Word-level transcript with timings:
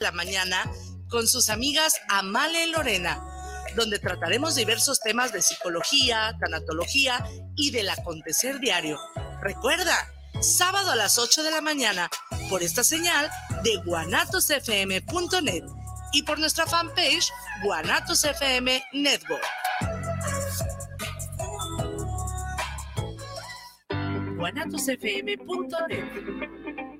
la 0.00 0.10
mañana 0.12 0.64
con 1.10 1.28
sus 1.28 1.50
amigas 1.50 2.00
Amale 2.08 2.64
y 2.64 2.70
Lorena, 2.70 3.22
donde 3.76 3.98
trataremos 3.98 4.54
diversos 4.54 4.98
temas 5.00 5.30
de 5.30 5.42
psicología, 5.42 6.34
tanatología 6.40 7.22
y 7.54 7.70
del 7.70 7.90
acontecer 7.90 8.60
diario. 8.60 8.98
Recuerda, 9.42 9.94
sábado 10.40 10.92
a 10.92 10.96
las 10.96 11.18
8 11.18 11.42
de 11.42 11.50
la 11.50 11.60
mañana, 11.60 12.08
por 12.48 12.62
esta 12.62 12.82
señal 12.82 13.30
de 13.62 13.76
guanatosfm.net 13.84 15.64
y 16.14 16.22
por 16.22 16.38
nuestra 16.38 16.66
fanpage 16.66 17.30
Guanatos 17.62 18.24
FM 18.24 18.82
Network. 18.94 19.44
guanatosfm.net 24.38 26.99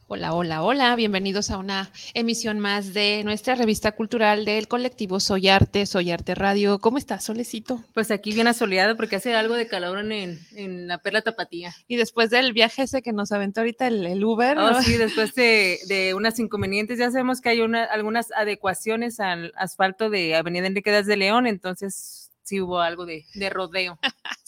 Hola, 0.13 0.33
hola, 0.33 0.61
hola, 0.61 0.93
bienvenidos 0.97 1.51
a 1.51 1.57
una 1.57 1.89
emisión 2.13 2.59
más 2.59 2.93
de 2.93 3.21
nuestra 3.23 3.55
revista 3.55 3.93
cultural 3.93 4.43
del 4.43 4.67
colectivo 4.67 5.21
Soy 5.21 5.47
Arte, 5.47 5.85
Soy 5.85 6.11
Arte 6.11 6.35
Radio. 6.35 6.79
¿Cómo 6.79 6.97
estás, 6.97 7.23
Solecito? 7.23 7.81
Pues 7.93 8.11
aquí 8.11 8.33
bien 8.33 8.47
asoleado 8.47 8.97
porque 8.97 9.15
hace 9.15 9.33
algo 9.35 9.55
de 9.55 9.69
calor 9.69 9.99
en, 9.99 10.37
en 10.53 10.87
la 10.89 10.97
Perla 10.97 11.21
Tapatía. 11.21 11.73
Y 11.87 11.95
después 11.95 12.29
del 12.29 12.51
viaje 12.51 12.83
ese 12.83 13.01
que 13.01 13.13
nos 13.13 13.31
aventó 13.31 13.61
ahorita 13.61 13.87
el, 13.87 14.21
Uber. 14.21 14.57
Oh, 14.57 14.81
sí, 14.81 14.97
después 14.97 15.33
de, 15.33 15.79
de, 15.87 16.13
unas 16.13 16.37
inconvenientes, 16.39 16.99
ya 16.99 17.09
sabemos 17.09 17.39
que 17.39 17.47
hay 17.47 17.61
una, 17.61 17.85
algunas 17.85 18.33
adecuaciones 18.33 19.21
al 19.21 19.53
asfalto 19.55 20.09
de 20.09 20.35
Avenida 20.35 20.67
Enrique 20.67 20.91
de 20.91 21.15
León, 21.15 21.47
entonces 21.47 22.31
sí 22.43 22.59
hubo 22.59 22.81
algo 22.81 23.05
de, 23.05 23.23
de 23.33 23.49
rodeo. 23.49 23.97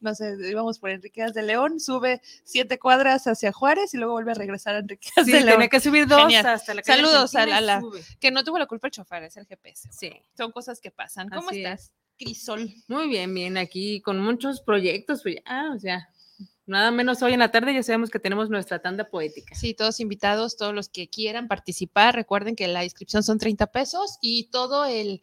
no 0.00 0.14
sé, 0.14 0.36
íbamos 0.48 0.78
por 0.78 0.90
Enriqueas 0.90 1.34
de 1.34 1.42
León, 1.42 1.80
sube 1.80 2.20
siete 2.44 2.78
cuadras 2.78 3.26
hacia 3.26 3.52
Juárez 3.52 3.94
y 3.94 3.98
luego 3.98 4.12
vuelve 4.12 4.32
a 4.32 4.34
regresar 4.34 4.74
a 4.74 4.78
Enriqueas 4.78 5.26
de 5.26 5.32
León. 5.32 5.46
tiene 5.46 5.68
que 5.68 5.80
subir 5.80 6.06
dos 6.06 6.32
hasta 6.34 6.74
la 6.74 6.82
Saludos 6.82 7.34
a 7.34 7.46
la, 7.46 7.82
que 8.20 8.30
no 8.30 8.44
tuvo 8.44 8.58
la 8.58 8.66
culpa 8.66 8.88
el 8.88 8.92
chofer, 8.92 9.24
es 9.24 9.36
el 9.36 9.46
GPS. 9.46 9.88
Sí. 9.92 10.12
Son 10.36 10.52
cosas 10.52 10.80
que 10.80 10.90
pasan. 10.90 11.28
¿Cómo 11.28 11.50
estás? 11.50 11.92
Crisol. 12.18 12.72
Muy 12.88 13.08
bien, 13.08 13.34
bien, 13.34 13.58
aquí 13.58 14.00
con 14.00 14.20
muchos 14.20 14.60
proyectos, 14.60 15.22
pues 15.22 15.36
ya, 15.36 15.70
o 15.74 15.78
sea, 15.78 16.08
nada 16.66 16.90
menos 16.90 17.22
hoy 17.22 17.32
en 17.32 17.38
la 17.38 17.50
tarde 17.50 17.72
ya 17.72 17.82
sabemos 17.82 18.10
que 18.10 18.18
tenemos 18.18 18.50
nuestra 18.50 18.80
tanda 18.80 19.08
poética. 19.08 19.54
Sí, 19.54 19.74
todos 19.74 20.00
invitados, 20.00 20.56
todos 20.56 20.74
los 20.74 20.88
que 20.88 21.08
quieran 21.08 21.48
participar, 21.48 22.14
recuerden 22.14 22.56
que 22.56 22.68
la 22.68 22.84
inscripción 22.84 23.22
son 23.22 23.38
30 23.38 23.68
pesos 23.68 24.18
y 24.20 24.50
todo 24.50 24.84
el, 24.84 25.22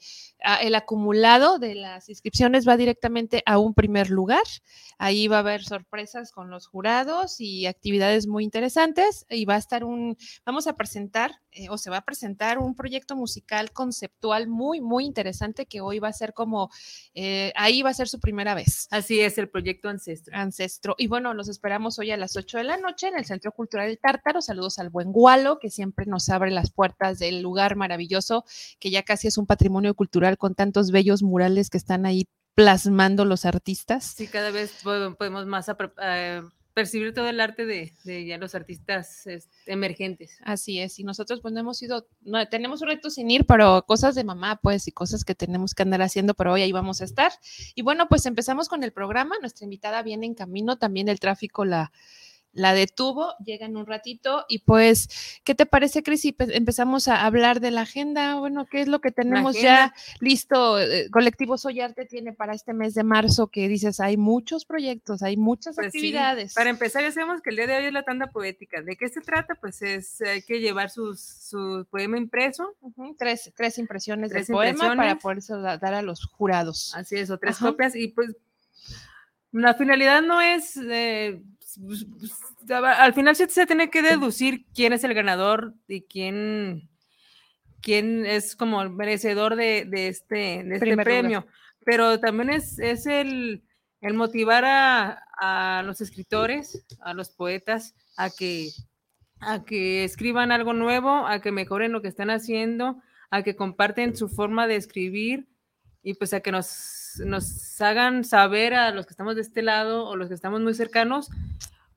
el 0.62 0.76
acumulado 0.76 1.60
de 1.60 1.76
las 1.76 2.10
inscripciones 2.10 2.68
va 2.68 2.78
directamente 2.78 3.44
a 3.46 3.58
un 3.58 3.74
primer 3.74 4.10
lugar. 4.10 4.44
Ahí 4.98 5.28
va 5.28 5.38
a 5.38 5.40
haber 5.40 5.64
sorpresas 5.64 6.32
con 6.32 6.50
los 6.50 6.68
jurados 6.68 7.40
y 7.40 7.66
actividades 7.66 8.28
muy 8.28 8.44
interesantes 8.44 9.26
y 9.30 9.46
va 9.46 9.56
a 9.56 9.60
estar 9.60 9.84
un, 9.84 10.18
vamos 10.46 10.68
a 10.68 10.76
presentar 10.76 11.43
eh, 11.56 11.70
o 11.70 11.78
se 11.78 11.90
va 11.90 11.98
a 11.98 12.06
presentar 12.06 12.58
un 12.58 12.76
proyecto 12.76 13.16
musical 13.16 13.72
conceptual 13.72 14.48
muy, 14.48 14.82
muy 14.82 15.06
interesante 15.06 15.66
que 15.66 15.82
hoy 15.82 16.00
va 16.00 16.10
a 16.10 16.14
ser 16.14 16.34
como, 16.34 16.70
eh, 17.14 17.52
ahí 17.56 17.82
va 17.82 17.92
a 17.92 17.94
ser 17.94 18.08
su 18.08 18.20
primera 18.20 18.56
vez. 18.56 18.88
Así 18.92 19.20
es, 19.20 19.38
el 19.38 19.50
proyecto 19.50 19.90
Ancestro. 19.90 20.36
Ancestro. 20.36 20.96
Y 20.98 21.08
bueno, 21.08 21.34
los 21.34 21.48
esperamos 21.48 22.00
hoy 22.00 22.12
a 22.12 22.18
las 22.18 22.36
8 22.36 22.58
de 22.60 22.64
la 22.64 22.78
noche 22.78 23.08
en 23.08 23.18
el 23.18 23.26
Centro 23.26 23.52
Cultural 23.52 23.88
del 23.88 24.00
Tártaro. 24.00 24.42
Saludos 24.42 24.80
al 24.80 24.90
buen 24.90 25.12
Gualo, 25.12 25.60
que 25.60 25.70
siempre 25.70 26.06
nos 26.06 26.30
abre 26.30 26.52
las 26.52 26.72
puertas 26.72 27.20
del 27.20 27.42
lugar 27.42 27.76
maravilloso, 27.76 28.46
que 28.80 28.92
ya 28.92 29.04
casi 29.04 29.28
es 29.28 29.38
un 29.38 29.46
patrimonio 29.46 29.94
cultural 29.94 30.38
con 30.38 30.56
tantos 30.56 30.92
bellos 30.92 31.24
murales 31.24 31.70
que 31.70 31.78
están 31.78 32.06
ahí 32.06 32.28
plasmando 32.56 33.26
los 33.26 33.46
artistas. 33.46 34.14
Sí, 34.16 34.28
cada 34.28 34.52
vez 34.52 34.74
podemos 34.84 35.46
más 35.46 35.68
eh, 36.02 36.42
percibir 36.74 37.14
todo 37.14 37.30
el 37.30 37.40
arte 37.40 37.66
de, 37.66 37.94
ya 38.26 38.38
los 38.38 38.56
artistas 38.56 39.24
emergentes. 39.66 40.38
Así 40.44 40.80
es, 40.80 41.00
y 41.00 41.04
nosotros 41.04 41.40
pues 41.42 41.54
no 41.54 41.60
hemos 41.60 41.82
ido, 41.82 42.08
no, 42.22 42.48
tenemos 42.48 42.82
un 42.82 42.88
reto 42.90 43.10
sin 43.10 43.30
ir, 43.30 43.46
pero 43.46 43.86
cosas 43.86 44.16
de 44.16 44.24
mamá 44.24 44.60
pues 44.62 44.88
y 44.88 44.92
cosas 44.92 45.24
que 45.24 45.36
tenemos 45.36 45.74
que 45.74 45.84
andar 45.84 46.02
haciendo, 46.02 46.34
pero 46.34 46.54
hoy 46.54 46.64
ahí 46.64 46.72
vamos 46.72 47.02
a 47.02 47.06
estar. 47.06 47.32
Y 47.76 47.82
bueno, 47.82 48.08
pues 48.10 48.26
empezamos 48.26 48.70
con 48.70 48.84
el 48.84 48.92
programa, 48.92 49.36
nuestra 49.40 49.66
invitada 49.66 50.02
viene 50.04 50.26
en 50.26 50.34
camino, 50.34 50.78
también 50.78 51.10
el 51.10 51.20
tráfico 51.20 51.66
la 51.66 51.92
la 52.54 52.74
detuvo, 52.74 53.34
llega 53.44 53.66
en 53.66 53.76
un 53.76 53.86
ratito 53.86 54.46
y 54.48 54.60
pues, 54.60 55.10
¿qué 55.44 55.56
te 55.56 55.66
parece, 55.66 56.04
Cris? 56.04 56.24
Y 56.26 56.36
empezamos 56.38 57.08
a 57.08 57.26
hablar 57.26 57.60
de 57.60 57.72
la 57.72 57.82
agenda, 57.82 58.36
bueno, 58.36 58.68
¿qué 58.68 58.82
es 58.82 58.88
lo 58.88 59.02
que 59.02 59.12
tenemos 59.12 59.60
ya 59.60 59.94
listo? 60.20 60.80
Eh, 60.80 61.10
Colectivo 61.10 61.58
Soy 61.58 61.82
Arte 61.82 62.06
tiene 62.06 62.32
para 62.32 62.54
este 62.54 62.74
mes 62.74 62.94
de 62.94 63.04
marzo 63.04 63.48
que 63.48 63.68
dices, 63.68 64.00
hay 64.00 64.18
muchos 64.18 64.66
proyectos, 64.66 65.24
hay 65.24 65.36
muchas 65.36 65.76
pues 65.76 65.88
actividades. 65.88 66.54
Para 66.54 66.70
empezar, 66.70 67.02
ya 67.02 67.12
sabemos 67.12 67.42
que 67.42 67.50
el 67.50 67.56
día 67.56 67.68
de 67.68 67.76
hoy 67.78 67.86
es 67.86 67.94
la 67.94 68.04
tanda 68.04 68.28
poética. 68.28 68.82
¿De 68.82 68.96
qué 68.96 69.10
se 69.10 69.22
trata? 69.22 69.56
Pues 69.56 69.82
es, 69.82 70.22
hay 70.22 70.44
que 70.44 70.60
llevar 70.60 70.92
su 70.92 71.88
poema 71.90 72.18
impreso. 72.18 72.76
tres, 73.18 73.52
tres 73.56 73.80
impresiones 73.80 74.32
del 74.32 74.46
poema 74.46 74.96
para 74.96 75.18
poder 75.18 75.42
dar 75.80 75.94
a 75.96 76.02
los 76.04 76.26
jurados. 76.26 76.94
Así 76.96 77.16
es, 77.16 77.32
o 77.32 77.38
tres 77.40 77.58
copias 77.58 77.96
y 77.96 78.10
pues 78.10 78.36
la 79.52 79.74
finalidad 79.74 80.22
no 80.22 80.42
es... 80.42 80.78
Eh, 80.78 81.42
pues, 81.42 81.44
pues, 81.44 81.53
al 82.70 83.14
final 83.14 83.36
se, 83.36 83.50
se 83.50 83.66
tiene 83.66 83.90
que 83.90 84.02
deducir 84.02 84.66
quién 84.74 84.94
es 84.94 85.04
el 85.04 85.14
ganador 85.14 85.74
y 85.88 86.02
quién, 86.02 86.90
quién 87.82 88.26
es 88.26 88.56
como 88.56 88.82
el 88.82 88.90
merecedor 88.90 89.56
de, 89.56 89.88
este, 89.92 90.60
este 90.74 90.98
premio. 90.98 91.46
Pero 91.86 92.20
también 92.20 92.50
es, 92.50 92.80
es 92.80 93.06
el, 93.06 93.64
el 94.02 94.14
motivar 94.14 94.66
a, 94.66 95.24
a, 95.38 95.84
los 95.84 96.02
escritores, 96.02 96.86
a 97.02 97.14
los 97.14 97.30
poetas, 97.30 97.96
a 98.16 98.30
que, 98.30 98.70
a 99.40 99.64
que 99.64 100.04
escriban 100.04 100.52
algo 100.52 100.74
nuevo, 100.74 101.28
a 101.28 101.42
que 101.42 101.52
mejoren 101.52 101.92
lo 101.92 102.02
que 102.02 102.08
están 102.08 102.30
haciendo, 102.30 103.02
a 103.30 103.44
que 103.44 103.56
comparten 103.56 104.16
su 104.16 104.30
forma 104.30 104.68
de 104.68 104.78
escribir 104.78 105.48
y 106.04 106.14
pues 106.14 106.34
a 106.34 106.40
que 106.42 106.52
nos, 106.52 107.03
nos 107.20 107.80
hagan 107.82 108.24
saber 108.24 108.74
a 108.74 108.92
los 108.92 109.06
que 109.06 109.12
estamos 109.12 109.36
de 109.36 109.42
este 109.42 109.62
lado 109.62 110.08
o 110.08 110.16
los 110.16 110.28
que 110.28 110.36
estamos 110.36 110.62
muy 110.62 110.74
cercanos 110.74 111.30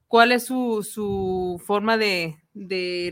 cuál 0.08 0.32
es 0.32 0.44
su, 0.44 1.60
forma 1.64 1.96
de, 1.96 2.36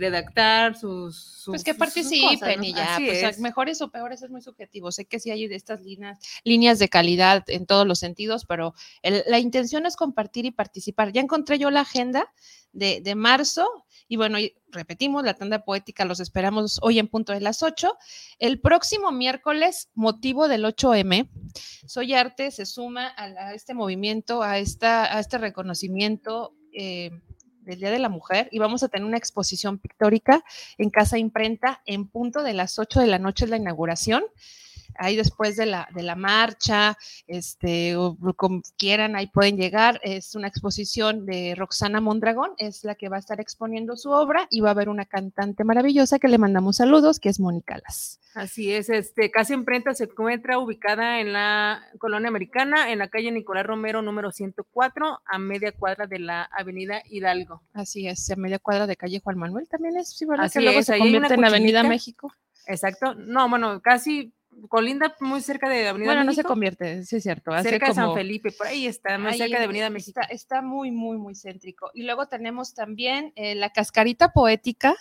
redactar, 0.01 0.77
sus, 0.77 1.43
Pues 1.47 1.65
que 1.65 1.75
participen 1.75 2.65
y 2.65 2.73
ya, 2.73 2.99
pues 2.99 3.39
mejores 3.41 3.83
o 3.83 3.91
peores 3.91 4.23
es 4.23 4.31
muy 4.31 4.41
subjetivo. 4.41 4.93
Sé 4.93 5.05
que 5.05 5.21
sí 5.21 5.31
hay 5.31 5.49
de 5.49 5.57
estas 5.57 5.83
líneas, 5.83 6.19
líneas 6.45 6.79
de 6.79 6.89
calidad 6.89 7.45
en 7.49 7.67
todos 7.67 7.87
los 7.87 7.99
sentidos, 7.99 8.47
pero 8.47 8.75
la 9.03 9.39
intención 9.39 9.87
es 9.87 9.97
compartir 9.97 10.47
y 10.47 10.51
participar. 10.51 11.13
Ya 11.13 11.21
encontré 11.21 11.59
yo 11.59 11.71
la 11.71 11.81
agenda 11.81 12.33
de, 12.73 13.01
de 13.01 13.15
marzo 13.15 13.84
y 14.09 14.17
bueno, 14.17 14.39
repetimos, 14.69 15.25
la 15.25 15.35
tanda 15.35 15.65
poética 15.65 16.05
los 16.05 16.21
esperamos 16.21 16.79
hoy 16.83 16.99
en 16.99 17.09
punto 17.09 17.33
de 17.33 17.41
las 17.41 17.63
8. 17.63 17.97
El 18.39 18.61
próximo 18.61 19.13
miércoles, 19.13 19.91
motivo 19.95 20.49
del 20.49 20.65
8M, 20.65 21.29
Soy 21.87 22.15
Arte 22.15 22.51
se 22.51 22.67
suma 22.67 23.13
a, 23.17 23.55
este 23.55 23.75
movimiento, 23.75 24.43
a, 24.43 24.59
esta, 24.59 25.17
a 25.17 25.21
este 25.21 25.39
reconocimiento 25.39 26.55
eh, 26.73 27.11
del 27.61 27.79
Día 27.79 27.91
de 27.91 27.99
la 27.99 28.09
Mujer 28.09 28.49
y 28.51 28.59
vamos 28.59 28.83
a 28.83 28.89
tener 28.89 29.07
una 29.07 29.17
exposición 29.17 29.79
pictórica 29.79 30.45
en 30.77 30.91
Casa 30.91 31.19
Imprenta 31.19 31.83
en 31.87 32.09
punto 32.09 32.43
de 32.43 32.53
las 32.53 32.79
8 32.79 33.01
de 33.01 33.07
la 33.07 33.19
noche 33.19 33.47
de 33.47 33.53
la 33.53 33.57
inauguración 33.57 34.25
ahí 34.99 35.17
después 35.17 35.57
de 35.57 35.67
la, 35.67 35.89
de 35.95 36.03
la 36.03 36.17
marcha, 36.17 36.97
este, 37.27 37.97
o 37.97 38.17
como 38.37 38.63
quieran, 38.77 39.17
ahí 39.17 39.27
pueden 39.27 39.57
llegar. 39.57 40.01
Es 40.03 40.35
una 40.35 40.49
exposición 40.49 41.27
de 41.27 41.55
Roxana 41.57 42.01
Mondragón, 42.01 42.53
es 42.59 42.85
la 42.85 42.95
que 42.95 43.09
va 43.09 43.17
a 43.17 43.21
estar 43.21 43.41
exponiendo 43.41 43.97
su 43.97 44.11
obra 44.11 44.47
y 44.51 44.61
va 44.61 44.69
a 44.69 44.73
haber 44.73 44.89
una 44.89 45.05
cantante 45.05 45.65
maravillosa 45.65 46.19
que 46.19 46.29
le 46.29 46.39
mandamos 46.39 46.77
saludos, 46.77 47.21
que 47.21 47.29
es 47.29 47.41
Mónica 47.41 47.79
Las. 47.83 48.21
Así 48.35 48.73
es, 48.73 48.91
este, 48.91 49.31
Casa 49.31 49.55
Imprenta 49.55 49.95
se 49.95 50.05
encuentra 50.05 50.59
ubicada 50.59 51.21
en 51.21 51.33
la 51.33 51.81
colonia 51.99 52.29
americana, 52.29 52.91
en 52.91 52.99
la 52.99 53.09
calle 53.09 53.31
Nicolás 53.31 53.65
Romero, 53.65 54.03
número 54.03 54.33
104, 54.33 55.21
a 55.25 55.39
media 55.39 55.71
cuadra 55.71 56.09
de 56.09 56.19
la 56.19 56.43
avenida 56.43 57.01
Hidalgo. 57.09 57.63
Así 57.73 58.09
es, 58.09 58.29
a 58.33 58.37
media 58.37 58.59
cuadra 58.59 58.89
de 58.89 58.97
calle 58.97 59.21
Juan 59.21 59.39
Manuel 59.39 59.69
también 59.69 59.97
es, 59.97 60.17
sí, 60.17 60.25
¿verdad? 60.27 60.47
Así 60.47 60.59
que 60.59 60.65
luego 60.65 60.83
se 60.83 60.99
convierte 60.99 61.35
en 61.35 61.45
Avenida 61.45 61.85
México. 61.85 62.33
Exacto, 62.67 63.15
no, 63.15 63.49
bueno, 63.49 63.81
casi 63.81 64.33
colinda 64.69 65.15
muy 65.21 65.41
cerca 65.41 65.69
de 65.69 65.89
Avenida 65.89 66.11
bueno, 66.11 66.25
no 66.25 66.33
se 66.33 66.45
convierte, 66.45 67.05
sí 67.05 67.17
es 67.17 67.23
cierto. 67.23 67.51
cerca 67.63 67.89
de 67.89 67.95
San 67.95 68.15
Felipe, 68.15 68.53
por 68.53 68.67
ahí 68.67 68.87
está, 68.87 69.19
muy 69.19 69.35
cerca 69.35 69.59
de 69.59 69.65
Avenida 69.65 69.91
México. 69.91 70.21
Está, 70.31 70.63
muy, 70.63 70.91
muy, 70.91 71.19
muy 71.19 71.35
céntrico. 71.35 71.91
Y 71.95 72.05
luego 72.05 72.27
tenemos 72.27 72.75
también 72.75 73.33
eh, 73.37 73.55
la 73.55 73.71
cascarita 73.71 74.33
poética. 74.33 74.95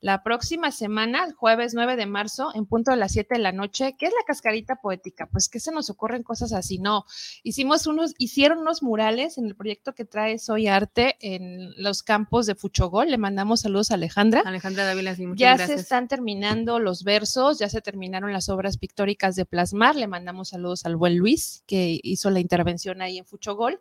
La 0.00 0.22
próxima 0.22 0.70
semana, 0.72 1.24
el 1.24 1.34
jueves 1.34 1.74
9 1.74 1.96
de 1.96 2.06
marzo, 2.06 2.50
en 2.54 2.64
punto 2.64 2.90
de 2.90 2.96
las 2.96 3.12
7 3.12 3.34
de 3.34 3.40
la 3.40 3.52
noche. 3.52 3.96
¿Qué 3.98 4.06
es 4.06 4.12
la 4.12 4.24
cascarita 4.26 4.76
poética? 4.76 5.26
Pues 5.26 5.48
que 5.48 5.60
se 5.60 5.72
nos 5.72 5.90
ocurren 5.90 6.22
cosas 6.22 6.52
así, 6.52 6.78
no. 6.78 7.04
Hicimos 7.42 7.86
unos, 7.86 8.14
hicieron 8.16 8.58
unos 8.58 8.82
murales 8.82 9.36
en 9.36 9.46
el 9.46 9.54
proyecto 9.54 9.94
que 9.94 10.06
trae 10.06 10.38
Soy 10.38 10.68
Arte 10.68 11.16
en 11.20 11.70
los 11.82 12.02
campos 12.02 12.46
de 12.46 12.54
Fuchogol. 12.54 13.10
Le 13.10 13.18
mandamos 13.18 13.60
saludos 13.60 13.90
a 13.90 13.94
Alejandra. 13.94 14.42
Alejandra 14.44 14.86
Dávila, 14.86 15.14
sí, 15.14 15.26
muchas 15.26 15.58
ya 15.58 15.66
se 15.66 15.74
están 15.74 16.08
terminando 16.08 16.78
los 16.78 17.04
versos, 17.04 17.58
ya 17.58 17.68
se 17.68 17.82
terminaron 17.82 18.32
las 18.32 18.48
obras 18.48 18.78
pictóricas 18.78 19.36
de 19.36 19.44
plasmar. 19.44 19.96
Le 19.96 20.06
mandamos 20.06 20.48
saludos 20.48 20.86
al 20.86 20.96
buen 20.96 21.18
Luis, 21.18 21.62
que 21.66 22.00
hizo 22.02 22.30
la 22.30 22.40
intervención 22.40 23.02
ahí 23.02 23.18
en 23.18 23.26
Fuchogol. 23.26 23.80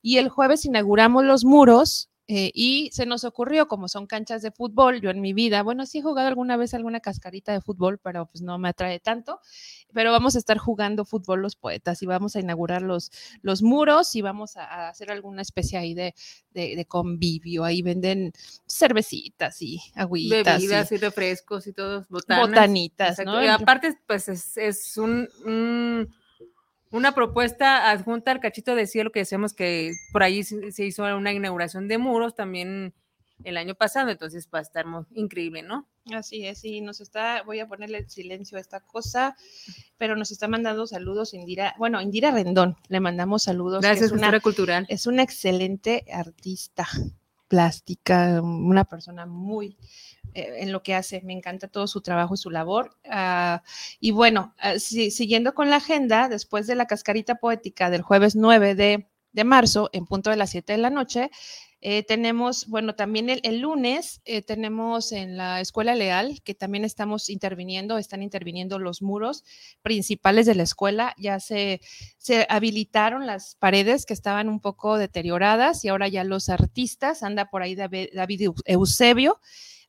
Y 0.00 0.16
el 0.16 0.30
jueves 0.30 0.64
inauguramos 0.64 1.24
los 1.24 1.44
muros 1.44 2.08
eh, 2.30 2.50
y 2.52 2.90
se 2.92 3.06
nos 3.06 3.24
ocurrió, 3.24 3.68
como 3.68 3.88
son 3.88 4.06
canchas 4.06 4.42
de 4.42 4.50
fútbol, 4.50 5.00
yo 5.00 5.08
en 5.08 5.22
mi 5.22 5.32
vida, 5.32 5.62
bueno, 5.62 5.86
sí 5.86 5.98
he 5.98 6.02
jugado 6.02 6.28
alguna 6.28 6.58
vez 6.58 6.74
alguna 6.74 7.00
cascarita 7.00 7.52
de 7.52 7.62
fútbol, 7.62 7.98
pero 7.98 8.26
pues 8.26 8.42
no 8.42 8.58
me 8.58 8.68
atrae 8.68 9.00
tanto, 9.00 9.40
pero 9.94 10.12
vamos 10.12 10.36
a 10.36 10.38
estar 10.38 10.58
jugando 10.58 11.06
fútbol 11.06 11.40
los 11.40 11.56
poetas 11.56 12.02
y 12.02 12.06
vamos 12.06 12.36
a 12.36 12.40
inaugurar 12.40 12.82
los, 12.82 13.10
los 13.40 13.62
muros 13.62 14.14
y 14.14 14.20
vamos 14.20 14.58
a, 14.58 14.90
hacer 14.90 15.10
alguna 15.10 15.40
especie 15.40 15.78
ahí 15.78 15.94
de, 15.94 16.14
de, 16.52 16.84
convivio. 16.84 17.64
Ahí 17.64 17.80
venden 17.80 18.34
cervecitas 18.66 19.62
y 19.62 19.80
agüitas. 19.94 20.58
Bebidas 20.58 20.92
y, 20.92 20.98
refrescos 20.98 21.66
y 21.66 21.72
todos, 21.72 22.10
botanas. 22.10 22.48
Botanitas, 22.48 23.18
¿no? 23.24 23.42
Y 23.42 23.46
aparte, 23.46 23.98
pues 24.06 24.28
es, 24.28 24.58
es 24.58 24.98
un 24.98 26.10
una 26.90 27.14
propuesta 27.14 27.90
adjunta 27.90 28.30
al 28.30 28.40
cachito 28.40 28.74
de 28.74 28.86
cielo 28.86 29.12
que 29.12 29.20
decíamos 29.20 29.52
que 29.52 29.92
por 30.12 30.22
ahí 30.22 30.42
se 30.44 30.84
hizo 30.84 31.04
una 31.04 31.32
inauguración 31.32 31.88
de 31.88 31.98
muros 31.98 32.34
también 32.34 32.94
el 33.44 33.56
año 33.56 33.74
pasado, 33.74 34.10
entonces 34.10 34.48
va 34.52 34.58
a 34.58 34.62
estar 34.62 34.84
muy 34.86 35.04
increíble, 35.14 35.62
¿no? 35.62 35.86
Así 36.12 36.46
es, 36.46 36.64
y 36.64 36.80
nos 36.80 37.00
está, 37.00 37.42
voy 37.42 37.60
a 37.60 37.68
ponerle 37.68 38.08
silencio 38.08 38.58
a 38.58 38.60
esta 38.60 38.80
cosa, 38.80 39.36
pero 39.96 40.16
nos 40.16 40.30
está 40.30 40.48
mandando 40.48 40.86
saludos 40.86 41.34
Indira, 41.34 41.74
bueno, 41.78 42.00
Indira 42.00 42.30
Rendón, 42.30 42.76
le 42.88 43.00
mandamos 43.00 43.44
saludos. 43.44 43.82
Gracias, 43.82 44.06
es 44.06 44.12
una 44.12 44.40
cultural. 44.40 44.86
Es 44.88 45.06
una 45.06 45.22
excelente 45.22 46.04
artista 46.12 46.86
plástica, 47.48 48.40
una 48.42 48.84
persona 48.84 49.26
muy 49.26 49.78
en 50.34 50.72
lo 50.72 50.82
que 50.82 50.94
hace. 50.94 51.20
Me 51.22 51.32
encanta 51.32 51.68
todo 51.68 51.86
su 51.86 52.00
trabajo 52.00 52.34
y 52.34 52.38
su 52.38 52.50
labor. 52.50 52.96
Ah, 53.08 53.62
y 54.00 54.10
bueno, 54.10 54.54
ah, 54.58 54.78
siguiendo 54.78 55.54
con 55.54 55.70
la 55.70 55.76
agenda, 55.76 56.28
después 56.28 56.66
de 56.66 56.74
la 56.74 56.86
cascarita 56.86 57.36
poética 57.36 57.90
del 57.90 58.02
jueves 58.02 58.36
9 58.36 58.74
de, 58.74 59.06
marzo, 59.44 59.88
en 59.92 60.04
punto 60.04 60.30
de 60.30 60.36
las 60.36 60.50
7 60.50 60.72
de 60.72 60.78
la 60.78 60.90
noche, 60.90 61.30
eh, 61.80 62.02
tenemos, 62.02 62.66
bueno, 62.66 62.96
también 62.96 63.30
el, 63.30 63.60
lunes 63.60 64.20
eh, 64.24 64.42
tenemos 64.42 65.12
en 65.12 65.36
la 65.36 65.60
Escuela 65.60 65.94
Leal, 65.94 66.42
que 66.42 66.54
también 66.54 66.84
estamos 66.84 67.30
interviniendo, 67.30 67.98
están 67.98 68.20
interviniendo 68.20 68.80
los 68.80 69.00
muros 69.00 69.44
principales 69.82 70.46
de 70.46 70.56
la 70.56 70.64
escuela, 70.64 71.14
ya 71.18 71.38
se, 71.38 71.80
se 72.16 72.46
habilitaron 72.48 73.26
las 73.26 73.54
paredes 73.54 74.06
que 74.06 74.14
estaban 74.14 74.48
un 74.48 74.58
poco 74.58 74.98
deterioradas 74.98 75.84
y 75.84 75.88
ahora 75.88 76.08
ya 76.08 76.24
los 76.24 76.48
artistas, 76.48 77.22
anda 77.22 77.48
por 77.48 77.62
ahí 77.62 77.76
David 77.76 78.50
Eusebio, 78.64 79.38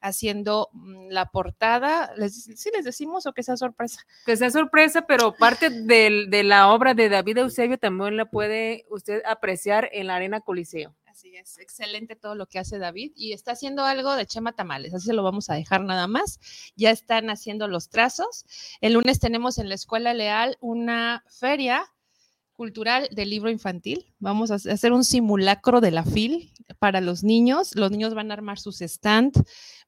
haciendo 0.01 0.69
mm, 0.73 1.09
la 1.09 1.31
portada. 1.31 2.13
¿Les, 2.17 2.43
¿Sí 2.43 2.69
les 2.73 2.85
decimos 2.85 3.25
o 3.25 3.33
que 3.33 3.43
sea 3.43 3.57
sorpresa? 3.57 4.05
Que 4.25 4.37
sea 4.37 4.49
sorpresa, 4.49 5.05
pero 5.07 5.35
parte 5.35 5.69
de 5.69 6.43
la 6.43 6.71
obra 6.71 6.93
de 6.93 7.09
David 7.09 7.39
Eusebio 7.39 7.77
también 7.77 8.17
la 8.17 8.25
puede 8.25 8.85
usted 8.89 9.21
apreciar 9.25 9.89
en 9.91 10.07
la 10.07 10.15
Arena 10.15 10.41
Coliseo. 10.41 10.95
Así 11.05 11.35
es, 11.35 11.57
excelente 11.59 12.15
todo 12.15 12.33
lo 12.35 12.45
que 12.45 12.59
hace 12.59 12.77
David 12.77 13.11
y 13.13 13.33
está 13.33 13.51
haciendo 13.51 13.83
algo 13.83 14.15
de 14.15 14.25
Chema 14.25 14.53
Tamales, 14.53 14.93
así 14.93 15.07
se 15.07 15.13
lo 15.13 15.21
vamos 15.21 15.49
a 15.49 15.55
dejar 15.55 15.81
nada 15.81 16.07
más. 16.07 16.39
Ya 16.77 16.91
están 16.91 17.29
haciendo 17.29 17.67
los 17.67 17.89
trazos. 17.89 18.45
El 18.79 18.93
lunes 18.93 19.19
tenemos 19.19 19.57
en 19.57 19.67
la 19.67 19.75
Escuela 19.75 20.13
Leal 20.13 20.57
una 20.61 21.25
feria 21.27 21.83
cultural 22.53 23.09
del 23.11 23.29
libro 23.29 23.49
infantil. 23.49 24.13
Vamos 24.19 24.51
a 24.51 24.55
hacer 24.55 24.93
un 24.93 25.03
simulacro 25.03 25.81
de 25.81 25.91
la 25.91 26.03
FIL 26.03 26.53
para 26.79 27.01
los 27.01 27.23
niños. 27.23 27.75
Los 27.75 27.91
niños 27.91 28.13
van 28.13 28.31
a 28.31 28.33
armar 28.33 28.59
sus 28.59 28.81
stand. 28.81 29.33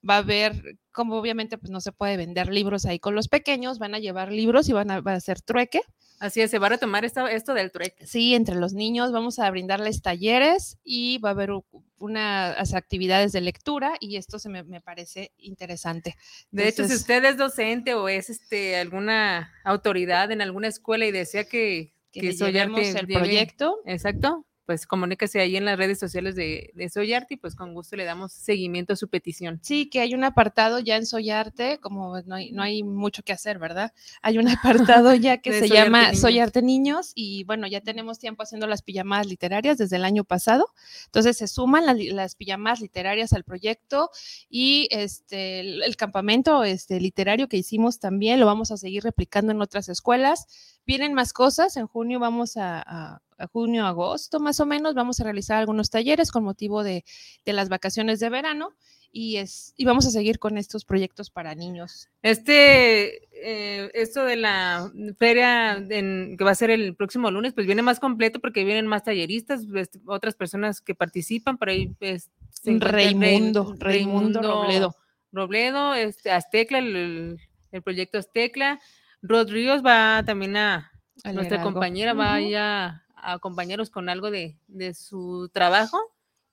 Va 0.08 0.16
a 0.16 0.20
haber, 0.20 0.78
como 0.92 1.18
obviamente 1.18 1.58
pues 1.58 1.72
no 1.72 1.82
se 1.82 1.92
puede 1.92 2.18
vender 2.18 2.50
libros 2.50 2.86
ahí 2.86 3.00
con 3.00 3.16
los 3.16 3.28
pequeños, 3.28 3.80
van 3.80 3.96
a 3.96 4.00
llevar 4.00 4.32
libros 4.32 4.70
y 4.70 4.74
van 4.74 4.92
a, 4.92 4.98
hacer 4.98 5.42
trueque. 5.42 5.82
Así 6.20 6.42
es, 6.42 6.52
se 6.52 6.60
va 6.60 6.68
a 6.68 6.72
retomar 6.72 7.04
esto, 7.04 7.28
esto 7.28 7.56
del 7.56 7.72
trueque. 7.72 8.06
Sí, 8.06 8.36
entre 8.36 8.56
los 8.56 8.74
niños 8.74 9.12
vamos 9.12 9.40
a 9.40 9.50
brindarles 9.50 10.04
talleres 10.04 10.78
y 10.84 11.18
va 11.18 11.30
a 11.30 11.32
haber 11.32 11.52
unas 11.98 12.74
actividades 12.76 13.32
de 13.32 13.42
lectura 13.42 13.94
y 14.00 14.18
esto 14.18 14.38
se 14.38 14.50
me, 14.50 14.82
parece 14.82 15.32
interesante. 15.38 16.16
De 16.52 16.68
hecho, 16.68 16.88
si 16.88 16.94
usted 16.94 17.26
es 17.26 17.38
docente 17.38 17.96
o 17.96 18.08
es 18.08 18.30
este, 18.30 18.76
alguna 18.76 19.52
autoridad 19.64 20.32
en 20.32 20.42
alguna 20.42 20.68
escuela 20.68 21.08
y 21.08 21.12
desea 21.12 21.46
que 21.46 21.94
que, 22.12 22.36
que 22.36 22.90
el 22.92 23.08
proyecto. 23.08 23.80
Exacto 23.86 24.46
pues 24.72 24.88
comuníquese 24.88 25.42
ahí 25.42 25.58
en 25.58 25.66
las 25.66 25.78
redes 25.78 26.00
sociales 26.00 26.34
de, 26.34 26.72
de 26.76 26.88
Soyarte 26.88 27.34
y 27.34 27.38
pues 27.38 27.56
con 27.56 27.74
gusto 27.74 27.98
le 27.98 28.06
damos 28.06 28.32
seguimiento 28.32 28.94
a 28.94 28.96
su 28.96 29.10
petición. 29.10 29.60
Sí, 29.62 29.90
que 29.90 30.00
hay 30.00 30.16
un 30.16 30.24
apartado 30.24 30.80
ya 30.80 30.96
en 30.96 31.06
Soyarte, 31.06 31.78
como 31.82 32.22
no 32.22 32.36
hay, 32.36 32.54
no 32.54 32.64
hay 32.64 32.82
mucho 32.82 33.22
que 33.22 33.34
hacer, 33.34 33.60
¿verdad? 33.60 33.92
Hay 34.22 34.38
un 34.38 34.48
apartado 34.48 35.14
ya 35.14 35.38
que 35.42 35.60
se 35.60 35.68
llama 35.68 36.16
Soyarte 36.16 36.62
Niños 36.62 37.12
y 37.16 37.44
bueno, 37.44 37.68
ya 37.68 37.82
tenemos 37.82 38.18
tiempo 38.18 38.44
haciendo 38.44 38.66
las 38.66 38.82
pijamadas 38.82 39.28
literarias 39.28 39.78
desde 39.78 39.98
el 39.98 40.06
año 40.06 40.24
pasado. 40.24 40.68
Entonces 41.08 41.36
se 41.36 41.48
suman 41.50 41.84
las, 41.86 42.36
pijamadas 42.36 42.80
literarias 42.80 43.34
al 43.34 43.44
proyecto 43.44 44.10
y 44.50 44.88
este 44.90 45.60
el, 45.60 45.98
campamento 45.98 46.64
este, 46.64 47.02
literario 47.02 47.50
que 47.50 47.58
hicimos 47.58 48.00
también 48.00 48.40
lo 48.40 48.46
vamos 48.46 48.72
a 48.72 48.78
seguir 48.78 49.04
replicando 49.04 49.52
en 49.52 49.62
otras 49.62 49.90
escuelas. 49.90 50.48
Vienen 50.86 51.14
más 51.14 51.34
cosas, 51.34 51.78
en 51.78 51.88
junio 51.88 52.20
vamos 52.20 52.58
a 52.58 53.22
junio, 53.48 53.86
agosto 53.86 54.40
más 54.40 54.60
o 54.60 54.66
menos, 54.66 54.94
vamos 54.94 55.20
a 55.20 55.24
realizar 55.24 55.58
algunos 55.58 55.90
talleres 55.90 56.32
con 56.32 56.44
motivo 56.44 56.84
de, 56.84 57.04
las 57.46 57.70
vacaciones 57.70 58.20
de 58.20 58.30
verano 58.30 58.74
y, 59.12 59.38
es, 59.38 59.74
y 59.76 59.86
vamos 59.86 60.06
a 60.06 60.12
seguir 60.12 60.40
con 60.40 60.58
estos 60.58 60.86
proyectos 60.86 61.30
para 61.30 61.54
niños. 61.56 62.10
Este, 62.22 63.26
eh, 63.34 63.92
esto 63.94 64.24
de 64.24 64.38
la 64.38 64.92
feria 65.18 65.84
que 65.88 66.44
va 66.44 66.52
a 66.52 66.56
ser 66.56 66.70
el 66.70 66.96
próximo 66.96 67.30
lunes, 67.30 67.54
pues 67.54 67.66
viene 67.66 67.82
más 67.82 68.00
completo 68.00 68.40
porque 68.40 68.64
vienen 68.64 68.88
más 68.88 69.04
talleristas, 69.04 69.66
pues, 69.70 69.90
otras 70.06 70.36
personas 70.36 70.82
que 70.82 70.96
participan, 70.96 71.58
por 71.58 71.70
ahí 71.70 71.88
pues, 72.00 72.30
Raimundo, 72.64 73.76
Raimundo, 73.78 74.42
Robledo. 74.42 74.96
Robledo, 75.34 75.94
este, 75.94 76.32
Aztecla, 76.32 76.80
el, 76.80 77.40
proyecto 77.84 78.18
Aztecla. 78.18 78.80
Rod 79.22 79.50
Ríos 79.50 79.84
va 79.86 80.24
también 80.26 80.58
a, 80.58 80.92
nuestra 81.34 81.62
compañera, 81.62 82.14
va 82.14 82.36
a 82.36 83.02
a 83.22 83.40
compañeros 83.40 83.90
con 83.90 84.10
algo 84.10 84.32
de, 84.32 84.58
su 84.94 85.50
trabajo 85.54 85.98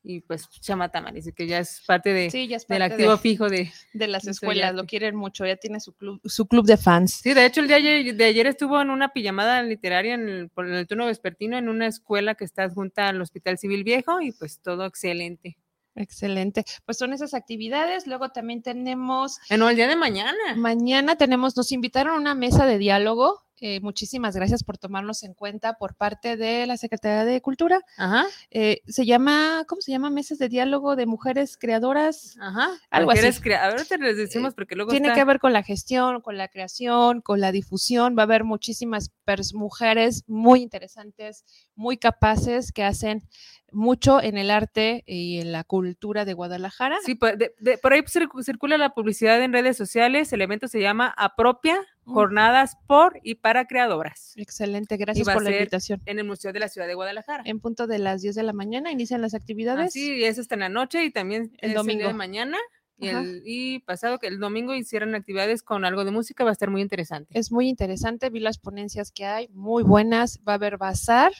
y 0.03 0.21
pues 0.21 0.49
Chama 0.61 0.91
dice 1.13 1.33
que 1.33 1.47
ya 1.47 1.59
es 1.59 1.83
parte 1.87 2.13
de, 2.13 2.31
del 2.69 2.83
activo 2.83 3.17
fijo 3.19 3.49
de, 3.49 3.71
de 3.93 4.07
las 4.07 4.27
escuelas, 4.27 4.75
lo 4.75 4.87
quieren 4.87 5.17
mucho, 5.17 5.45
ya 5.45 5.57
tiene 5.57 5.81
su 5.81 5.93
club, 5.93 6.21
su 6.25 6.47
club 6.47 6.65
de 6.67 6.77
fans. 6.77 7.21
Sí, 7.23 7.35
de 7.35 7.45
hecho 7.45 7.61
el 7.61 7.69
día 7.69 7.79
de 7.81 8.25
ayer, 8.25 8.47
estuvo 8.47 8.81
en 8.81 8.91
una 8.91 9.13
pijamada 9.13 9.63
literaria 9.63 10.15
en 10.15 10.29
el, 10.29 10.51
en 10.57 10.75
el 10.75 10.87
turno 10.87 11.07
vespertino 11.07 11.59
en 11.59 11.69
una 11.69 11.87
escuela 11.87 12.35
que 12.37 12.45
está 12.45 12.71
junta 12.71 13.09
al 13.09 13.21
Hospital 13.21 13.59
Civil 13.59 13.85
Viejo 13.85 14.21
y 14.21 14.33
pues 14.33 14.61
todo 14.61 14.87
excelente. 14.87 15.59
Excelente. 15.99 16.65
Pues 16.85 16.97
son 16.97 17.13
esas 17.13 17.35
actividades. 17.35 18.07
Luego 18.07 18.29
también 18.31 18.63
tenemos. 18.63 19.39
En 19.51 19.63
el 19.63 19.77
día 19.77 19.89
de 19.89 19.97
mañana. 19.97 20.55
Mañana 20.57 21.17
tenemos, 21.17 21.57
nos 21.57 21.73
invitaron 21.73 22.15
a 22.15 22.19
una 22.19 22.35
mesa 22.35 22.67
de 22.67 22.79
diálogo 22.79 23.48
eh, 23.61 23.81
muchísimas 23.81 24.37
gracias 24.37 24.63
por 24.63 24.79
tomarnos 24.79 25.23
en 25.23 25.35
cuenta 25.35 25.75
por 25.75 25.95
parte 25.95 26.37
de 26.37 26.67
la 26.67 26.77
Secretaría 26.77 27.25
de 27.25 27.41
Cultura. 27.41 27.81
Ajá. 27.97 28.25
Eh, 28.51 28.83
se 28.87 29.05
llama, 29.05 29.65
¿cómo 29.67 29.81
se 29.81 29.93
llama? 29.93 30.11
Meses 30.11 30.39
de 30.39 30.49
diálogo 30.49 30.97
de 30.97 31.07
mujeres 31.07 31.57
creadoras. 31.57 32.37
Ajá. 32.41 32.71
Algo 32.91 33.11
así. 33.11 33.27
Ahora 33.53 33.85
te 33.85 33.99
les 33.99 34.17
decimos 34.17 34.55
porque 34.55 34.75
luego. 34.75 34.91
Tiene 34.91 35.13
que 35.13 35.25
ver 35.25 35.41
con 35.41 35.53
la 35.53 35.63
gestión, 35.63 36.21
con 36.21 36.37
la 36.37 36.49
creación, 36.49 37.21
con 37.21 37.41
la 37.41 37.53
difusión. 37.53 38.17
Va 38.17 38.23
a 38.23 38.25
haber 38.25 38.45
muchísimas 38.45 39.11
mujeres 39.53 40.25
muy 40.27 40.63
interesantes, 40.63 41.45
muy 41.75 41.99
capaces 41.99 42.73
que 42.73 42.85
hacen 42.85 43.29
mucho 43.71 44.23
en 44.23 44.39
el 44.39 44.51
arte 44.51 45.05
y 45.07 45.41
en 45.41 45.53
la 45.53 45.65
cultura 45.65 46.25
de 46.25 46.33
Guadalajara. 46.33 46.97
Sí, 47.05 47.15
por, 47.15 47.37
por 47.83 47.93
ahí 47.93 48.03
circula 48.43 48.79
la 48.79 48.95
publicidad 48.95 49.43
en 49.43 49.53
redes 49.53 49.77
sociales. 49.77 50.33
El 50.33 50.41
evento 50.41 50.69
se 50.69 50.81
llama 50.81 51.13
Apropia 51.17 51.79
jornadas 52.09 52.77
por 52.87 53.21
y 53.23 53.37
para 53.37 53.67
creadoras. 53.67 54.33
Excelente, 54.37 54.97
gracias 54.97 55.29
por 55.29 55.43
la 55.43 55.51
invitación. 55.51 56.01
En 56.07 56.19
el 56.19 56.25
Museo 56.25 56.53
de 56.53 56.61
la 56.61 56.69
Ciudad 56.69 56.87
de 56.87 56.95
Guadalajara. 56.95 57.43
En 57.47 57.61
punto 57.61 57.87
de 57.87 57.99
las 57.99 58.23
10 58.23 58.35
de 58.35 58.43
la 58.43 58.53
mañana 58.53 58.91
inician 58.91 59.21
las 59.21 59.35
actividades. 59.35 59.93
Sí, 59.93 60.17
y 60.17 60.25
es 60.25 60.39
hasta 60.39 60.55
en 60.55 60.61
la 60.61 60.69
noche 60.69 61.05
y 61.05 61.11
también 61.11 61.57
el 61.59 61.75
domingo 61.75 62.07
de 62.07 62.15
mañana. 62.15 62.59
Y, 63.01 63.07
el, 63.09 63.43
y, 63.45 63.79
pasado 63.81 64.19
que 64.19 64.27
el 64.27 64.41
domingo 64.41 64.75
hicieron 64.75 65.15
actividades 65.15 65.63
con 65.63 65.85
algo 65.85 66.05
de 66.05 66.11
música, 66.11 66.43
va 66.43 66.51
a 66.51 66.53
estar 66.53 66.69
muy 66.69 66.83
interesante. 66.83 67.39
Es 67.39 67.53
muy 67.53 67.69
interesante, 67.69 68.29
vi 68.29 68.41
las 68.41 68.59
ponencias 68.59 69.13
que 69.13 69.25
hay, 69.25 69.49
muy 69.53 69.85
buenas, 69.85 70.41
va 70.41 70.53
a 70.53 70.57
haber 70.57 70.79
bazar 70.79 71.33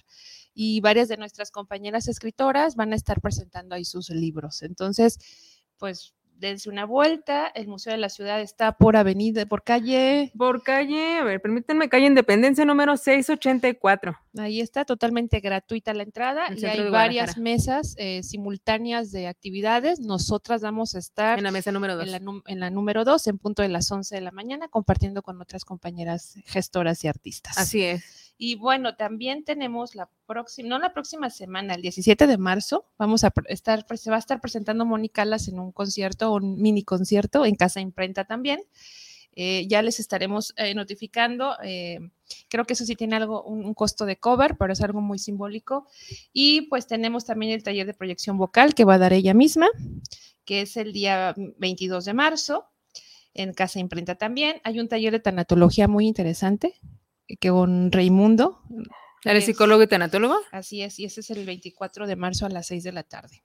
y 0.55 0.81
varias 0.81 1.09
de 1.09 1.17
nuestras 1.17 1.51
compañeras 1.51 2.07
escritoras 2.07 2.77
van 2.77 2.93
a 2.93 2.97
estar 2.97 3.21
presentando 3.21 3.75
ahí 3.75 3.85
sus 3.85 4.09
libros. 4.11 4.63
Entonces, 4.63 5.19
pues 5.79 6.15
dense 6.39 6.69
una 6.71 6.85
vuelta. 6.85 7.49
El 7.49 7.69
Museo 7.69 7.93
de 7.93 7.99
la 7.99 8.09
Ciudad 8.09 8.41
está 8.41 8.73
por 8.73 8.97
avenida, 8.97 9.47
por 9.47 9.63
calle. 9.63 10.33
Por 10.37 10.63
calle, 10.63 11.19
a 11.19 11.25
ver, 11.25 11.41
permítanme, 11.41 11.89
calle 11.89 12.07
Independencia 12.07 12.65
número 12.65 12.97
684. 12.97 14.17
Ahí 14.39 14.61
está, 14.61 14.85
totalmente 14.85 15.41
gratuita 15.41 15.93
la 15.95 16.05
entrada 16.05 16.47
y 16.55 16.65
hay 16.65 16.89
varias 16.91 17.37
mesas 17.39 17.95
eh, 17.99 18.23
simultáneas 18.23 19.11
de 19.11 19.27
actividades. 19.27 20.01
Nosotras 20.01 20.63
vamos 20.63 20.95
a 20.95 20.99
estar 20.99 21.39
en 21.39 21.45
la 21.45 21.51
mesa 21.51 21.73
número 21.73 21.97
2. 21.97 22.05
En 22.05 22.13
la, 22.13 22.43
en 22.47 22.61
la 22.61 22.71
número 22.71 23.05
2, 23.05 23.27
en 23.27 23.39
punto 23.39 23.63
de 23.63 23.69
las 23.69 23.91
11 23.91 24.15
de 24.15 24.21
la 24.21 24.31
mañana, 24.31 24.69
compartiendo 24.69 25.23
con 25.23 25.41
otras 25.41 25.65
compañeras 25.65 26.35
gestoras 26.47 27.03
y 27.05 27.09
artistas. 27.09 27.59
Así 27.59 27.83
es. 27.83 28.29
Y 28.41 28.55
bueno, 28.55 28.95
también 28.95 29.45
tenemos 29.45 29.97
la 29.97 30.09
próxima, 30.25 30.69
no 30.69 30.79
la 30.79 30.93
próxima 30.93 31.29
semana, 31.29 31.75
el 31.75 31.83
17 31.83 32.29
de 32.29 32.39
marzo, 32.39 32.87
vamos 32.97 33.25
a 33.25 33.33
estar, 33.49 33.85
se 33.97 34.11
va 34.11 34.17
a 34.17 34.21
estar 34.21 34.41
presentando 34.41 34.87
Mónica 34.87 35.23
Alas 35.23 35.49
en 35.49 35.59
un 35.59 35.73
concierto, 35.73 36.28
un 36.33 36.61
mini 36.61 36.83
concierto 36.83 37.45
en 37.45 37.55
Casa 37.55 37.81
Imprenta 37.81 38.25
también. 38.25 38.61
Eh, 39.41 39.69
ya 39.69 39.83
les 39.83 40.01
estaremos 40.01 40.53
eh, 40.57 40.75
notificando. 40.75 41.57
Eh, 41.63 42.01
creo 42.49 42.65
que 42.65 42.73
eso 42.73 42.85
sí 42.85 42.97
tiene 42.97 43.15
algo, 43.15 43.45
un, 43.45 43.73
costo 43.73 44.05
de 44.05 44.17
cover, 44.17 44.57
pero 44.59 44.73
es 44.73 44.81
algo 44.81 45.01
muy 45.01 45.21
simbólico. 45.21 45.87
Y 46.33 46.63
pues 46.63 46.89
tenemos 46.89 47.25
también 47.25 47.53
el 47.53 47.63
taller 47.63 47.87
de 47.87 47.95
proyección 47.95 48.37
vocal 48.37 48.75
que 48.75 48.85
va 48.85 48.95
a 48.95 48.99
dar 48.99 49.13
ella 49.13 49.35
misma, 49.35 49.69
que 50.45 50.63
es 50.63 50.77
el 50.77 50.93
día 50.93 51.37
22 51.59 52.05
de 52.05 52.15
marzo 52.15 52.67
en 53.33 53.53
Casa 53.53 53.79
Imprenta 53.79 54.17
también. 54.17 54.61
Hay 54.65 54.81
un 54.81 54.89
taller 54.89 55.13
de 55.13 55.21
tanatología 55.21 55.87
muy 55.87 56.09
interesante 56.09 56.75
que 57.39 57.51
con 57.51 57.93
Raimundo. 57.93 58.61
¿Eres 59.25 59.45
psicólogo 59.45 59.85
y 59.85 59.87
tanatólogo? 59.87 60.37
Así 60.51 60.83
es, 60.83 60.99
y 60.99 61.05
ese 61.05 61.21
es 61.21 61.31
el 61.31 61.45
24 61.45 62.09
de 62.09 62.17
marzo 62.17 62.47
a 62.47 62.49
las 62.49 62.67
6 62.67 62.83
de 62.83 62.93
la 62.93 63.05
tarde. 63.05 63.45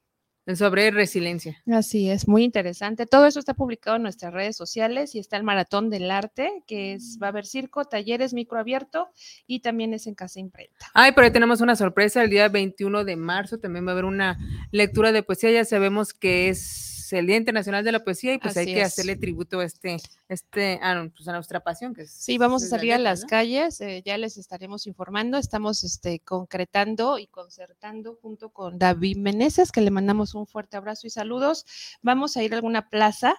Sobre 0.55 0.91
resiliencia. 0.91 1.61
Así 1.71 2.09
es, 2.09 2.27
muy 2.27 2.43
interesante. 2.43 3.05
Todo 3.05 3.25
eso 3.27 3.39
está 3.39 3.53
publicado 3.53 3.95
en 3.95 4.03
nuestras 4.03 4.33
redes 4.33 4.57
sociales 4.57 5.15
y 5.15 5.19
está 5.19 5.37
el 5.37 5.43
Maratón 5.43 5.89
del 5.89 6.11
Arte, 6.11 6.63
que 6.67 6.93
es, 6.93 7.17
va 7.21 7.27
a 7.27 7.29
haber 7.29 7.45
circo, 7.45 7.85
talleres, 7.85 8.33
microabierto 8.33 9.09
y 9.47 9.61
también 9.61 9.93
es 9.93 10.05
en 10.05 10.15
Casa 10.15 10.41
Imprenta. 10.41 10.91
Ay, 10.93 11.13
pero 11.13 11.25
ahí 11.25 11.31
tenemos 11.31 11.61
una 11.61 11.77
sorpresa. 11.77 12.23
El 12.23 12.29
día 12.29 12.49
21 12.49 13.05
de 13.05 13.15
marzo 13.15 13.57
también 13.57 13.85
va 13.85 13.91
a 13.91 13.93
haber 13.93 14.05
una 14.05 14.37
lectura 14.71 15.13
de 15.13 15.23
poesía. 15.23 15.51
Ya 15.51 15.63
sabemos 15.63 16.13
que 16.13 16.49
es 16.49 16.92
el 17.11 17.27
Día 17.27 17.37
Internacional 17.37 17.83
de 17.83 17.91
la 17.91 18.03
Poesía 18.03 18.33
y 18.33 18.37
pues 18.37 18.55
hay 18.55 18.65
que 18.65 18.83
hacerle 18.83 19.15
tributo 19.15 19.59
a 19.59 19.65
este, 19.65 19.97
este, 20.29 20.79
a, 20.81 21.09
pues, 21.15 21.27
a 21.27 21.33
nuestra 21.33 21.59
pasión. 21.59 21.93
Que 21.93 22.07
sí, 22.07 22.37
vamos 22.37 22.63
a 22.63 22.67
salir 22.67 22.93
a 22.93 22.97
las 22.97 23.25
calles, 23.25 23.81
eh, 23.81 24.01
ya 24.05 24.17
les 24.17 24.37
estaremos 24.37 24.87
informando, 24.87 25.37
estamos 25.37 25.83
este, 25.83 26.19
concretando 26.19 27.19
y 27.19 27.27
concertando 27.27 28.15
junto 28.21 28.49
con 28.49 28.79
David 28.79 29.17
Meneses, 29.17 29.71
que 29.71 29.81
le 29.81 29.91
mandamos 29.91 30.35
un 30.35 30.47
fuerte 30.47 30.77
abrazo 30.77 31.07
y 31.07 31.09
saludos. 31.09 31.65
Vamos 32.01 32.37
a 32.37 32.43
ir 32.43 32.53
a 32.53 32.55
alguna 32.55 32.89
plaza. 32.89 33.35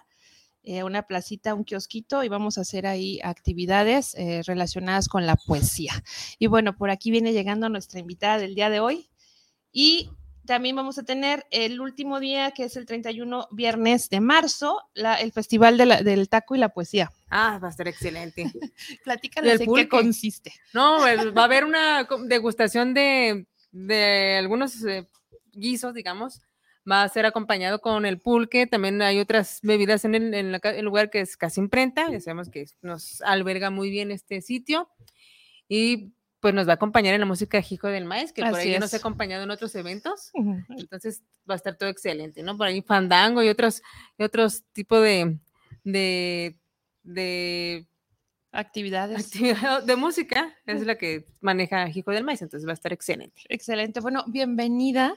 Eh, 0.67 0.83
una 0.83 1.03
placita, 1.03 1.53
un 1.53 1.63
kiosquito 1.63 2.23
y 2.23 2.27
vamos 2.27 2.57
a 2.57 2.61
hacer 2.61 2.87
ahí 2.87 3.19
actividades 3.23 4.15
eh, 4.15 4.41
relacionadas 4.47 5.07
con 5.07 5.27
la 5.27 5.35
poesía. 5.35 5.93
Y 6.39 6.47
bueno, 6.47 6.75
por 6.75 6.89
aquí 6.89 7.11
viene 7.11 7.33
llegando 7.33 7.69
nuestra 7.69 7.99
invitada 7.99 8.39
del 8.39 8.55
día 8.55 8.71
de 8.71 8.79
hoy 8.79 9.11
y 9.71 10.09
también 10.45 10.75
vamos 10.75 10.97
a 10.97 11.03
tener 11.03 11.45
el 11.51 11.81
último 11.81 12.19
día, 12.19 12.51
que 12.51 12.63
es 12.63 12.75
el 12.77 12.85
31 12.85 13.47
viernes 13.51 14.09
de 14.09 14.19
marzo, 14.19 14.81
el 14.93 15.31
Festival 15.31 15.77
del 15.77 16.29
Taco 16.29 16.55
y 16.55 16.59
la 16.59 16.69
Poesía. 16.69 17.11
Ah, 17.29 17.59
va 17.61 17.69
a 17.69 17.71
ser 17.71 17.87
excelente. 17.87 18.45
Platícanos 19.03 19.59
en 19.59 19.73
qué 19.73 19.89
consiste. 19.89 20.53
No, 20.73 20.99
va 20.99 21.41
a 21.41 21.45
haber 21.45 21.65
una 21.65 22.07
degustación 22.27 22.93
de, 22.93 23.45
algunos 24.37 24.83
eh, 24.85 25.07
guisos, 25.51 25.93
digamos. 25.93 26.41
Va 26.89 27.01
a 27.01 27.09
ser 27.09 27.25
acompañado 27.25 27.81
con 27.81 28.05
el 28.05 28.19
pulque. 28.19 28.67
También 28.67 29.01
hay 29.01 29.19
otras 29.19 29.59
bebidas 29.63 30.05
en 30.05 30.15
el, 30.33 30.61
lugar 30.83 31.09
que 31.09 31.21
es 31.21 31.35
casi 31.35 31.59
imprenta. 31.59 32.09
Ya 32.11 32.19
sabemos 32.19 32.49
que 32.49 32.67
nos 32.81 33.21
alberga 33.23 33.71
muy 33.71 33.89
bien 33.89 34.11
este 34.11 34.41
sitio. 34.41 34.87
Y 35.67 36.13
pues 36.45 36.53
nos 36.53 36.67
va 36.67 36.73
a 36.73 36.75
acompañar 36.75 37.15
en 37.15 37.21
la 37.21 37.25
música 37.25 37.59
de 37.59 37.65
Hijo 37.67 37.87
del 37.87 38.05
Maíz, 38.05 38.31
que 38.31 38.43
por 38.43 38.53
ahí 38.53 38.77
nos 38.77 38.93
ha 38.93 38.97
acompañado 38.97 39.43
en 39.43 39.49
otros 39.49 39.73
eventos. 39.73 40.29
Entonces 40.77 41.23
va 41.49 41.55
a 41.55 41.57
estar 41.57 41.75
todo 41.75 41.89
excelente, 41.89 42.43
¿no? 42.43 42.55
Por 42.55 42.67
ahí 42.67 42.83
fandango 42.83 43.41
y 43.41 43.49
otros, 43.49 43.81
y 44.15 44.23
otros 44.23 44.61
tipos 44.71 45.01
de, 45.01 45.39
de, 45.83 46.55
de 47.01 47.87
actividades. 48.51 49.31
de 49.31 49.95
música, 49.95 50.53
es 50.67 50.85
la 50.85 50.99
que 50.99 51.25
maneja 51.41 51.89
Hijo 51.89 52.11
del 52.11 52.23
Maíz, 52.23 52.43
entonces 52.43 52.67
va 52.67 52.73
a 52.73 52.75
estar 52.75 52.93
excelente. 52.93 53.41
Excelente. 53.49 53.99
Bueno, 53.99 54.23
bienvenida. 54.27 55.15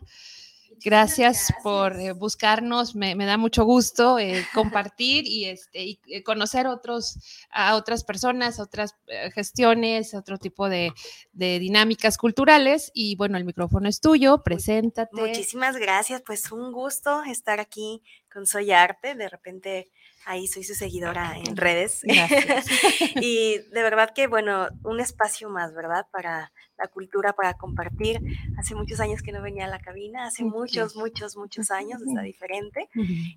Gracias, 0.84 1.52
por 1.62 1.98
eh, 1.98 2.12
buscarnos, 2.12 2.94
me, 2.94 3.14
da 3.14 3.36
mucho 3.36 3.64
gusto 3.64 4.18
eh, 4.18 4.46
compartir 4.54 5.26
y, 5.26 5.46
este, 5.46 5.82
y 5.82 6.00
eh, 6.06 6.22
conocer 6.22 6.66
otros, 6.66 7.18
a 7.50 7.74
otras 7.76 8.04
personas, 8.04 8.60
otras 8.60 8.94
gestiones, 9.34 10.14
otro 10.14 10.38
tipo 10.38 10.68
de, 10.68 10.92
de, 11.32 11.58
dinámicas 11.58 12.16
culturales. 12.16 12.90
Y 12.94 13.16
bueno, 13.16 13.38
el 13.38 13.44
micrófono 13.44 13.88
es 13.88 14.00
tuyo, 14.00 14.42
preséntate. 14.42 15.10
Muchísimas 15.12 15.76
gracias, 15.76 16.22
pues 16.24 16.52
un 16.52 16.72
gusto 16.72 17.22
estar 17.24 17.60
aquí 17.60 18.02
con 18.32 18.46
Soy 18.46 18.72
Arte. 18.72 19.14
De 19.14 19.28
repente 19.28 19.90
ahí 20.28 20.46
soy 20.46 20.62
su 20.62 20.74
seguidora 20.74 21.36
en 21.38 21.56
redes. 21.56 22.02
y 23.20 23.58
de 23.58 23.82
verdad 23.82 24.12
que, 24.14 24.26
bueno, 24.26 24.68
un 24.84 25.00
espacio 25.00 25.48
más, 25.48 25.74
¿verdad? 25.74 26.06
Para 26.12 26.52
la 26.76 26.86
cultura, 26.86 27.32
para 27.32 27.54
compartir. 27.54 28.20
Hace 28.56 28.74
muchos 28.74 29.00
años 29.00 29.22
que 29.22 29.32
no 29.32 29.42
venía 29.42 29.64
a 29.64 29.68
la 29.68 29.80
cabina, 29.80 30.26
hace 30.26 30.44
muchos, 30.44 30.94
muchos, 30.94 31.36
muchos 31.36 31.70
años, 31.70 32.00
está 32.06 32.20
diferente. 32.20 32.88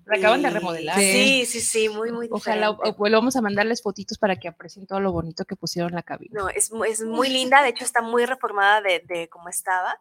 La 0.04 0.16
acaban 0.16 0.42
de 0.42 0.50
remodelar. 0.50 0.96
Sí, 0.98 1.44
sí, 1.46 1.60
sí, 1.60 1.88
muy, 1.88 2.12
muy 2.12 2.28
Ojalá 2.30 2.70
volvamos 2.96 3.34
a 3.36 3.40
mandarles 3.40 3.82
fotitos 3.82 4.18
para 4.18 4.36
que 4.36 4.46
aprecien 4.46 4.86
todo 4.86 5.00
lo 5.00 5.12
bonito 5.12 5.44
que 5.44 5.56
pusieron 5.56 5.92
la 5.92 6.02
cabina. 6.02 6.32
No, 6.34 6.48
es, 6.50 6.70
es 6.86 7.02
muy 7.02 7.28
linda, 7.30 7.62
de 7.62 7.70
hecho 7.70 7.84
está 7.84 8.02
muy 8.02 8.26
reformada 8.26 8.82
de, 8.82 9.00
de 9.00 9.28
cómo 9.28 9.48
estaba. 9.48 9.98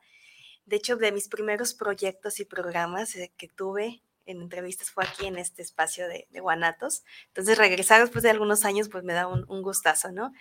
De 0.66 0.76
hecho, 0.76 0.98
de 0.98 1.12
mis 1.12 1.28
primeros 1.28 1.74
proyectos 1.74 2.40
y 2.40 2.46
programas 2.46 3.16
eh, 3.16 3.34
que 3.38 3.48
tuve, 3.48 4.04
en 4.32 4.42
entrevistas 4.42 4.90
fue 4.92 5.04
aquí 5.04 5.26
en 5.28 5.38
este 5.38 5.62
espacio 5.62 6.08
de, 6.08 6.28
Guanatos. 6.40 7.04
Entonces, 7.28 7.58
regresar 7.58 8.02
después 8.02 8.24
de 8.24 8.30
algunos 8.30 8.66
años, 8.66 8.90
pues 8.90 9.04
me 9.04 9.14
da 9.14 9.28
un, 9.28 9.62
gustazo, 9.62 10.12
¿no? 10.12 10.32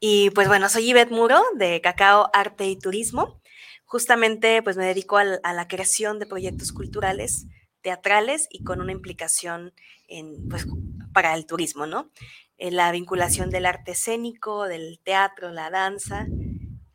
Y 0.00 0.30
pues 0.30 0.48
bueno, 0.48 0.68
soy 0.68 0.90
Ivette 0.90 1.12
Muro 1.12 1.42
de 1.54 1.80
Cacao 1.80 2.28
Arte 2.32 2.66
y 2.66 2.78
Turismo. 2.78 3.40
Justamente, 3.84 4.62
pues 4.62 4.76
me 4.76 4.86
dedico 4.86 5.16
a, 5.18 5.24
la 5.24 5.68
creación 5.68 6.18
de 6.18 6.26
proyectos 6.26 6.72
culturales, 6.72 7.46
teatrales 7.82 8.48
y 8.50 8.64
con 8.64 8.80
una 8.80 8.92
implicación 8.92 9.72
en, 10.08 10.48
pues, 10.48 10.66
para 11.12 11.34
el 11.34 11.46
turismo, 11.46 11.86
¿no? 11.86 12.10
En 12.56 12.76
la 12.76 12.90
vinculación 12.90 13.50
del 13.50 13.66
arte 13.66 13.92
escénico, 13.92 14.64
del 14.64 15.00
teatro, 15.04 15.50
la 15.50 15.70
danza 15.70 16.26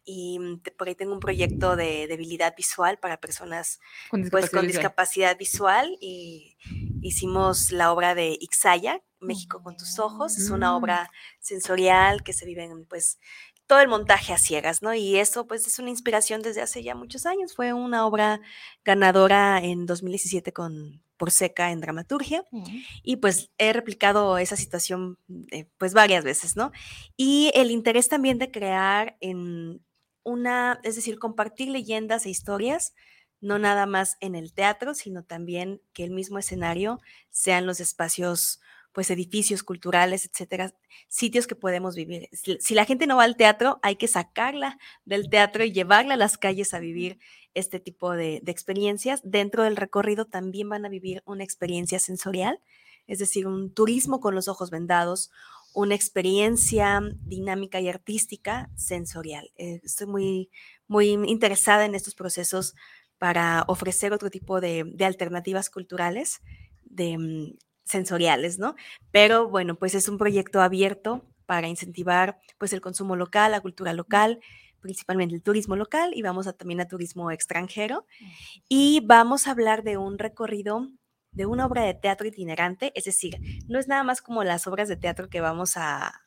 y 0.09 0.39
mm, 0.39 0.61
por 0.75 0.87
ahí 0.87 0.95
tengo 0.95 1.13
un 1.13 1.19
proyecto 1.19 1.75
de 1.75 2.07
debilidad 2.07 2.55
visual 2.57 2.97
para 2.97 3.19
personas 3.19 3.79
con 4.09 4.23
discapacidad, 4.23 4.31
pues, 4.31 4.49
con 4.49 4.61
visual. 4.65 4.81
discapacidad 4.81 5.37
visual 5.37 5.97
y 6.01 6.57
hicimos 7.01 7.71
la 7.71 7.93
obra 7.93 8.15
de 8.15 8.35
Ixaya, 8.41 9.03
México 9.19 9.61
con 9.61 9.77
tus 9.77 9.99
ojos, 9.99 10.37
es 10.37 10.49
una 10.49 10.71
mm. 10.71 10.75
obra 10.75 11.11
sensorial 11.39 12.23
que 12.23 12.33
se 12.33 12.47
vive 12.47 12.63
en 12.63 12.85
pues 12.85 13.19
todo 13.67 13.81
el 13.81 13.87
montaje 13.87 14.33
a 14.33 14.39
ciegas, 14.39 14.81
¿no? 14.81 14.95
Y 14.95 15.17
eso 15.17 15.45
pues 15.45 15.67
es 15.67 15.77
una 15.77 15.91
inspiración 15.91 16.41
desde 16.41 16.61
hace 16.61 16.81
ya 16.81 16.95
muchos 16.95 17.27
años, 17.27 17.53
fue 17.55 17.73
una 17.73 18.07
obra 18.07 18.41
ganadora 18.83 19.59
en 19.59 19.85
2017 19.85 20.51
con 20.53 21.03
por 21.17 21.31
seca 21.31 21.71
en 21.71 21.81
dramaturgia 21.81 22.45
y 23.03 23.17
pues 23.17 23.51
he 23.57 23.73
replicado 23.73 24.37
esa 24.37 24.55
situación 24.55 25.19
eh, 25.51 25.65
pues 25.77 25.93
varias 25.93 26.23
veces, 26.23 26.55
¿no? 26.55 26.71
Y 27.17 27.51
el 27.53 27.71
interés 27.71 28.07
también 28.07 28.39
de 28.39 28.49
crear 28.49 29.17
en 29.19 29.81
una, 30.23 30.79
es 30.83 30.95
decir, 30.95 31.19
compartir 31.19 31.69
leyendas 31.69 32.25
e 32.25 32.29
historias, 32.29 32.93
no 33.41 33.57
nada 33.57 33.85
más 33.85 34.17
en 34.19 34.35
el 34.35 34.53
teatro, 34.53 34.93
sino 34.93 35.23
también 35.23 35.81
que 35.93 36.03
el 36.03 36.11
mismo 36.11 36.39
escenario 36.39 36.99
sean 37.29 37.65
los 37.65 37.79
espacios, 37.79 38.59
pues 38.91 39.09
edificios 39.11 39.63
culturales, 39.63 40.25
etcétera, 40.25 40.73
sitios 41.07 41.47
que 41.47 41.55
podemos 41.55 41.95
vivir. 41.95 42.29
Si, 42.33 42.73
la 42.73 42.85
gente 42.85 43.07
no 43.07 43.17
va 43.17 43.23
al 43.23 43.37
teatro, 43.37 43.79
hay 43.81 43.95
que 43.95 44.07
sacarla 44.07 44.77
del 45.05 45.29
teatro 45.29 45.63
y 45.63 45.71
llevarla 45.71 46.15
a 46.15 46.17
las 46.17 46.37
calles 46.37 46.73
a 46.73 46.79
vivir 46.79 47.19
este 47.53 47.79
tipo 47.79 48.11
de, 48.13 48.41
de 48.43 48.51
experiencias. 48.51 49.21
Dentro 49.23 49.63
del 49.63 49.77
recorrido 49.77 50.25
también 50.25 50.67
van 50.69 50.85
a 50.85 50.89
vivir 50.89 51.23
una 51.25 51.43
experiencia 51.43 51.99
sensorial, 51.99 52.61
es 53.07 53.19
decir, 53.19 53.47
un 53.47 53.73
turismo 53.73 54.19
con 54.19 54.35
los 54.35 54.47
ojos 54.47 54.69
vendados, 54.69 55.31
una 55.73 55.95
experiencia 55.95 57.01
dinámica 57.21 57.79
y 57.79 57.89
artística 57.89 58.69
sensorial. 58.75 59.51
Eh, 59.55 59.81
estoy 59.83 60.07
muy, 60.07 60.49
muy 60.87 61.09
interesada 61.09 61.85
en 61.85 61.95
estos 61.95 62.15
procesos 62.15 62.75
para 63.17 63.65
ofrecer 63.67 64.13
otro 64.13 64.29
tipo 64.29 64.61
de, 64.61 64.95
alternativas 65.01 65.69
culturales, 65.69 66.41
de, 66.83 67.17
mm, 67.17 67.57
sensoriales, 67.83 68.59
¿no? 68.59 68.75
Pero 69.11 69.49
bueno, 69.49 69.75
pues 69.75 69.95
es 69.95 70.07
un 70.07 70.17
proyecto 70.17 70.61
abierto 70.61 71.25
para 71.45 71.67
incentivar 71.67 72.39
pues 72.59 72.73
el 72.73 72.81
consumo 72.81 73.15
local, 73.15 73.51
la 73.51 73.61
cultura 73.61 73.93
local, 73.93 74.39
principalmente 74.79 75.35
el 75.35 75.41
turismo 75.41 75.75
local 75.75 76.11
y 76.13 76.21
vamos 76.21 76.47
a, 76.47 76.53
también 76.53 76.79
a 76.81 76.87
turismo 76.87 77.31
extranjero. 77.31 78.05
Y 78.67 79.01
vamos 79.05 79.47
a 79.47 79.51
hablar 79.51 79.83
de 79.83 79.97
un 79.97 80.19
recorrido 80.19 80.87
de 81.31 81.45
una 81.45 81.65
obra 81.65 81.83
de 81.83 81.93
teatro 81.93 82.27
itinerante, 82.27 82.91
es 82.95 83.05
decir, 83.05 83.37
no 83.67 83.79
es 83.79 83.87
nada 83.87 84.03
más 84.03 84.21
como 84.21 84.43
las 84.43 84.67
obras 84.67 84.87
de 84.87 84.97
teatro 84.97 85.29
que 85.29 85.41
vamos 85.41 85.73
a, 85.75 86.21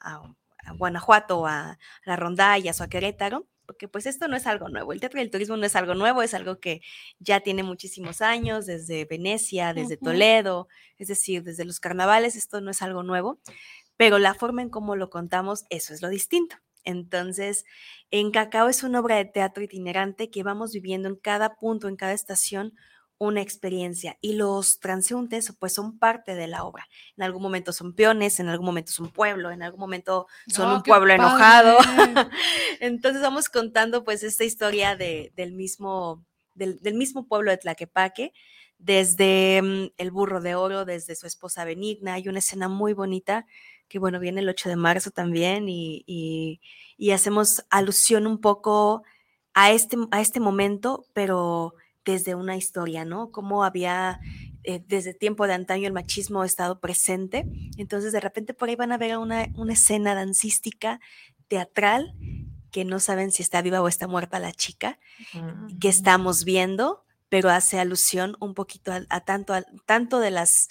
Guanajuato, 0.76 1.47
a 1.47 1.78
la 2.04 2.16
Rondallas 2.16 2.80
o 2.80 2.85
a 2.85 2.88
Querétaro, 2.88 3.49
porque 3.66 3.88
pues 3.88 4.06
esto 4.06 4.28
no 4.28 4.37
es 4.37 4.47
algo 4.47 4.68
nuevo. 4.68 4.92
El 4.92 5.00
teatro 5.00 5.18
del 5.18 5.30
turismo 5.30 5.56
no 5.56 5.66
es 5.66 5.75
algo 5.75 5.94
nuevo, 5.94 6.23
es 6.23 6.35
algo 6.35 6.61
que 6.61 6.82
ya 7.18 7.40
tiene 7.40 7.62
muchísimos 7.62 8.21
años, 8.21 8.66
desde 8.66 9.04
Venecia, 9.04 9.75
desde 9.75 9.97
Toledo, 9.97 10.68
es 10.99 11.09
decir, 11.09 11.42
desde 11.42 11.64
los 11.64 11.80
carnavales, 11.80 12.37
esto 12.37 12.61
no 12.61 12.71
es 12.71 12.82
algo 12.82 13.02
nuevo, 13.02 13.40
pero 13.97 14.18
la 14.18 14.35
forma 14.35 14.62
en 14.62 14.71
cómo 14.71 14.94
lo 14.94 15.11
contamos, 15.11 15.64
eso 15.71 15.94
es 15.94 16.02
lo 16.02 16.09
distinto. 16.09 16.56
Entonces, 16.85 17.64
en 18.11 18.30
Cacao 18.30 18.68
es 18.68 18.82
una 18.82 19.00
obra 19.00 19.16
de 19.16 19.25
teatro 19.25 19.62
itinerante 19.62 20.30
que 20.30 20.42
vamos 20.42 20.73
viviendo 20.73 21.09
en 21.09 21.16
cada 21.16 21.56
punto, 21.56 21.88
en 21.88 21.97
cada 21.97 22.12
estación, 22.12 22.75
una 23.19 23.40
experiencia 23.40 24.19
y 24.21 24.35
los 24.35 24.81
transeúntes 24.81 25.54
pues 25.59 25.73
son 25.73 25.99
parte 25.99 26.35
de 26.35 26.49
la 26.49 26.64
obra. 26.64 26.88
En 27.16 27.23
algún 27.23 27.42
momento 27.42 27.73
son 27.73 27.95
peones, 27.95 28.40
en 28.40 28.49
algún 28.49 28.66
momento 28.66 28.90
es 28.90 28.99
un 28.99 29.11
pueblo, 29.11 29.50
en 29.50 29.62
algún 29.62 29.81
momento 29.81 30.26
son 30.49 30.71
¡Oh, 30.71 30.76
un 30.76 30.83
pueblo 30.83 31.12
enojado. 31.12 31.78
Entonces 32.81 33.23
vamos 33.23 33.49
contando 33.49 34.02
pues 34.04 34.23
esta 34.23 34.45
historia 34.45 34.97
de, 34.97 35.33
del, 35.37 35.52
mismo, 35.52 36.25
del, 36.54 36.81
mismo 36.95 37.28
pueblo 37.28 37.50
de 37.52 37.59
Tlaquepaque, 37.59 38.33
desde 38.78 39.62
mm, 39.62 39.92
el 39.99 40.11
burro 40.11 40.40
de 40.40 40.57
oro, 40.57 40.85
desde 40.85 41.14
su 41.14 41.26
esposa 41.26 41.64
Benigna. 41.64 42.14
Hay 42.14 42.28
una 42.28 42.40
escena 42.40 42.69
muy 42.69 42.92
bonita 42.92 43.47
que 43.88 43.99
bueno, 43.99 44.19
viene 44.19 44.40
el 44.40 44.49
8 44.49 44.71
de 44.71 44.76
marzo 44.76 45.11
también 45.11 45.69
y, 45.69 46.02
y, 46.07 46.61
y 46.97 47.11
hacemos 47.11 47.64
alusión 47.69 48.26
un 48.26 48.40
poco 48.40 49.04
a 49.54 49.71
este, 49.71 49.97
a 50.11 50.21
este 50.21 50.40
momento, 50.40 51.04
pero 51.12 51.75
desde 52.04 52.35
una 52.35 52.56
historia, 52.56 53.04
¿no? 53.04 53.30
Cómo 53.30 53.64
había 53.64 54.21
eh, 54.64 54.82
desde 54.87 55.14
tiempo 55.14 55.47
de 55.47 55.54
antaño 55.54 55.87
el 55.87 55.92
machismo 55.92 56.44
estado 56.44 56.80
presente. 56.80 57.47
Entonces, 57.78 58.12
de 58.12 58.21
repente 58.21 58.54
por 58.54 58.68
ahí 58.68 58.76
van 58.76 58.92
a 58.92 58.99
ver 58.99 59.18
una, 59.18 59.49
una 59.56 59.73
escena 59.73 60.14
dancística, 60.14 61.00
teatral, 61.49 62.14
que 62.73 62.85
no 62.85 62.99
saben 62.99 63.30
si 63.30 63.42
está 63.42 63.61
viva 63.62 63.82
o 63.82 63.88
está 63.88 64.09
muerta 64.09 64.38
la 64.38 64.52
chica, 64.52 64.99
que 65.80 65.88
estamos 65.88 66.44
viendo, 66.44 67.04
pero 67.28 67.50
hace 67.50 67.78
alusión 67.78 68.37
un 68.40 68.54
poquito 68.54 68.92
a, 68.92 69.21
tanto, 69.21 69.52
a, 69.52 69.62
tanto 69.85 70.18
de 70.18 70.30
las 70.30 70.71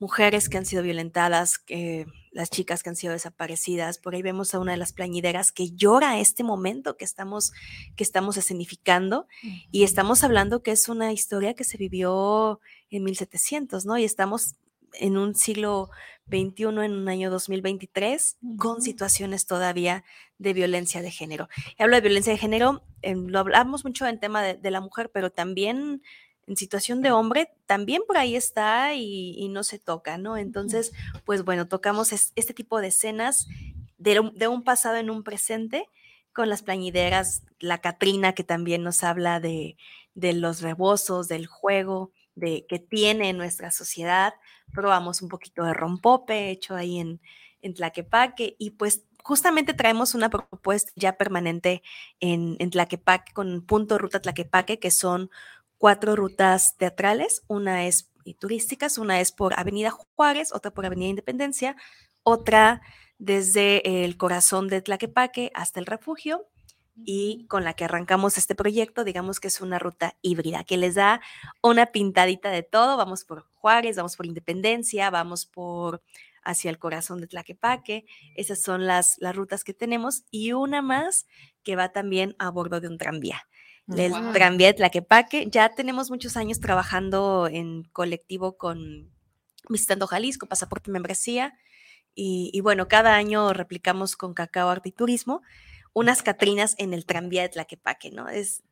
mujeres 0.00 0.48
que 0.48 0.58
han 0.58 0.66
sido 0.66 0.82
violentadas, 0.82 1.58
que 1.58 2.06
las 2.32 2.50
chicas 2.50 2.82
que 2.82 2.88
han 2.88 2.96
sido 2.96 3.12
desaparecidas. 3.12 3.98
Por 3.98 4.14
ahí 4.14 4.22
vemos 4.22 4.54
a 4.54 4.58
una 4.58 4.72
de 4.72 4.78
las 4.78 4.92
plañideras 4.92 5.52
que 5.52 5.70
llora 5.72 6.18
este 6.18 6.42
momento 6.42 6.96
que 6.96 7.04
estamos, 7.04 7.52
que 7.96 8.04
estamos 8.04 8.36
escenificando 8.36 9.26
y 9.70 9.84
estamos 9.84 10.24
hablando 10.24 10.62
que 10.62 10.70
es 10.70 10.88
una 10.88 11.12
historia 11.12 11.54
que 11.54 11.64
se 11.64 11.76
vivió 11.76 12.60
en 12.90 13.04
1700, 13.04 13.84
¿no? 13.84 13.98
Y 13.98 14.04
estamos 14.04 14.56
en 14.94 15.16
un 15.16 15.34
siglo 15.34 15.90
XXI, 16.28 16.64
en 16.64 16.92
un 16.92 17.08
año 17.08 17.30
2023, 17.30 18.38
con 18.56 18.82
situaciones 18.82 19.46
todavía 19.46 20.04
de 20.38 20.52
violencia 20.52 21.02
de 21.02 21.10
género. 21.10 21.48
Y 21.78 21.82
hablo 21.82 21.96
de 21.96 22.02
violencia 22.02 22.32
de 22.32 22.38
género, 22.38 22.82
lo 23.02 23.38
hablamos 23.38 23.84
mucho 23.84 24.06
en 24.06 24.18
tema 24.18 24.42
de, 24.42 24.54
de 24.54 24.70
la 24.70 24.80
mujer, 24.80 25.10
pero 25.12 25.30
también 25.30 26.02
en 26.50 26.56
situación 26.56 27.00
de 27.00 27.12
hombre, 27.12 27.52
también 27.66 28.02
por 28.04 28.18
ahí 28.18 28.34
está 28.34 28.94
y, 28.94 29.48
no 29.50 29.62
se 29.62 29.78
toca, 29.78 30.18
¿no? 30.18 30.36
Entonces, 30.36 30.90
pues 31.24 31.44
bueno, 31.44 31.68
tocamos 31.68 32.12
este 32.12 32.52
tipo 32.52 32.80
de 32.80 32.88
escenas 32.88 33.46
de, 33.98 34.18
un 34.18 34.64
pasado 34.64 34.96
en 34.96 35.10
un 35.10 35.22
presente 35.22 35.88
con 36.32 36.48
las 36.48 36.62
plañideras, 36.62 37.44
la 37.60 37.78
Catrina 37.78 38.32
que 38.32 38.42
también 38.42 38.82
nos 38.82 39.04
habla 39.04 39.38
de, 39.38 39.76
los 40.16 40.60
rebozos, 40.60 41.28
del 41.28 41.46
juego 41.46 42.10
de, 42.34 42.66
que 42.68 42.80
tiene 42.80 43.32
nuestra 43.32 43.70
sociedad. 43.70 44.34
Probamos 44.74 45.22
un 45.22 45.28
poquito 45.28 45.62
de 45.62 45.72
rompope 45.72 46.50
hecho 46.50 46.74
ahí 46.74 46.98
en, 46.98 47.20
en 47.62 47.74
Tlaquepaque 47.74 48.56
y 48.58 48.70
pues 48.70 49.04
justamente 49.22 49.72
traemos 49.72 50.16
una 50.16 50.30
propuesta 50.30 50.90
ya 50.96 51.12
permanente 51.12 51.84
en, 52.18 52.56
en 52.58 52.70
Tlaquepaque 52.70 53.32
con 53.34 53.64
punto 53.64 53.98
ruta 53.98 54.20
Tlaquepaque 54.20 54.80
que 54.80 54.90
son 54.90 55.30
cuatro 55.80 56.14
rutas 56.14 56.76
teatrales, 56.76 57.42
una 57.48 57.86
es 57.86 58.10
turísticas, 58.38 58.98
una 58.98 59.18
es 59.18 59.32
por 59.32 59.58
Avenida 59.58 59.90
Juárez, 59.90 60.52
otra 60.52 60.72
por 60.72 60.84
Avenida 60.84 61.08
Independencia, 61.08 61.74
otra 62.22 62.82
desde 63.18 64.04
el 64.04 64.18
corazón 64.18 64.68
de 64.68 64.82
Tlaquepaque 64.82 65.50
hasta 65.54 65.80
el 65.80 65.86
refugio 65.86 66.46
y 67.06 67.46
con 67.46 67.64
la 67.64 67.72
que 67.72 67.86
arrancamos 67.86 68.36
este 68.36 68.54
proyecto, 68.54 69.04
digamos 69.04 69.40
que 69.40 69.48
es 69.48 69.62
una 69.62 69.78
ruta 69.78 70.16
híbrida 70.20 70.64
que 70.64 70.76
les 70.76 70.96
da 70.96 71.22
una 71.62 71.86
pintadita 71.86 72.50
de 72.50 72.62
todo, 72.62 72.98
vamos 72.98 73.24
por 73.24 73.46
Juárez, 73.54 73.96
vamos 73.96 74.16
por 74.16 74.26
Independencia, 74.26 75.08
vamos 75.08 75.46
por 75.46 76.02
hacia 76.42 76.70
el 76.70 76.78
corazón 76.78 77.22
de 77.22 77.26
Tlaquepaque, 77.26 78.04
esas 78.34 78.60
son 78.60 78.86
las, 78.86 79.16
las 79.18 79.34
rutas 79.34 79.64
que 79.64 79.72
tenemos 79.72 80.24
y 80.30 80.52
una 80.52 80.82
más 80.82 81.26
que 81.62 81.74
va 81.74 81.90
también 81.90 82.36
a 82.38 82.50
bordo 82.50 82.82
de 82.82 82.88
un 82.88 82.98
tranvía 82.98 83.46
del 83.86 84.12
wow. 84.12 84.32
tranvía 84.32 84.74
Tlaquepaque. 84.74 85.48
Ya 85.50 85.74
tenemos 85.74 86.10
muchos 86.10 86.36
años 86.36 86.60
trabajando 86.60 87.48
en 87.50 87.84
colectivo 87.92 88.56
con 88.56 89.10
Visitando 89.68 90.06
Jalisco, 90.06 90.46
Pasaporte 90.46 90.90
Membresía. 90.90 91.54
Y, 92.14 92.60
bueno, 92.60 92.86
cada 92.86 93.14
año 93.16 93.52
replicamos 93.54 94.14
con 94.16 94.34
Cacao 94.34 94.68
Arte 94.68 94.90
y 94.90 94.92
Turismo 94.92 95.42
unas 95.92 96.22
Catrinas 96.22 96.74
en 96.78 96.92
el 96.92 97.06
tranvía 97.06 97.42
de 97.42 97.48
Tlaquepaque, 97.48 98.10
¿no? 98.10 98.28
Es, 98.28 98.62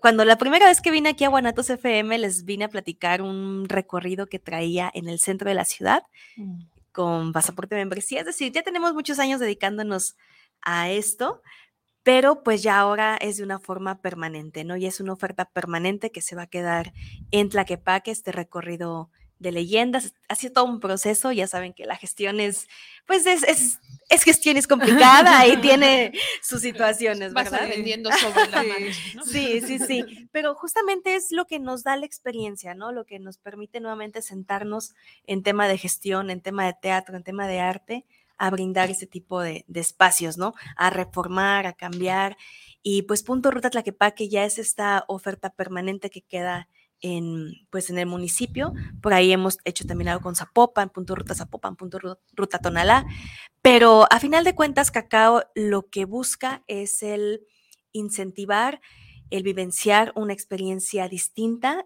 cuando 0.00 0.24
la 0.24 0.36
primera 0.36 0.66
vez 0.66 0.80
que 0.80 0.90
vine 0.90 1.10
aquí 1.10 1.24
a 1.24 1.28
Guanatos 1.28 1.70
FM, 1.70 2.18
les 2.18 2.44
vine 2.44 2.64
a 2.64 2.68
platicar 2.68 3.22
un 3.22 3.68
recorrido 3.68 4.26
que 4.26 4.38
traía 4.38 4.90
en 4.92 5.08
el 5.08 5.18
centro 5.18 5.48
de 5.48 5.54
la 5.54 5.64
ciudad 5.64 6.02
mm. 6.36 6.60
con 6.92 7.32
pasaporte 7.32 7.74
membresía. 7.74 8.20
Es 8.20 8.26
decir, 8.26 8.52
ya 8.52 8.62
tenemos 8.62 8.92
muchos 8.94 9.18
años 9.18 9.40
dedicándonos 9.40 10.16
a 10.60 10.90
esto, 10.90 11.42
pero 12.08 12.42
pues 12.42 12.62
ya 12.62 12.78
ahora 12.78 13.18
es 13.20 13.36
de 13.36 13.42
una 13.42 13.58
forma 13.58 14.00
permanente, 14.00 14.64
¿no? 14.64 14.78
Y 14.78 14.86
es 14.86 14.98
una 14.98 15.12
oferta 15.12 15.44
permanente 15.44 16.10
que 16.10 16.22
se 16.22 16.34
va 16.34 16.44
a 16.44 16.46
quedar 16.46 16.94
en 17.32 17.50
Tlaquepaque, 17.50 18.10
este 18.10 18.32
recorrido 18.32 19.10
de 19.38 19.52
leyendas. 19.52 20.14
Ha 20.26 20.34
sido 20.34 20.54
todo 20.54 20.64
un 20.64 20.80
proceso, 20.80 21.32
ya 21.32 21.46
saben 21.46 21.74
que 21.74 21.84
la 21.84 21.96
gestión 21.96 22.40
es, 22.40 22.66
pues 23.04 23.26
es, 23.26 23.42
es, 23.42 23.78
es 24.08 24.22
gestión 24.22 24.56
es 24.56 24.66
complicada 24.66 25.46
y 25.46 25.58
tiene 25.58 26.12
sus 26.40 26.62
situaciones, 26.62 27.34
¿verdad? 27.34 27.60
Vas 27.60 27.68
vendiendo 27.68 28.10
sobre 28.10 28.46
la 28.52 28.62
mano. 28.62 28.86
¿no? 29.14 29.26
Sí, 29.26 29.60
sí, 29.60 29.78
sí, 29.78 30.30
pero 30.32 30.54
justamente 30.54 31.14
es 31.14 31.30
lo 31.30 31.44
que 31.44 31.58
nos 31.58 31.82
da 31.82 31.94
la 31.98 32.06
experiencia, 32.06 32.74
¿no? 32.74 32.90
Lo 32.90 33.04
que 33.04 33.18
nos 33.18 33.36
permite 33.36 33.80
nuevamente 33.80 34.22
sentarnos 34.22 34.94
en 35.26 35.42
tema 35.42 35.68
de 35.68 35.76
gestión, 35.76 36.30
en 36.30 36.40
tema 36.40 36.64
de 36.64 36.72
teatro, 36.72 37.18
en 37.18 37.22
tema 37.22 37.46
de 37.46 37.60
arte 37.60 38.06
a 38.38 38.50
brindar 38.50 38.90
ese 38.90 39.06
tipo 39.06 39.40
de, 39.40 39.64
espacios, 39.74 40.38
¿no? 40.38 40.54
A 40.76 40.90
reformar, 40.90 41.66
a 41.66 41.72
cambiar. 41.72 42.36
Y 42.82 43.02
pues 43.02 43.22
Punto 43.22 43.50
Ruta 43.50 43.70
Tlaquepaque 43.70 44.28
ya 44.28 44.44
es 44.44 44.58
esta 44.58 45.04
oferta 45.08 45.50
permanente 45.50 46.10
que 46.10 46.22
queda 46.22 46.68
en, 47.00 47.52
pues 47.70 47.90
en 47.90 47.98
el 47.98 48.06
municipio. 48.06 48.72
Por 49.02 49.12
ahí 49.12 49.32
hemos 49.32 49.58
hecho 49.64 49.86
también 49.86 50.08
algo 50.08 50.22
con 50.22 50.36
Zapopan, 50.36 50.90
Punto 50.90 51.14
Ruta 51.14 51.34
Zapopan, 51.34 51.76
Punto 51.76 51.98
Ruta 52.32 52.58
Tonalá. 52.58 53.06
Pero 53.60 54.06
a 54.10 54.20
final 54.20 54.44
de 54.44 54.54
cuentas, 54.54 54.90
Cacao 54.90 55.42
lo 55.54 55.88
que 55.88 56.04
busca 56.04 56.62
es 56.66 57.02
el 57.02 57.42
incentivar, 57.92 58.80
el 59.30 59.42
vivenciar 59.42 60.12
una 60.14 60.32
experiencia 60.32 61.08
distinta 61.08 61.84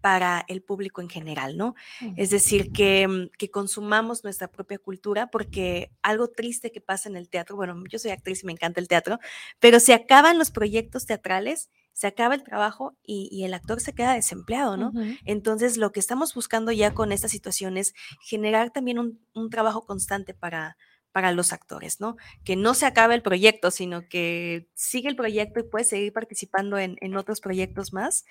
para 0.00 0.44
el 0.48 0.62
público 0.62 1.00
en 1.00 1.08
general, 1.08 1.56
¿no? 1.56 1.74
Es 2.16 2.30
decir, 2.30 2.72
que, 2.72 3.06
mm, 3.08 3.30
que, 3.36 3.50
consumamos 3.50 4.24
nuestra 4.24 4.48
propia 4.48 4.78
cultura, 4.78 5.30
porque 5.30 5.90
algo 6.02 6.28
triste 6.28 6.70
que 6.70 6.80
pasa 6.80 7.08
en 7.08 7.16
el 7.16 7.28
teatro, 7.28 7.56
bueno, 7.56 7.82
yo 7.88 7.98
soy 7.98 8.12
actriz 8.12 8.42
y 8.42 8.46
me 8.46 8.52
encanta 8.52 8.80
el 8.80 8.88
teatro, 8.88 9.18
pero 9.58 9.80
se 9.80 9.94
acaban 9.94 10.38
los 10.38 10.50
proyectos 10.50 11.06
teatrales, 11.06 11.70
se 11.92 12.06
acaba 12.06 12.34
el 12.34 12.44
trabajo 12.44 12.96
y, 13.02 13.42
el 13.44 13.54
actor 13.54 13.80
se 13.80 13.92
queda 13.92 14.14
desempleado, 14.14 14.76
¿no? 14.76 14.92
Entonces, 15.24 15.76
lo 15.76 15.90
que 15.90 15.98
estamos 15.98 16.32
buscando 16.32 16.70
ya 16.70 16.94
con 16.94 17.10
esta 17.10 17.28
situación 17.28 17.76
es 17.76 17.94
generar 18.20 18.70
también 18.70 19.00
un, 19.00 19.20
un 19.34 19.50
trabajo 19.50 19.84
constante 19.84 20.32
para, 20.32 20.76
para 21.12 21.32
los 21.32 21.52
actores, 21.52 22.00
¿no? 22.00 22.16
Que 22.44 22.54
no 22.54 22.74
se 22.74 22.86
acabe 22.86 23.16
el 23.16 23.22
proyecto, 23.22 23.72
sino 23.72 24.08
que 24.08 24.68
sigue 24.74 25.08
el 25.08 25.16
proyecto 25.16 25.58
y 25.58 25.64
puede 25.64 25.84
seguir 25.84 26.12
participando 26.12 26.78
en, 26.78 26.96
en 27.00 27.16
otros 27.16 27.40
proyectos 27.40 27.92
más 27.92 28.24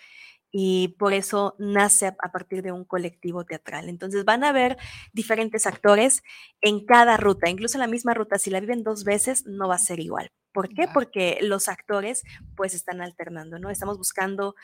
y 0.52 0.96
por 1.00 1.14
eso 1.14 1.56
nace 1.60 2.08
a, 2.08 2.32
partir 2.32 2.62
de 2.64 2.72
un 2.72 2.86
colectivo 2.86 3.44
teatral. 3.44 3.90
Entonces 3.90 4.26
van 4.26 4.44
a 4.44 4.52
ver 4.52 4.78
diferentes 5.14 5.66
actores 5.66 6.24
en 6.62 6.86
cada 6.86 7.18
ruta, 7.18 7.50
incluso 7.50 7.78
en 7.78 7.82
la 7.82 7.88
misma 7.88 8.14
ruta, 8.14 8.38
si 8.38 8.50
la 8.50 8.60
viven 8.60 8.84
dos 8.84 9.04
veces, 9.04 9.46
no 9.46 9.68
va 9.68 9.76
a 9.76 9.80
ser 9.80 10.00
igual. 10.00 10.32
¿Por 10.54 10.70
qué? 10.70 10.88
Porque 10.92 11.38
los 11.42 11.68
actores 11.68 12.24
pues 12.56 12.74
están 12.74 13.02
alternando, 13.02 13.60
¿no? 13.60 13.70
Estamos 13.70 13.98
buscando 13.98 14.56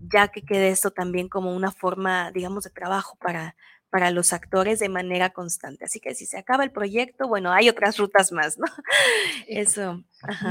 ya 0.00 0.28
que 0.28 0.42
quede 0.42 0.70
esto 0.70 0.90
también 0.90 1.28
como 1.28 1.54
una 1.54 1.70
forma, 1.70 2.30
digamos, 2.32 2.64
de 2.64 2.70
trabajo 2.70 3.16
para, 3.20 3.56
para 3.90 4.10
los 4.10 4.32
actores 4.32 4.78
de 4.78 4.88
manera 4.88 5.30
constante. 5.30 5.84
Así 5.84 6.00
que 6.00 6.14
si 6.14 6.26
se 6.26 6.38
acaba 6.38 6.64
el 6.64 6.72
proyecto, 6.72 7.26
bueno, 7.26 7.52
hay 7.52 7.68
otras 7.68 7.96
rutas 7.96 8.32
más, 8.32 8.58
¿no? 8.58 8.66
Eso. 9.48 10.04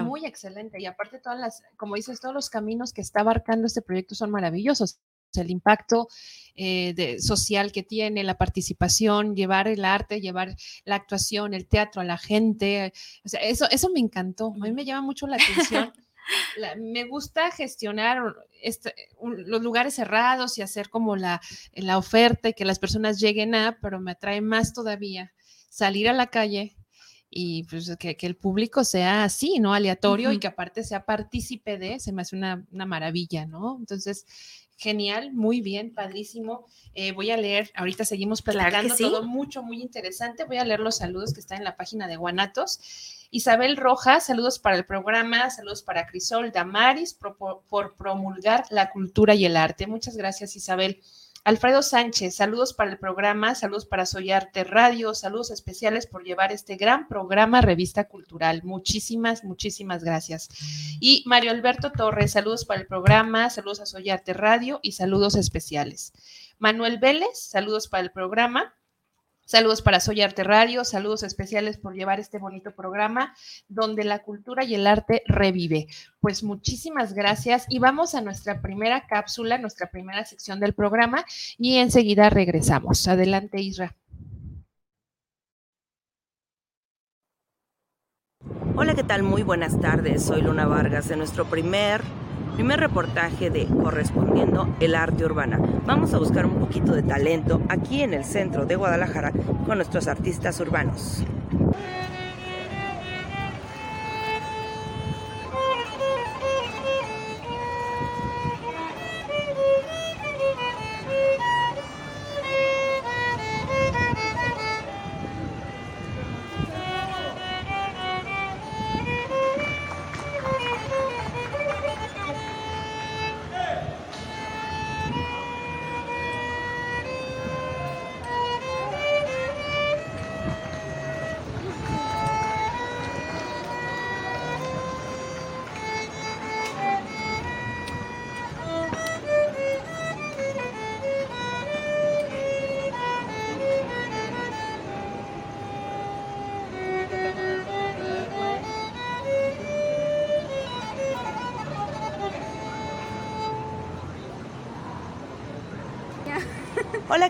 Muy 0.03 0.25
excelente. 0.25 0.81
Y 0.81 0.85
aparte 0.85 1.19
todas 1.19 1.39
las, 1.39 1.61
como 1.75 1.95
dices, 1.95 2.19
todos 2.19 2.33
los 2.33 2.49
caminos 2.49 2.93
que 2.93 3.01
está 3.01 3.21
abarcando 3.21 3.67
este 3.67 3.81
proyecto 3.81 4.15
son 4.15 4.31
maravillosos. 4.31 4.99
el 5.35 5.51
impacto 5.51 6.07
eh, 6.55 7.17
social 7.19 7.71
que 7.71 7.83
tiene, 7.83 8.23
la 8.23 8.37
participación, 8.37 9.35
llevar 9.35 9.67
el 9.67 9.85
arte, 9.85 10.21
llevar 10.21 10.55
la 10.85 10.95
actuación, 10.95 11.53
el 11.53 11.67
teatro 11.67 12.01
a 12.01 12.05
la 12.05 12.17
gente. 12.17 12.93
O 13.23 13.29
sea, 13.29 13.41
eso, 13.41 13.69
eso 13.69 13.89
me 13.93 13.99
encantó. 13.99 14.53
A 14.55 14.65
mí 14.65 14.71
me 14.71 14.85
llama 14.85 15.01
mucho 15.01 15.27
la 15.27 15.35
atención. 15.41 15.93
Me 16.77 17.05
gusta 17.05 17.51
gestionar 17.51 18.35
este, 18.61 18.93
los 19.21 19.61
lugares 19.61 19.95
cerrados 19.95 20.57
y 20.57 20.61
hacer 20.61 20.89
como 20.89 21.15
la, 21.15 21.41
la 21.73 21.97
oferta 21.97 22.49
y 22.49 22.53
que 22.53 22.65
las 22.65 22.79
personas 22.79 23.19
lleguen 23.19 23.55
a, 23.55 23.77
pero 23.81 23.99
me 23.99 24.11
atrae 24.11 24.41
más 24.41 24.73
todavía 24.73 25.33
salir 25.69 26.09
a 26.09 26.13
la 26.13 26.27
calle, 26.27 26.75
y 27.29 27.63
pues 27.63 27.95
que, 27.97 28.17
el 28.21 28.35
público 28.35 28.83
sea 28.83 29.23
así, 29.23 29.59
¿no? 29.59 29.73
Aleatorio 29.73 30.31
y 30.31 30.39
que 30.39 30.47
aparte 30.47 30.83
sea 30.83 31.05
partícipe 31.05 31.77
de, 31.77 31.99
se 31.99 32.13
me 32.13 32.21
hace 32.21 32.35
una, 32.35 32.65
maravilla, 32.71 33.45
¿no? 33.45 33.77
Entonces, 33.79 34.25
genial, 34.77 35.33
muy 35.33 35.61
bien, 35.61 35.93
padrísimo. 35.93 36.65
Eh, 36.93 37.11
voy 37.11 37.31
a 37.31 37.37
leer, 37.37 37.71
ahorita 37.75 38.05
seguimos 38.05 38.41
platicando 38.41 38.95
todo 38.95 39.23
mucho, 39.23 39.63
muy 39.63 39.81
interesante. 39.81 40.45
Voy 40.45 40.57
a 40.57 40.65
leer 40.65 40.79
los 40.79 40.97
saludos 40.97 41.33
que 41.33 41.39
están 41.39 41.57
en 41.57 41.63
la 41.63 41.75
página 41.75 42.07
de 42.07 42.15
Guanatos. 42.15 42.79
Isabel 43.29 43.75
Rojas, 43.75 44.27
saludos 44.27 44.59
para 44.59 44.77
el 44.77 44.85
programa, 44.85 45.49
saludos 45.49 45.81
para 45.81 46.07
Crisol 46.07 46.51
Damaris 46.51 47.13
por 47.13 47.95
promulgar 47.97 48.65
la 48.69 48.89
cultura 48.89 49.35
y 49.35 49.45
el 49.45 49.57
arte. 49.57 49.85
Muchas 49.87 50.15
gracias, 50.15 50.55
Isabel. 50.55 51.01
Alfredo 51.47 51.81
Sánchez, 51.81 52.35
saludos 52.35 52.73
para 52.73 52.91
el 52.91 52.97
programa, 52.97 53.55
saludos 53.55 53.85
para 53.85 54.05
Soyarte 54.05 54.65
Radio, 54.65 55.13
saludos 55.13 55.49
especiales 55.49 56.05
por 56.05 56.25
llevar 56.25 56.51
este 56.51 56.75
gran 56.75 57.07
programa 57.07 57.61
Revista 57.61 58.09
Cultural. 58.09 58.63
Muchísimas, 58.65 59.45
muchísimas 59.45 60.03
gracias. 60.03 60.49
Y 60.99 61.23
Mario 61.25 61.51
Alberto 61.51 61.93
Torres, 61.93 62.33
saludos 62.33 62.65
para 62.65 62.81
el 62.81 62.85
programa, 62.85 63.49
saludos 63.49 63.79
a 63.79 63.85
Soyarte 63.85 64.33
Radio 64.33 64.81
y 64.83 64.91
saludos 64.91 65.35
especiales. 65.35 66.11
Manuel 66.59 66.97
Vélez, 66.97 67.39
saludos 67.39 67.87
para 67.87 68.03
el 68.03 68.11
programa. 68.11 68.75
Saludos 69.47 69.81
para 69.81 70.01
Soy 70.01 70.19
Arte 70.19 70.43
Radio, 70.43 70.83
saludos 70.83 71.23
especiales 71.23 71.77
por 71.77 71.95
llevar 71.95 72.19
este 72.19 72.37
bonito 72.37 72.75
programa 72.75 73.33
donde 73.69 74.03
la 74.03 74.19
cultura 74.19 74.65
y 74.65 74.75
el 74.75 74.85
arte 74.85 75.23
revive. 75.25 75.87
Pues 76.19 76.43
muchísimas 76.43 77.13
gracias 77.13 77.65
y 77.69 77.79
vamos 77.79 78.13
a 78.13 78.19
nuestra 78.19 78.61
primera 78.61 79.07
cápsula, 79.07 79.57
nuestra 79.57 79.89
primera 79.89 80.25
sección 80.25 80.59
del 80.59 80.73
programa 80.73 81.23
y 81.57 81.77
enseguida 81.77 82.29
regresamos. 82.29 83.07
Adelante, 83.07 83.61
Isra. 83.61 83.95
Hola, 88.75 88.95
¿qué 88.95 89.03
tal? 89.05 89.23
Muy 89.23 89.43
buenas 89.43 89.79
tardes. 89.79 90.25
Soy 90.25 90.41
Luna 90.41 90.65
Vargas 90.65 91.09
en 91.09 91.19
nuestro 91.19 91.45
primer 91.45 92.01
Primer 92.57 92.79
reportaje 92.79 93.51
de 93.51 93.67
Correspondiendo 93.67 94.75
el 94.79 94.95
Arte 94.95 95.23
Urbana. 95.23 95.59
Vamos 95.85 96.11
a 96.15 96.17
buscar 96.17 96.47
un 96.47 96.55
poquito 96.55 96.93
de 96.93 97.03
talento 97.03 97.61
aquí 97.69 98.01
en 98.01 98.15
el 98.15 98.25
centro 98.25 98.65
de 98.65 98.75
Guadalajara 98.75 99.31
con 99.67 99.77
nuestros 99.77 100.07
artistas 100.07 100.59
urbanos. 100.59 101.23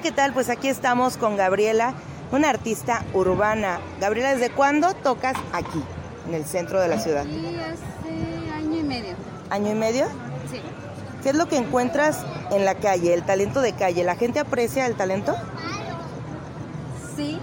¿Qué 0.08 0.14
tal? 0.14 0.32
Pues 0.32 0.50
aquí 0.50 0.70
estamos 0.70 1.18
con 1.18 1.36
Gabriela, 1.36 1.94
una 2.32 2.50
artista 2.50 3.04
urbana. 3.14 3.82
Gabriela, 4.00 4.36
¿desde 4.36 4.50
cuándo 4.50 4.94
tocas 4.94 5.36
aquí, 5.52 5.84
en 6.30 6.34
el 6.34 6.46
centro 6.46 6.80
de 6.80 6.88
la 6.88 6.98
ciudad? 6.98 7.26
Sí, 7.26 7.58
hace 7.60 8.54
año 8.54 8.78
y 8.78 8.84
medio. 8.84 9.16
¿Año 9.50 9.72
y 9.72 9.76
medio? 9.76 10.06
Sí. 10.50 10.62
¿Qué 11.24 11.32
es 11.32 11.36
lo 11.36 11.50
que 11.50 11.58
encuentras 11.58 12.24
en 12.52 12.64
la 12.64 12.76
calle, 12.76 13.14
el 13.14 13.24
talento 13.24 13.60
de 13.60 13.74
calle? 13.74 14.06
¿La 14.06 14.16
gente 14.16 14.40
aprecia 14.40 14.86
el 14.86 14.96
talento? 14.96 15.36
Sí. 17.18 17.38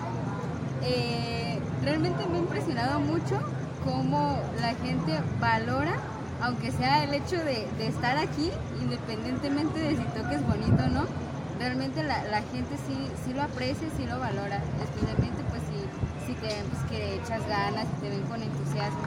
Eh, 0.85 1.61
realmente 1.83 2.24
me 2.29 2.38
ha 2.38 2.40
impresionado 2.40 2.98
mucho 2.98 3.42
cómo 3.85 4.40
la 4.62 4.74
gente 4.77 5.12
valora, 5.38 5.96
aunque 6.40 6.72
sea 6.72 7.05
el 7.05 7.12
hecho 7.12 7.37
de, 7.37 7.68
de 7.77 7.88
estar 7.88 8.16
aquí, 8.16 8.50
independientemente 8.81 9.81
de 9.81 9.96
si 9.96 10.03
toques 10.18 10.42
bonito 10.46 10.83
o 10.83 10.88
no 10.88 11.23
realmente 11.58 12.02
la, 12.02 12.42
gente 12.52 12.76
sí, 12.86 13.10
sí 13.24 13.32
lo 13.32 13.42
aprecia, 13.42 13.88
sí 13.96 14.06
lo 14.06 14.18
valora, 14.18 14.60
especialmente 14.82 15.42
pues 15.50 15.62
si, 15.62 16.26
si 16.26 16.34
te 16.34 16.46
ven 16.46 16.66
pues, 16.66 16.90
que 16.90 17.14
echas 17.16 17.46
ganas, 17.48 17.86
si 17.94 18.02
te 18.02 18.10
ven 18.10 18.22
con 18.22 18.42
entusiasmo. 18.42 19.00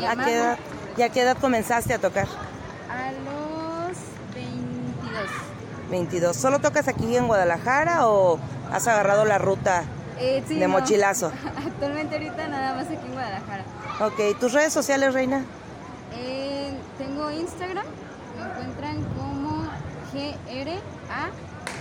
Y 0.00 0.04
¿A, 0.04 0.16
qué 0.16 0.34
edad, 0.34 0.58
¿Y 0.96 1.02
a 1.02 1.08
qué 1.10 1.20
edad 1.22 1.36
comenzaste 1.38 1.92
a 1.94 1.98
tocar? 1.98 2.26
A 2.90 3.12
los 3.12 3.96
22. 4.34 5.28
22. 5.90 6.36
¿Solo 6.36 6.60
tocas 6.60 6.88
aquí 6.88 7.16
en 7.16 7.26
Guadalajara 7.26 8.08
o 8.08 8.38
has 8.72 8.86
agarrado 8.88 9.24
la 9.26 9.38
ruta 9.38 9.84
eh, 10.18 10.42
de 10.48 10.68
mochilazo? 10.68 11.30
Actualmente 11.66 12.16
ahorita 12.16 12.48
nada 12.48 12.74
más 12.74 12.86
aquí 12.86 13.06
en 13.06 13.12
Guadalajara. 13.12 13.64
Ok, 14.00 14.38
¿tus 14.40 14.52
redes 14.52 14.72
sociales, 14.72 15.12
Reina? 15.12 15.44
Eh, 16.14 16.74
tengo 16.96 17.30
Instagram, 17.30 17.84
me 18.38 18.44
encuentran 18.44 19.04
como 19.14 19.68
GRA 20.12 20.80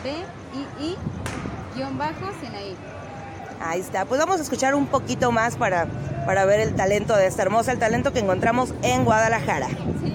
B-I-I-Sinaí. 0.05 0.95
Ahí 3.59 3.79
está. 3.79 4.05
Pues 4.05 4.19
vamos 4.19 4.39
a 4.39 4.43
escuchar 4.43 4.75
un 4.75 4.85
poquito 4.85 5.31
más 5.31 5.55
para, 5.55 5.87
para 6.27 6.45
ver 6.45 6.59
el 6.59 6.75
talento 6.75 7.15
de 7.15 7.25
esta 7.25 7.41
hermosa, 7.41 7.71
el 7.71 7.79
talento 7.79 8.13
que 8.13 8.19
encontramos 8.19 8.75
en 8.83 9.03
Guadalajara. 9.03 9.67
Sí. 9.67 10.14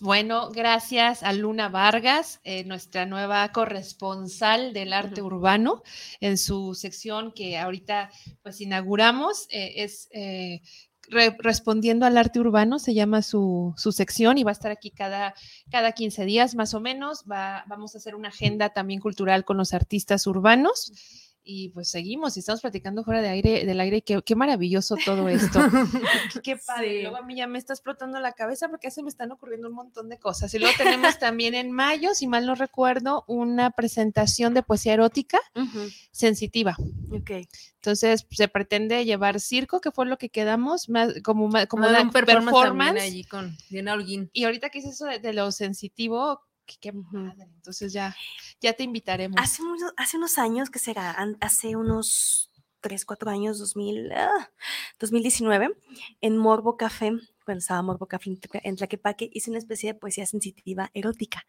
Bueno, 0.00 0.50
gracias 0.50 1.24
a 1.24 1.32
Luna 1.32 1.68
Vargas, 1.68 2.40
eh, 2.44 2.62
nuestra 2.64 3.04
nueva 3.04 3.50
corresponsal 3.50 4.72
del 4.72 4.92
arte 4.92 5.22
urbano, 5.22 5.82
en 6.20 6.38
su 6.38 6.74
sección 6.74 7.32
que 7.32 7.58
ahorita 7.58 8.08
pues 8.44 8.60
inauguramos, 8.60 9.48
eh, 9.50 9.82
es 9.82 10.08
eh, 10.12 10.60
respondiendo 11.38 12.06
al 12.06 12.16
arte 12.16 12.38
urbano, 12.38 12.78
se 12.78 12.94
llama 12.94 13.22
su, 13.22 13.74
sección 13.76 14.38
y 14.38 14.44
va 14.44 14.52
a 14.52 14.52
estar 14.52 14.70
aquí 14.70 14.92
cada, 14.92 15.34
cada 15.68 15.90
15 15.90 16.26
días 16.26 16.54
más 16.54 16.74
o 16.74 16.80
menos. 16.80 17.24
Va, 17.28 17.64
vamos 17.66 17.96
a 17.96 17.98
hacer 17.98 18.14
una 18.14 18.28
agenda 18.28 18.68
también 18.68 19.00
cultural 19.00 19.44
con 19.44 19.56
los 19.56 19.74
artistas 19.74 20.28
urbanos. 20.28 20.92
Y 21.44 21.70
pues 21.70 21.90
seguimos 21.90 22.36
y 22.36 22.40
estamos 22.40 22.60
platicando 22.60 23.04
fuera 23.04 23.20
de 23.20 23.28
aire, 23.28 23.66
del 23.66 23.80
aire, 23.80 24.02
qué, 24.02 24.20
qué 24.22 24.36
maravilloso 24.36 24.96
todo 25.04 25.28
esto. 25.28 25.60
qué, 26.42 26.56
padre. 26.56 27.02
Luego 27.02 27.16
a 27.16 27.22
mí 27.22 27.36
ya 27.36 27.46
me 27.46 27.58
está 27.58 27.72
explotando 27.72 28.20
la 28.20 28.32
cabeza 28.32 28.68
porque 28.68 28.90
se 28.90 29.02
me 29.02 29.08
están 29.08 29.32
ocurriendo 29.32 29.68
un 29.68 29.74
montón 29.74 30.08
de 30.08 30.18
cosas. 30.18 30.52
Y 30.54 30.58
luego 30.58 30.74
tenemos 30.76 31.18
también 31.18 31.54
en 31.54 31.72
mayo, 31.72 32.14
si 32.14 32.26
mal 32.26 32.46
no 32.46 32.54
recuerdo, 32.54 33.24
una 33.26 33.70
presentación 33.70 34.54
de 34.54 34.62
poesía 34.62 34.94
erótica 34.94 35.40
sensitiva. 36.10 36.76
Ok. 37.10 37.30
Entonces 37.76 38.26
se 38.30 38.48
pretende 38.48 39.04
llevar 39.04 39.40
circo, 39.40 39.80
que 39.80 39.90
fue 39.90 40.06
lo 40.06 40.18
que 40.18 40.28
quedamos, 40.28 40.88
más, 40.88 41.14
como, 41.22 41.50
como 41.68 41.88
una 41.88 42.10
performance. 42.10 43.02
allí 43.02 43.24
con 43.24 43.56
Diana 43.68 43.94
Holguín. 43.94 44.30
Y 44.32 44.44
ahorita 44.44 44.70
que 44.70 44.78
es 44.78 44.84
eso 44.84 45.06
de 45.06 45.32
lo 45.32 45.50
sensitivo, 45.50 46.40
qué, 46.66 46.92
madre. 46.92 47.44
Entonces 47.54 47.92
ya, 47.92 48.14
ya 48.60 48.72
te 48.72 48.84
invitaremos. 48.84 49.36
Hace 49.40 49.62
unos, 49.62 49.92
hace 49.96 50.16
unos 50.16 50.38
años, 50.38 50.70
que 50.70 50.78
será? 50.78 51.16
Hace 51.40 51.76
unos 51.76 52.51
3, 52.82 53.04
4 53.06 53.30
años, 53.30 53.58
2000, 53.58 54.12
2019, 55.00 55.66
ah, 55.66 55.94
en 56.20 56.36
Morbo 56.36 56.76
Café 56.76 57.12
cuando 57.44 57.58
estaba 57.58 57.82
Morbo 57.82 58.06
Café 58.06 58.30
en 58.62 58.76
Tlaquepaque, 58.76 59.30
hice 59.32 59.50
una 59.50 59.58
especie 59.58 59.92
de 59.92 59.98
poesía 59.98 60.26
sensitiva 60.26 60.90
erótica, 60.94 61.44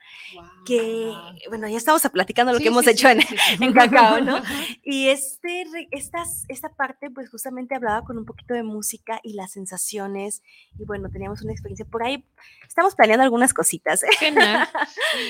que, 0.65 1.11
bueno, 1.49 1.67
ya 1.67 1.77
estamos 1.77 2.01
platicando 2.11 2.51
lo 2.51 2.59
que 2.59 2.67
hemos 2.67 2.87
hecho 2.87 3.09
en, 3.09 3.19
en, 3.59 3.73
Cacao, 3.73 4.19
¿no? 4.21 4.41
Y 4.83 5.09
este, 5.09 5.65
estas, 5.91 6.45
esta 6.49 6.69
parte, 6.69 7.09
pues 7.09 7.29
justamente 7.29 7.75
hablaba 7.75 8.03
con 8.03 8.17
un 8.17 8.25
poquito 8.25 8.53
de 8.53 8.63
música 8.63 9.19
y 9.23 9.33
las 9.33 9.51
sensaciones, 9.51 10.41
y 10.77 10.85
bueno, 10.85 11.09
teníamos 11.09 11.41
una 11.41 11.51
experiencia 11.51 11.85
por 11.85 12.03
ahí, 12.03 12.25
estamos 12.67 12.95
planeando 12.95 13.23
algunas 13.23 13.53
cositas. 13.53 14.03
¿eh? 14.03 14.07
Genial. 14.19 14.67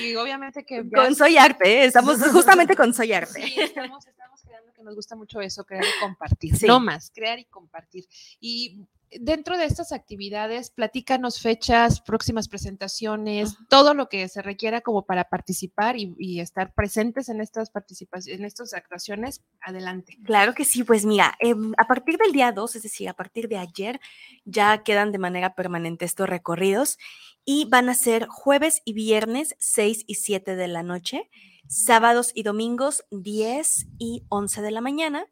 Y 0.02 0.14
obviamente 0.16 0.64
que... 0.64 0.88
Con 0.88 1.14
Soy 1.14 1.36
Arte, 1.36 1.82
¿eh? 1.82 1.84
estamos 1.84 2.18
justamente 2.32 2.74
con 2.74 2.94
Soy 2.94 3.12
Arte. 3.12 3.42
Sí, 3.42 3.54
estamos, 3.60 4.06
estamos 4.06 4.33
que 4.74 4.82
nos 4.82 4.94
gusta 4.94 5.16
mucho 5.16 5.40
eso, 5.40 5.64
crear 5.64 5.84
y 5.84 6.00
compartir, 6.00 6.54
no 6.66 6.80
más, 6.80 7.10
crear 7.14 7.38
y 7.38 7.44
compartir. 7.44 8.06
Y 8.40 8.86
dentro 9.20 9.56
de 9.56 9.64
estas 9.64 9.92
actividades, 9.92 10.70
platícanos 10.70 11.40
fechas, 11.40 12.00
próximas 12.00 12.48
presentaciones, 12.48 13.56
todo 13.68 13.94
lo 13.94 14.08
que 14.08 14.28
se 14.28 14.42
requiera 14.42 14.80
como 14.80 15.06
para 15.06 15.24
participar 15.24 15.96
y, 15.96 16.40
estar 16.40 16.74
presentes 16.74 17.28
en 17.28 17.40
estas 17.40 17.70
participaciones, 17.70 18.40
en 18.40 18.44
estas 18.44 18.74
actuaciones, 18.74 19.42
adelante. 19.60 20.18
Claro 20.24 20.54
que 20.54 20.64
sí, 20.64 20.84
pues 20.84 21.04
mira, 21.04 21.36
em, 21.38 21.72
a 21.78 21.86
partir 21.86 22.16
del 22.18 22.32
día 22.32 22.52
2, 22.52 22.76
es 22.76 22.82
decir, 22.82 23.08
a 23.08 23.14
partir 23.14 23.48
de 23.48 23.58
ayer, 23.58 24.00
ya 24.44 24.82
quedan 24.82 25.12
de 25.12 25.18
manera 25.18 25.54
permanente 25.54 26.04
estos 26.04 26.28
recorridos 26.28 26.98
y 27.44 27.66
van 27.66 27.88
a 27.88 27.94
ser 27.94 28.26
jueves 28.26 28.82
y 28.84 28.92
viernes 28.92 29.54
6 29.58 30.04
y 30.06 30.16
7 30.16 30.56
de 30.56 30.68
la 30.68 30.82
noche, 30.82 31.30
sábados 31.66 32.32
y 32.34 32.42
domingos 32.42 33.04
10 33.10 33.86
y 33.98 34.24
11 34.28 34.62
de 34.62 34.70
la 34.70 34.80
mañana 34.80 35.26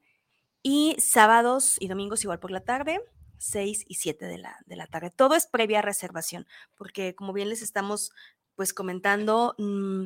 y 0.62 0.97
sábados 0.99 1.77
y 1.81 1.88
domingos 1.88 2.23
igual 2.25 2.38
por 2.38 2.51
la 2.51 2.61
tarde 2.61 3.01
6 3.38 3.85
y 3.88 3.95
7 3.97 4.25
de 4.27 4.38
la, 4.38 4.59
de 4.66 4.77
la 4.77 4.87
tarde. 4.87 5.11
Todo 5.11 5.35
es 5.35 5.47
previa 5.47 5.83
reservación, 5.83 6.47
porque 6.77 7.14
como 7.14 7.33
bien 7.33 7.49
les 7.49 7.62
estamos 7.62 8.12
pues 8.55 8.73
comentando, 8.73 9.55
mm, 9.59 10.05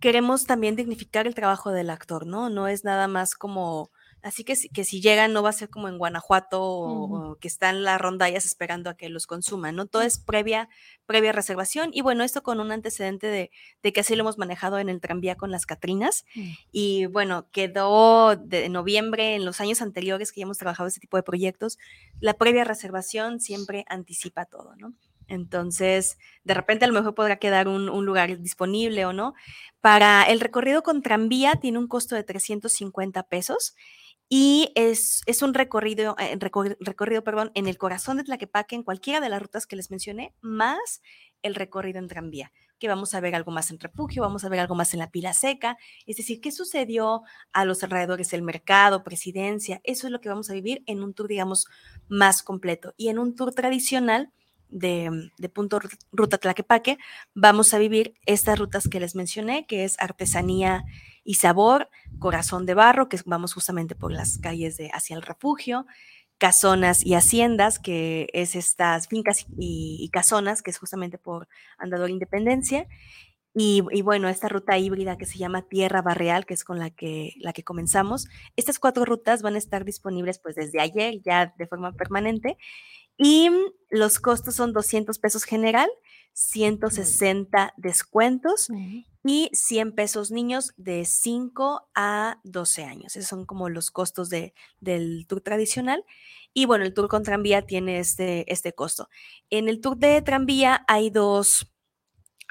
queremos 0.00 0.46
también 0.46 0.76
dignificar 0.76 1.26
el 1.26 1.34
trabajo 1.34 1.70
del 1.70 1.90
actor, 1.90 2.26
¿no? 2.26 2.48
No 2.50 2.66
es 2.66 2.84
nada 2.84 3.08
más 3.08 3.34
como 3.34 3.90
Así 4.24 4.42
que, 4.42 4.54
que 4.72 4.84
si 4.84 5.02
llegan 5.02 5.34
no 5.34 5.42
va 5.42 5.50
a 5.50 5.52
ser 5.52 5.68
como 5.68 5.86
en 5.86 5.98
Guanajuato 5.98 6.62
o, 6.62 7.36
que 7.38 7.46
están 7.46 7.82
las 7.82 8.00
rondallas 8.00 8.46
esperando 8.46 8.88
a 8.88 8.96
que 8.96 9.10
los 9.10 9.26
consuman, 9.26 9.76
¿no? 9.76 9.84
Todo 9.84 10.00
es 10.00 10.18
previa, 10.18 10.70
previa 11.04 11.30
reservación 11.30 11.90
y 11.92 12.00
bueno, 12.00 12.24
esto 12.24 12.42
con 12.42 12.58
un 12.58 12.72
antecedente 12.72 13.26
de, 13.26 13.92
que 13.92 14.00
así 14.00 14.16
lo 14.16 14.22
hemos 14.22 14.38
manejado 14.38 14.78
en 14.78 14.88
el 14.88 15.02
tranvía 15.02 15.36
con 15.36 15.50
las 15.50 15.66
Catrinas 15.66 16.24
mm. 16.34 16.52
y 16.72 17.04
bueno, 17.04 17.50
quedó 17.50 18.34
de 18.34 18.70
noviembre 18.70 19.34
en 19.34 19.44
los 19.44 19.60
años 19.60 19.82
anteriores 19.82 20.32
que 20.32 20.40
ya 20.40 20.44
hemos 20.44 20.56
trabajado 20.56 20.86
este 20.86 21.00
tipo 21.00 21.18
de 21.18 21.22
proyectos, 21.22 21.76
la 22.18 22.32
previa 22.32 22.64
reservación 22.64 23.40
siempre 23.40 23.84
anticipa 23.88 24.46
todo, 24.46 24.74
¿no? 24.76 24.94
Entonces, 25.28 26.16
de 26.44 26.54
repente 26.54 26.86
a 26.86 26.88
lo 26.88 26.94
mejor 26.94 27.14
podrá 27.14 27.36
quedar 27.36 27.68
un, 27.68 27.90
un, 27.90 28.04
lugar 28.04 28.40
disponible 28.40 29.06
o 29.06 29.14
no. 29.14 29.32
Para 29.80 30.22
el 30.24 30.40
recorrido 30.40 30.82
con 30.82 31.00
tranvía 31.00 31.56
tiene 31.56 31.78
un 31.78 31.88
costo 31.88 32.14
de 32.14 32.24
350 32.24 33.22
pesos 33.24 33.74
y 34.28 34.72
es, 34.74 35.22
es 35.26 35.42
un 35.42 35.54
recorrido, 35.54 36.16
eh, 36.18 36.36
recorrido, 36.38 37.24
perdón, 37.24 37.50
en 37.54 37.66
el 37.66 37.78
corazón 37.78 38.16
de 38.16 38.24
Tlaquepaque, 38.24 38.74
en 38.74 38.82
cualquiera 38.82 39.20
de 39.20 39.28
las 39.28 39.42
rutas 39.42 39.66
que 39.66 39.76
les 39.76 39.90
mencioné, 39.90 40.34
más 40.40 41.02
el 41.42 41.54
recorrido 41.54 41.98
en 41.98 42.08
tranvía, 42.08 42.50
que 42.78 42.88
vamos 42.88 43.14
a 43.14 43.20
ver 43.20 43.34
algo 43.34 43.52
más 43.52 43.70
en 43.70 43.78
refugio, 43.78 44.22
vamos 44.22 44.44
a 44.44 44.48
ver 44.48 44.60
algo 44.60 44.74
más 44.74 44.94
en 44.94 45.00
la 45.00 45.10
pila 45.10 45.34
seca, 45.34 45.76
es 46.06 46.16
decir, 46.16 46.40
qué 46.40 46.52
sucedió 46.52 47.22
a 47.52 47.64
los 47.64 47.82
alrededores 47.84 48.30
del 48.30 48.42
mercado, 48.42 49.04
presidencia, 49.04 49.80
eso 49.84 50.06
es 50.06 50.10
lo 50.10 50.20
que 50.20 50.30
vamos 50.30 50.48
a 50.50 50.54
vivir 50.54 50.82
en 50.86 51.02
un 51.02 51.12
tour, 51.12 51.28
digamos, 51.28 51.66
más 52.08 52.42
completo. 52.42 52.94
Y 52.96 53.08
en 53.08 53.18
un 53.18 53.34
tour 53.34 53.52
tradicional, 53.52 54.32
de, 54.70 55.30
de, 55.38 55.48
punto 55.48 55.78
ruta 56.10 56.38
Tlaquepaque, 56.38 56.98
vamos 57.34 57.72
a 57.74 57.78
vivir 57.78 58.14
estas 58.26 58.58
rutas 58.58 58.88
que 58.88 58.98
les 58.98 59.14
mencioné, 59.14 59.66
que 59.66 59.84
es 59.84 59.94
artesanía 60.00 60.84
y 61.24 61.34
sabor, 61.34 61.88
corazón 62.18 62.66
de 62.66 62.74
barro, 62.74 63.08
que 63.08 63.18
vamos 63.24 63.54
justamente 63.54 63.94
por 63.94 64.12
las 64.12 64.38
calles 64.38 64.76
de 64.76 64.90
hacia 64.92 65.16
el 65.16 65.22
refugio, 65.22 65.86
casonas 66.38 67.04
y 67.04 67.14
haciendas, 67.14 67.78
que 67.78 68.28
es 68.32 68.54
estas 68.54 69.08
fincas 69.08 69.46
y, 69.58 70.08
casonas, 70.12 70.62
que 70.62 70.70
es 70.70 70.78
justamente 70.78 71.18
por 71.18 71.48
Andador 71.78 72.10
Independencia. 72.10 72.86
Y, 73.56 74.02
bueno, 74.02 74.28
esta 74.28 74.48
ruta 74.48 74.76
híbrida 74.78 75.16
que 75.16 75.26
se 75.26 75.38
llama 75.38 75.62
Tierra 75.62 76.02
Barreal, 76.02 76.44
que 76.44 76.54
es 76.54 76.64
con 76.64 76.80
la 76.80 76.90
que, 76.90 77.34
la 77.38 77.52
que 77.52 77.62
comenzamos. 77.62 78.26
Estas 78.56 78.80
cuatro 78.80 79.04
rutas 79.04 79.42
van 79.42 79.54
a 79.54 79.58
estar 79.58 79.84
disponibles 79.84 80.40
pues 80.40 80.56
desde 80.56 80.80
ayer 80.80 81.22
ya 81.22 81.54
de 81.56 81.66
forma 81.68 81.92
permanente 81.92 82.58
y 83.16 83.50
los 83.90 84.18
costos 84.18 84.56
son 84.56 84.72
200 84.72 85.18
pesos 85.18 85.44
general, 85.44 85.88
160 86.34 87.74
descuentos 87.76 88.68
y 89.24 89.50
100 89.52 89.92
pesos 89.92 90.30
niños 90.30 90.74
de 90.76 91.04
5 91.04 91.88
a 91.94 92.40
12 92.44 92.84
años. 92.84 93.16
Esos 93.16 93.28
son 93.28 93.46
como 93.46 93.68
los 93.68 93.90
costos 93.90 94.28
de, 94.28 94.52
del 94.80 95.26
tour 95.26 95.40
tradicional. 95.40 96.04
Y 96.52 96.66
bueno, 96.66 96.84
el 96.84 96.92
tour 96.92 97.08
con 97.08 97.22
tranvía 97.22 97.62
tiene 97.62 98.00
este, 98.00 98.52
este 98.52 98.74
costo. 98.74 99.08
En 99.48 99.68
el 99.68 99.80
tour 99.80 99.96
de 99.96 100.20
tranvía 100.22 100.84
hay 100.88 101.08
dos, 101.10 101.72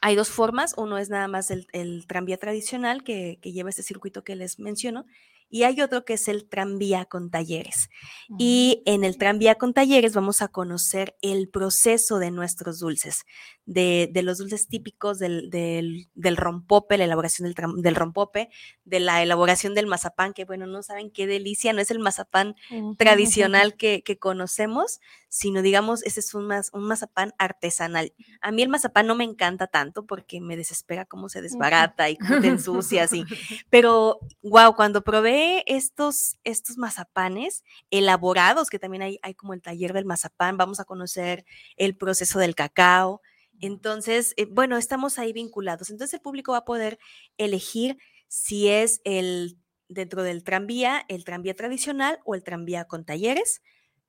hay 0.01 0.15
dos 0.15 0.29
formas. 0.29 0.73
Uno 0.77 0.97
es 0.97 1.09
nada 1.09 1.27
más 1.27 1.51
el, 1.51 1.67
el 1.73 2.07
tranvía 2.07 2.37
tradicional 2.37 3.03
que, 3.03 3.37
que, 3.41 3.51
lleva 3.51 3.69
este 3.69 3.83
circuito 3.83 4.23
que 4.23 4.35
les 4.35 4.59
menciono 4.59 5.05
y 5.53 5.65
hay 5.65 5.81
otro 5.81 6.03
que 6.03 6.13
es 6.13 6.27
el 6.29 6.49
tranvía 6.49 7.05
con 7.05 7.29
talleres. 7.29 7.91
Y 8.39 8.81
en 8.87 9.03
el 9.03 9.19
tranvía 9.19 9.53
con 9.53 9.71
talleres 9.71 10.15
vamos 10.15 10.41
a 10.41 10.47
conocer 10.47 11.15
el 11.21 11.47
proceso 11.47 12.17
de 12.17 12.31
nuestros 12.31 12.79
dulces, 12.79 13.23
de, 13.67 14.09
los 14.23 14.39
dulces 14.39 14.67
típicos 14.67 15.19
del, 15.19 15.51
del, 15.51 16.37
rompope, 16.37 16.97
la 16.97 17.03
elaboración 17.03 17.47
del, 17.47 17.83
del, 17.83 17.95
rompope, 17.95 18.49
de 18.83 18.99
la 18.99 19.21
elaboración 19.21 19.75
del 19.75 19.85
mazapán, 19.85 20.33
que 20.33 20.45
bueno, 20.45 20.65
no 20.65 20.81
saben 20.81 21.11
qué 21.11 21.27
delicia, 21.27 21.71
no 21.71 21.81
es 21.81 21.91
el 21.91 21.99
mazapán 21.99 22.55
tradicional 22.97 23.75
que, 23.75 24.01
que, 24.01 24.17
conocemos, 24.17 25.01
sino 25.29 25.61
digamos, 25.61 26.01
ese 26.01 26.19
es 26.19 26.33
un, 26.33 26.51
un 26.73 26.83
mazapán 26.83 27.33
artesanal. 27.37 28.11
A 28.41 28.51
mí 28.51 28.63
el 28.63 28.69
mazapán 28.69 29.05
no 29.05 29.13
me 29.13 29.23
encanta 29.23 29.67
tanto 29.67 30.07
porque 30.07 30.41
me 30.41 30.57
desespera 30.57 31.05
cómo 31.05 31.29
se 31.29 31.43
desbarata 31.43 32.09
y 32.09 32.17
cómo 32.17 32.41
te 32.41 32.47
ensucias, 32.47 33.13
y, 33.13 33.23
pero 33.69 34.19
wow, 34.41 34.75
cuando 34.75 35.03
probé 35.03 35.42
estos, 35.65 36.37
estos 36.43 36.77
mazapanes 36.77 37.63
elaborados, 37.91 38.69
que 38.69 38.79
también 38.79 39.03
hay, 39.03 39.19
hay 39.21 39.35
como 39.35 39.53
el 39.53 39.61
taller 39.61 39.93
del 39.93 40.05
mazapán, 40.05 40.57
vamos 40.57 40.79
a 40.79 40.85
conocer 40.85 41.45
el 41.77 41.95
proceso 41.95 42.39
del 42.39 42.55
cacao. 42.55 43.21
Entonces, 43.59 44.33
eh, 44.37 44.45
bueno, 44.45 44.77
estamos 44.77 45.19
ahí 45.19 45.33
vinculados. 45.33 45.89
Entonces 45.89 46.15
el 46.15 46.21
público 46.21 46.53
va 46.53 46.59
a 46.59 46.65
poder 46.65 46.99
elegir 47.37 47.97
si 48.27 48.69
es 48.69 49.01
el 49.03 49.57
dentro 49.89 50.23
del 50.23 50.43
tranvía, 50.43 51.05
el 51.07 51.23
tranvía 51.23 51.55
tradicional 51.55 52.19
o 52.25 52.35
el 52.35 52.43
tranvía 52.43 52.85
con 52.85 53.05
talleres. 53.05 53.61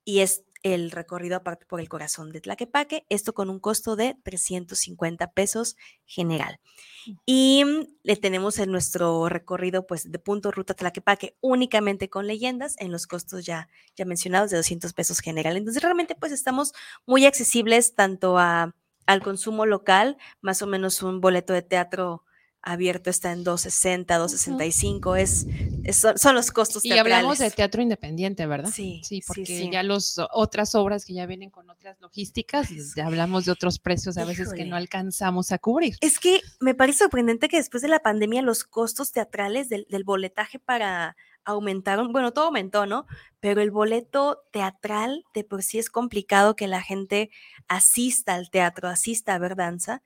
Y 0.03 0.19
es 0.19 0.44
el 0.65 0.89
recorrido 0.89 1.37
aparte 1.37 1.67
por 1.67 1.79
el 1.79 1.87
corazón 1.87 2.31
de 2.31 2.41
Tlaquepaque, 2.41 3.05
esto 3.09 3.35
con 3.35 3.51
un 3.51 3.59
costo 3.59 3.95
de 3.95 4.17
350 4.23 5.31
pesos 5.31 5.77
general. 6.05 6.59
Mm. 7.05 7.11
Y 7.27 7.63
mm, 7.63 7.87
le 8.01 8.15
tenemos 8.15 8.57
en 8.57 8.71
nuestro 8.71 9.29
recorrido 9.29 9.85
pues 9.85 10.11
de 10.11 10.17
punto 10.17 10.49
ruta 10.49 10.73
Tlaquepaque 10.73 11.37
únicamente 11.39 12.09
con 12.09 12.25
leyendas 12.25 12.75
en 12.79 12.91
los 12.91 13.05
costos 13.05 13.45
ya, 13.45 13.69
ya 13.95 14.05
mencionados 14.05 14.49
de 14.49 14.57
200 14.57 14.91
pesos 14.93 15.19
general. 15.19 15.55
Entonces 15.55 15.83
realmente 15.83 16.15
pues 16.15 16.31
estamos 16.31 16.73
muy 17.05 17.27
accesibles 17.27 17.93
tanto 17.93 18.39
a, 18.39 18.73
al 19.05 19.21
consumo 19.21 19.67
local, 19.67 20.17
más 20.41 20.63
o 20.63 20.67
menos 20.67 21.03
un 21.03 21.21
boleto 21.21 21.53
de 21.53 21.61
teatro 21.61 22.24
abierto 22.65 23.11
está 23.11 23.31
en 23.31 23.43
260, 23.43 24.17
265, 24.17 25.15
es, 25.15 25.45
son, 25.93 26.35
los 26.35 26.51
costos 26.51 26.83
Y 26.83 26.91
hablamos 26.93 27.37
de 27.37 27.51
teatro 27.51 27.81
independiente, 27.81 28.45
¿verdad? 28.47 28.71
Sí, 28.73 29.01
sí, 29.03 29.21
porque 29.25 29.69
ya 29.71 29.83
las 29.83 30.19
otras 30.33 30.73
obras 30.73 31.05
que 31.05 31.13
ya 31.13 31.27
vienen 31.27 31.51
con 31.51 31.69
otras 31.69 32.01
logísticas, 32.01 32.69
hablamos 33.01 33.45
de 33.45 33.51
otros 33.51 33.77
precios 33.77 34.17
a 34.17 34.25
veces 34.25 34.51
que 34.51 34.65
no 34.65 34.75
alcanzamos 34.75 35.51
a 35.51 35.59
cubrir. 35.59 35.95
Es 36.01 36.19
que 36.19 36.41
me 36.59 36.73
parece 36.73 36.99
sorprendente 36.99 37.47
que 37.47 37.57
después 37.57 37.83
de 37.83 37.89
la 37.89 37.99
pandemia 37.99 38.41
los 38.41 38.63
costos 38.63 39.11
teatrales 39.11 39.69
del, 39.69 39.85
del 39.89 40.03
boletaje 40.03 40.57
para 40.57 41.15
aumentaron, 41.45 42.11
bueno, 42.11 42.33
todo 42.33 42.45
aumentó, 42.45 42.87
¿no? 42.87 43.05
Pero 43.39 43.61
el 43.61 43.69
boleto 43.69 44.43
teatral 44.51 45.23
de 45.35 45.43
por 45.43 45.61
sí 45.61 45.77
es 45.77 45.91
complicado 45.91 46.55
que 46.55 46.67
la 46.67 46.81
gente 46.81 47.29
asista 47.67 48.33
al 48.33 48.49
teatro, 48.49 48.89
asista 48.89 49.35
a 49.35 49.37
ver 49.37 49.55
danza 49.55 50.01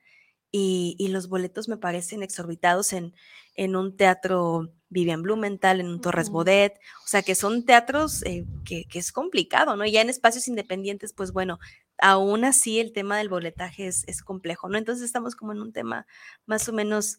y, 0.52 1.08
los 1.08 1.28
boletos 1.28 1.68
me 1.68 1.76
parecen 1.76 2.22
exorbitados 2.22 2.92
en, 2.92 3.14
en 3.54 3.76
un 3.76 3.96
teatro 3.96 4.72
Vivian 4.88 5.22
Blumenthal, 5.22 5.80
en 5.80 5.88
un 5.88 6.00
Torres 6.00 6.30
Bodet, 6.30 6.78
o 7.04 7.08
sea 7.08 7.22
que 7.22 7.34
son 7.34 7.64
teatros 7.64 8.22
eh, 8.24 8.44
que, 8.64 8.84
que, 8.86 8.98
es 8.98 9.12
complicado, 9.12 9.76
¿no? 9.76 9.86
Ya 9.86 10.00
en 10.00 10.10
espacios 10.10 10.48
independientes, 10.48 11.12
pues 11.12 11.32
bueno, 11.32 11.58
aún 12.00 12.44
así 12.44 12.80
el 12.80 12.92
tema 12.92 13.18
del 13.18 13.28
boletaje 13.28 13.86
es, 13.86 14.22
complejo, 14.22 14.68
¿no? 14.68 14.78
Entonces 14.78 15.04
estamos 15.04 15.34
como 15.34 15.52
en 15.52 15.60
un 15.60 15.72
tema 15.72 16.06
más 16.46 16.68
o 16.68 16.72
menos 16.72 17.18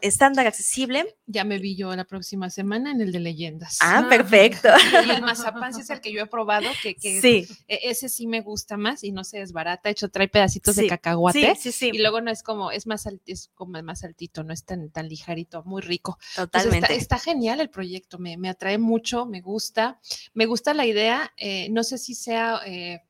estándar, 0.00 0.46
accesible. 0.46 1.16
Ya 1.26 1.44
me 1.44 1.58
vi 1.58 1.76
yo 1.76 1.94
la 1.94 2.04
próxima 2.04 2.50
semana 2.50 2.90
en 2.90 3.00
el 3.00 3.12
de 3.12 3.20
leyendas. 3.20 3.78
Ah, 3.80 4.06
perfecto. 4.08 4.68
Y 5.06 5.10
el 5.10 5.22
mazapán 5.22 5.78
es 5.78 5.90
el 5.90 6.00
que 6.00 6.12
yo 6.12 6.22
he 6.22 6.26
probado, 6.26 6.68
que, 6.82 6.94
sí. 6.98 7.46
E, 7.68 7.80
ese 7.84 8.08
sí 8.08 8.26
me 8.26 8.40
gusta 8.40 8.76
más 8.76 9.04
y 9.04 9.12
no 9.12 9.24
sé, 9.24 9.40
es 9.40 9.52
barata, 9.52 9.90
hecho 9.90 10.08
trae 10.08 10.28
pedacitos 10.28 10.76
de 10.76 10.86
cacahuate. 10.86 11.54
Sí, 11.56 11.72
sí, 11.72 11.90
Y 11.92 11.98
luego 11.98 12.20
no 12.20 12.30
es 12.30 12.42
como, 12.42 12.70
es 12.70 12.86
más, 12.86 13.06
es 13.26 13.50
como 13.54 13.82
más 13.82 14.04
altito, 14.04 14.44
no 14.44 14.52
es 14.52 14.64
tan, 14.64 14.90
tan 14.90 15.08
ligerito, 15.08 15.62
muy 15.64 15.82
rico. 15.82 16.18
Totalmente. 16.36 16.94
está, 16.94 17.18
genial 17.18 17.60
el 17.60 17.70
proyecto, 17.70 18.18
me, 18.18 18.48
atrae 18.48 18.78
mucho, 18.78 19.26
me 19.26 19.40
gusta. 19.40 20.00
Me 20.32 20.46
gusta 20.46 20.74
la 20.74 20.86
idea, 20.86 21.32
eh, 21.36 21.68
no 21.70 21.84
sé 21.84 21.98
si 21.98 22.14
sea... 22.14 22.60
Eh, 22.66 23.02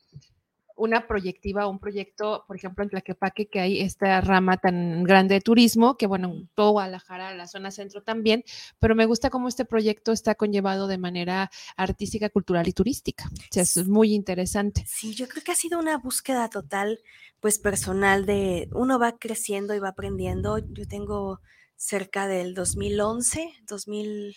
una 0.77 1.07
proyectiva, 1.07 1.69
un 1.69 1.79
proyecto, 1.79 2.45
por 2.47 2.57
ejemplo, 2.57 2.83
en 2.83 2.91
Tlaquepaque, 2.91 3.47
que 3.47 3.61
hay 3.61 3.81
esta 3.81 4.21
rama 4.21 4.57
tan 4.57 5.05
grande 5.05 5.35
de 5.35 5.41
turismo, 5.41 5.97
que 5.97 6.07
bueno, 6.07 6.33
en 6.33 6.49
todo 6.55 6.73
Guadalajara, 6.73 7.35
la 7.35 7.47
zona 7.47 7.71
centro 7.71 8.03
también, 8.03 8.45
pero 8.79 8.95
me 8.95 9.07
gusta 9.07 9.31
cómo 9.31 9.49
este 9.49 9.65
proyecto 9.65 10.13
está 10.13 10.35
conllevado 10.35 10.87
de 10.87 10.99
manera 10.99 11.51
artística, 11.77 12.29
cultural 12.29 12.67
y 12.67 12.73
turística. 12.73 13.25
O 13.27 13.53
sea, 13.53 13.63
es 13.63 13.87
muy 13.87 14.15
interesante. 14.15 14.85
Sí, 14.87 15.15
yo 15.15 15.29
creo 15.29 15.45
que 15.45 15.53
ha 15.53 15.57
sido 15.57 15.79
una 15.79 15.99
búsqueda 15.99 16.49
total, 16.49 17.01
pues 17.41 17.59
personal 17.59 18.27
de, 18.27 18.69
uno 18.73 18.99
va 18.99 19.19
creciendo 19.19 19.75
y 19.75 19.79
va 19.79 19.91
aprendiendo. 19.91 20.59
Yo 20.59 20.87
tengo 20.89 21.41
cerca 21.77 22.27
del 22.27 22.55
2011, 22.55 23.53
2000 23.67 24.37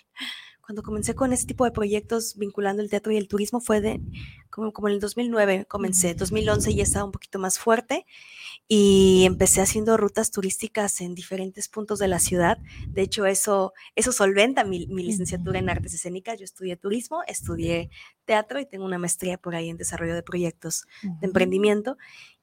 cuando 0.67 0.83
comencé 0.83 1.15
con 1.15 1.31
ese 1.31 1.47
tipo 1.47 1.63
de 1.63 1.71
proyectos 1.71 2.35
vinculando 2.35 2.83
el 2.83 2.89
teatro 2.89 3.13
y 3.13 3.17
el 3.17 3.29
turismo 3.29 3.61
fue 3.61 3.79
de 3.79 4.01
como, 4.49 4.73
como 4.73 4.89
en 4.89 4.95
el 4.95 4.99
2009 4.99 5.65
comencé, 5.65 6.13
2011 6.13 6.75
ya 6.75 6.83
estaba 6.83 7.05
un 7.05 7.13
poquito 7.13 7.39
más 7.39 7.57
fuerte 7.57 8.05
y 8.67 9.23
empecé 9.25 9.61
haciendo 9.61 9.95
rutas 9.95 10.29
turísticas 10.29 10.99
en 10.99 11.15
diferentes 11.15 11.69
puntos 11.69 11.99
de 11.99 12.09
la 12.09 12.19
ciudad. 12.19 12.57
De 12.89 13.01
hecho, 13.01 13.25
eso, 13.25 13.71
eso 13.95 14.11
solventa 14.11 14.65
mi, 14.65 14.87
licenciatura 14.87 15.59
en 15.59 15.69
artes 15.69 15.93
escénicas. 15.93 16.37
Yo 16.37 16.43
estudié 16.43 16.75
turismo, 16.75 17.21
estudié 17.27 17.89
teatro 18.25 18.59
y 18.59 18.65
tengo 18.65 18.83
una 18.83 18.97
maestría 18.97 19.37
por 19.37 19.55
ahí 19.55 19.69
en 19.69 19.77
desarrollo 19.77 20.15
de 20.15 20.23
proyectos 20.23 20.83
de 21.01 21.27
emprendimiento. 21.27 21.97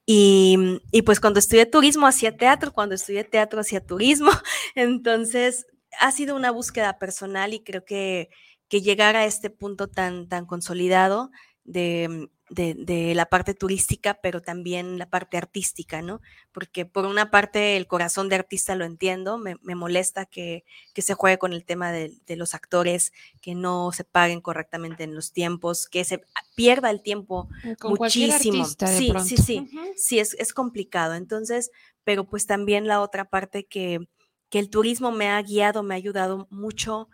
Y, 0.07 0.81
y, 0.93 1.03
pues 1.03 1.21
cuando 1.21 1.41
estudié 1.41 1.67
turismo 1.67 2.07
hacía 2.07 2.39
teatro, 2.39 2.73
cuando 2.73 2.95
estudié 2.95 3.25
teatro 3.25 3.61
hacía 3.61 3.85
turismo. 3.85 4.31
Entonces 4.75 5.67
ha 6.01 6.13
sido 6.13 6.37
una 6.37 6.51
búsqueda 6.51 6.99
personal 6.99 7.55
y 7.55 7.61
creo 7.63 7.85
que, 7.85 8.31
que 8.69 8.81
llegar 8.81 9.17
a 9.17 9.25
este 9.25 9.51
punto 9.51 9.89
tan, 9.89 10.29
tan 10.29 10.47
consolidado 10.47 11.31
de, 11.65 12.29
de, 12.51 13.15
la 13.15 13.27
parte 13.27 13.55
turística, 13.55 14.15
pero 14.23 14.43
también 14.43 14.99
la 14.99 15.09
parte 15.09 15.37
artística, 15.37 16.03
¿no? 16.03 16.21
Porque 16.53 16.85
por 16.85 17.07
una 17.07 17.31
parte 17.31 17.77
el 17.77 17.87
corazón 17.87 18.29
de 18.29 18.37
artista 18.37 18.75
lo 18.75 18.85
entiendo, 18.85 19.39
me, 19.39 19.57
me 19.63 19.75
molesta 19.75 20.27
que, 20.27 20.65
que, 20.93 21.03
se 21.03 21.15
juegue 21.15 21.39
con 21.39 21.53
el 21.53 21.65
tema 21.65 21.91
de, 21.91 22.13
de, 22.27 22.37
los 22.37 22.55
actores, 22.55 23.13
que 23.41 23.55
no 23.55 23.93
se 23.93 24.05
paguen 24.05 24.41
correctamente 24.41 25.05
en 25.05 25.15
los 25.15 25.33
tiempos, 25.33 25.89
que 25.89 26.05
se 26.05 26.23
pierda 26.55 26.91
el 26.91 27.03
tiempo 27.03 27.49
muchísimo. 27.83 28.67
sí, 28.67 29.13
sí, 29.25 29.37
sí, 29.37 29.71
sí, 29.97 30.19
es, 30.19 30.35
es 30.35 30.53
complicado. 30.53 31.15
Entonces, 31.15 31.71
pero 32.05 32.25
pues 32.25 32.47
también 32.47 32.87
la 32.87 33.01
otra 33.01 33.25
parte 33.25 33.65
que 33.65 34.07
que 34.55 34.61
el 34.61 34.71
turismo 34.71 35.11
me 35.11 35.31
ha 35.31 35.43
guiado, 35.43 35.83
me 35.83 35.95
ha 35.95 35.97
ayudado 35.97 36.47
mucho 36.49 37.09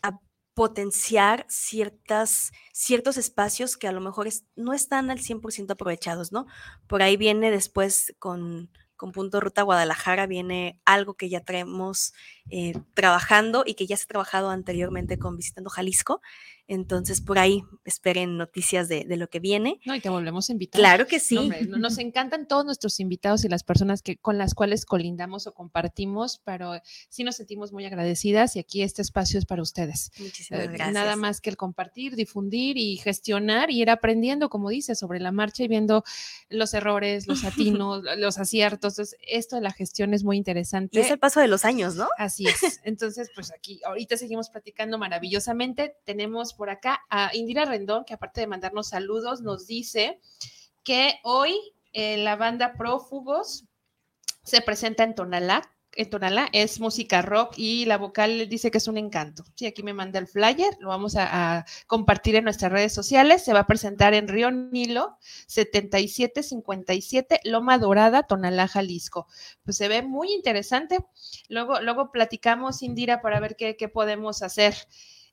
a 0.00 0.20
potenciar 0.54 1.44
ciertas, 1.48 2.52
ciertos 2.72 3.16
espacios 3.16 3.76
que 3.76 3.88
a 3.88 3.92
lo 3.92 4.00
mejor 4.00 4.28
no 4.54 4.72
están 4.72 5.10
al 5.10 5.18
100% 5.18 5.72
aprovechados, 5.72 6.30
¿no? 6.30 6.46
Por 6.86 7.02
ahí 7.02 7.16
viene 7.16 7.50
después 7.50 8.14
con, 8.20 8.70
con 8.94 9.10
Punto 9.10 9.40
Ruta 9.40 9.62
Guadalajara, 9.62 10.28
viene 10.28 10.80
algo 10.84 11.14
que 11.14 11.28
ya 11.28 11.40
traemos 11.40 12.14
eh, 12.48 12.74
trabajando 12.94 13.64
y 13.66 13.74
que 13.74 13.88
ya 13.88 13.96
se 13.96 14.04
ha 14.04 14.06
trabajado 14.06 14.50
anteriormente 14.50 15.18
con 15.18 15.36
Visitando 15.36 15.68
Jalisco, 15.68 16.20
entonces, 16.68 17.20
por 17.20 17.38
ahí 17.38 17.62
esperen 17.84 18.36
noticias 18.36 18.88
de, 18.88 19.04
lo 19.16 19.28
que 19.28 19.38
viene. 19.38 19.80
No, 19.86 19.94
y 19.94 20.00
te 20.00 20.08
volvemos 20.08 20.48
a 20.48 20.52
invitar. 20.52 20.80
Claro 20.80 21.06
que 21.06 21.20
sí. 21.20 21.50
nos 21.68 21.98
encantan 21.98 22.48
todos 22.48 22.64
nuestros 22.64 22.98
invitados 22.98 23.44
y 23.44 23.48
las 23.48 23.62
personas 23.62 24.02
que, 24.02 24.16
con 24.16 24.36
las 24.36 24.54
cuales 24.54 24.84
colindamos 24.84 25.46
o 25.46 25.54
compartimos, 25.54 26.40
pero 26.44 26.72
sí 27.08 27.22
nos 27.22 27.36
sentimos 27.36 27.72
muy 27.72 27.84
agradecidas 27.84 28.56
y 28.56 28.58
aquí 28.58 28.82
este 28.82 29.02
espacio 29.02 29.38
es 29.38 29.46
para 29.46 29.62
ustedes. 29.62 30.10
Muchísimas 30.18 30.64
eh, 30.64 30.66
gracias. 30.68 30.92
Nada 30.92 31.14
más 31.14 31.40
que 31.40 31.50
el 31.50 31.56
compartir, 31.56 32.16
difundir 32.16 32.76
y 32.78 32.96
gestionar 32.96 33.70
y 33.70 33.82
ir 33.82 33.90
aprendiendo, 33.90 34.48
como 34.48 34.68
dices, 34.70 34.98
sobre 34.98 35.20
la 35.20 35.30
marcha 35.30 35.62
y 35.62 35.68
viendo 35.68 36.02
los 36.48 36.74
errores, 36.74 37.28
los 37.28 37.44
atinos, 37.44 38.02
los 38.16 38.38
aciertos. 38.38 38.94
Entonces, 38.94 39.16
esto 39.28 39.56
de 39.56 39.62
la 39.62 39.72
gestión 39.72 40.14
es 40.14 40.24
muy 40.24 40.36
interesante. 40.36 40.98
Y 40.98 41.02
es 41.02 41.10
el 41.10 41.18
paso 41.18 41.38
de 41.40 41.46
los 41.46 41.64
años, 41.64 41.94
¿no? 41.94 42.08
Así 42.18 42.46
es. 42.46 42.80
Entonces, 42.82 43.30
pues 43.34 43.52
aquí, 43.52 43.80
ahorita 43.84 44.16
seguimos 44.16 44.50
platicando 44.50 44.98
maravillosamente. 44.98 45.96
Tenemos 46.04 46.55
por 46.56 46.70
acá 46.70 47.02
a 47.10 47.34
Indira 47.34 47.64
Rendón, 47.64 48.04
que 48.04 48.14
aparte 48.14 48.40
de 48.40 48.46
mandarnos 48.46 48.88
saludos, 48.88 49.40
nos 49.42 49.66
dice 49.66 50.20
que 50.82 51.18
hoy 51.22 51.54
eh, 51.92 52.16
la 52.18 52.36
banda 52.36 52.74
Prófugos 52.74 53.64
se 54.44 54.60
presenta 54.60 55.02
en 55.02 55.14
Tonalá. 55.14 55.62
En 55.96 56.10
Tonalá 56.10 56.48
es 56.52 56.78
música 56.78 57.22
rock 57.22 57.54
y 57.56 57.86
la 57.86 57.96
vocal 57.96 58.50
dice 58.50 58.70
que 58.70 58.76
es 58.78 58.86
un 58.86 58.98
encanto. 58.98 59.44
Sí, 59.54 59.64
aquí 59.66 59.82
me 59.82 59.94
manda 59.94 60.18
el 60.18 60.26
flyer, 60.26 60.76
lo 60.78 60.88
vamos 60.88 61.16
a, 61.16 61.64
compartir 61.86 62.36
en 62.36 62.44
nuestras 62.44 62.70
redes 62.70 62.92
sociales. 62.92 63.42
Se 63.42 63.54
va 63.54 63.60
a 63.60 63.66
presentar 63.66 64.12
en 64.12 64.28
Río 64.28 64.50
Nilo 64.50 65.16
7757 65.46 67.40
Loma 67.44 67.78
Dorada, 67.78 68.24
Tonalá, 68.24 68.68
Jalisco. 68.68 69.26
Pues 69.64 69.78
se 69.78 69.88
ve 69.88 70.02
muy 70.02 70.32
interesante. 70.32 70.98
Luego, 71.48 71.80
luego 71.80 72.12
platicamos, 72.12 72.82
Indira, 72.82 73.22
para 73.22 73.40
ver 73.40 73.56
qué, 73.56 73.76
qué 73.76 73.88
podemos 73.88 74.42
hacer 74.42 74.76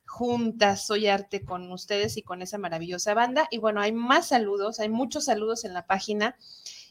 juntas, 0.06 0.86
soy 0.86 1.06
arte 1.06 1.44
con 1.44 1.70
ustedes 1.72 2.16
y 2.16 2.22
con 2.22 2.42
esa 2.42 2.58
maravillosa 2.58 3.14
banda. 3.14 3.48
Y 3.50 3.58
bueno, 3.58 3.80
hay 3.80 3.92
más 3.92 4.28
saludos, 4.28 4.80
hay 4.80 4.88
muchos 4.88 5.26
saludos 5.26 5.64
en 5.64 5.74
la 5.74 5.86
página. 5.86 6.36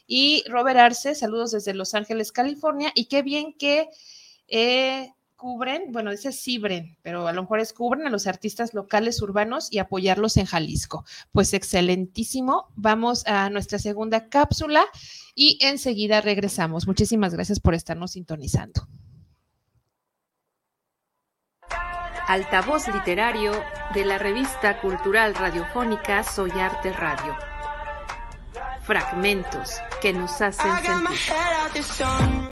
Y 0.06 0.44
Robert 0.48 0.78
Arce, 0.78 1.14
saludos 1.14 1.52
desde 1.52 1.74
Los 1.74 1.94
Ángeles, 1.94 2.32
California. 2.32 2.92
Y 2.94 3.06
qué 3.06 3.22
bien 3.22 3.54
que 3.54 3.88
eh, 4.48 5.12
cubren, 5.36 5.92
bueno, 5.92 6.10
dice 6.10 6.32
cibren, 6.32 6.96
pero 7.02 7.26
a 7.26 7.32
lo 7.32 7.42
mejor 7.42 7.60
es 7.60 7.72
cubren 7.72 8.06
a 8.06 8.10
los 8.10 8.26
artistas 8.26 8.74
locales 8.74 9.20
urbanos 9.22 9.68
y 9.70 9.78
apoyarlos 9.78 10.36
en 10.36 10.46
Jalisco. 10.46 11.04
Pues 11.32 11.54
excelentísimo. 11.54 12.68
Vamos 12.76 13.26
a 13.26 13.50
nuestra 13.50 13.78
segunda 13.78 14.28
cápsula 14.28 14.84
y 15.34 15.58
enseguida 15.60 16.20
regresamos. 16.20 16.86
Muchísimas 16.86 17.34
gracias 17.34 17.60
por 17.60 17.74
estarnos 17.74 18.12
sintonizando. 18.12 18.86
Altavoz 22.26 22.88
literario 22.88 23.52
de 23.92 24.04
la 24.04 24.18
revista 24.18 24.80
cultural 24.80 25.34
radiofónica 25.34 26.22
Soy 26.22 26.50
Arte 26.52 26.92
Radio. 26.92 27.36
Fragmentos 28.82 29.78
que 30.00 30.12
nos 30.12 30.40
hacen 30.40 30.72
sentir. 30.82 32.50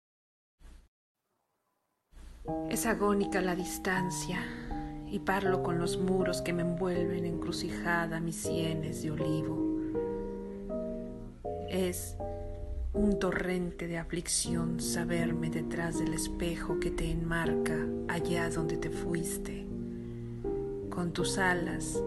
Es 2.68 2.86
agónica 2.86 3.40
la 3.40 3.54
distancia 3.54 4.40
y 5.06 5.20
parlo 5.20 5.62
con 5.62 5.78
los 5.78 5.98
muros 5.98 6.42
que 6.42 6.52
me 6.52 6.62
envuelven 6.62 7.24
encrucijada 7.24 8.20
mis 8.20 8.36
sienes 8.36 9.02
de 9.02 9.10
olivo. 9.10 9.58
Es 11.68 12.16
un 12.94 13.18
torrente 13.18 13.88
de 13.88 13.96
aflicción 13.96 14.78
saberme 14.78 15.48
detrás 15.48 15.98
del 15.98 16.12
espejo 16.12 16.78
que 16.78 16.90
te 16.90 17.10
enmarca 17.10 17.86
allá 18.08 18.50
donde 18.50 18.76
te 18.76 18.90
fuiste, 18.90 19.66
con 20.90 21.12
tus 21.12 21.38
alas 21.38 22.02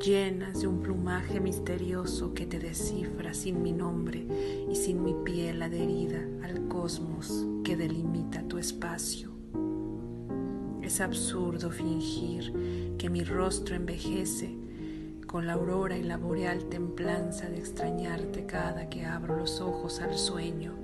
llenas 0.00 0.60
de 0.60 0.66
un 0.66 0.82
plumaje 0.82 1.38
misterioso 1.38 2.34
que 2.34 2.46
te 2.46 2.58
descifra 2.58 3.32
sin 3.32 3.62
mi 3.62 3.70
nombre 3.70 4.26
y 4.68 4.74
sin 4.74 5.04
mi 5.04 5.14
piel 5.24 5.62
adherida 5.62 6.20
al 6.42 6.66
cosmos 6.66 7.46
que 7.62 7.76
delimita 7.76 8.42
tu 8.48 8.58
espacio. 8.58 9.30
Es 10.82 11.00
absurdo 11.00 11.70
fingir 11.70 12.96
que 12.98 13.08
mi 13.08 13.22
rostro 13.22 13.76
envejece 13.76 14.56
con 15.32 15.46
la 15.46 15.54
aurora 15.54 15.96
y 15.96 16.02
la 16.02 16.18
boreal 16.18 16.66
templanza 16.66 17.48
de 17.48 17.56
extrañarte 17.56 18.44
cada 18.44 18.90
que 18.90 19.06
abro 19.06 19.38
los 19.38 19.62
ojos 19.62 20.02
al 20.02 20.18
sueño 20.18 20.74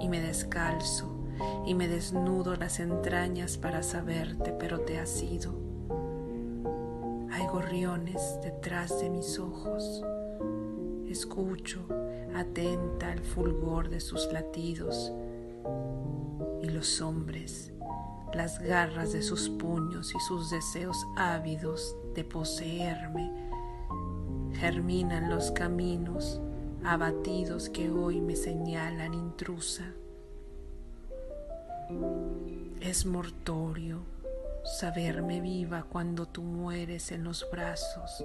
y 0.00 0.08
me 0.08 0.22
descalzo 0.22 1.14
y 1.66 1.74
me 1.74 1.86
desnudo 1.86 2.56
las 2.56 2.80
entrañas 2.80 3.58
para 3.58 3.82
saberte, 3.82 4.52
pero 4.58 4.80
te 4.80 4.98
has 4.98 5.22
ido. 5.22 5.52
gorriones 7.52 8.38
detrás 8.42 9.00
de 9.00 9.08
mis 9.08 9.38
ojos. 9.38 10.04
Escucho 11.06 11.86
atenta 12.34 13.12
el 13.12 13.20
fulgor 13.20 13.88
de 13.88 14.00
sus 14.00 14.30
latidos 14.32 15.12
y 16.62 16.68
los 16.68 17.00
hombres, 17.00 17.72
las 18.34 18.58
garras 18.60 19.12
de 19.12 19.22
sus 19.22 19.48
puños 19.48 20.14
y 20.14 20.20
sus 20.20 20.50
deseos 20.50 21.06
ávidos 21.16 21.96
de 22.14 22.24
poseerme, 22.24 23.47
germinan 24.58 25.30
los 25.30 25.52
caminos 25.52 26.40
abatidos 26.84 27.68
que 27.68 27.90
hoy 27.90 28.20
me 28.20 28.34
señalan 28.34 29.14
intrusa. 29.14 29.84
Es 32.80 33.06
mortorio 33.06 34.00
saberme 34.64 35.40
viva 35.40 35.84
cuando 35.88 36.26
tú 36.26 36.42
mueres 36.42 37.12
en 37.12 37.22
los 37.22 37.46
brazos 37.52 38.24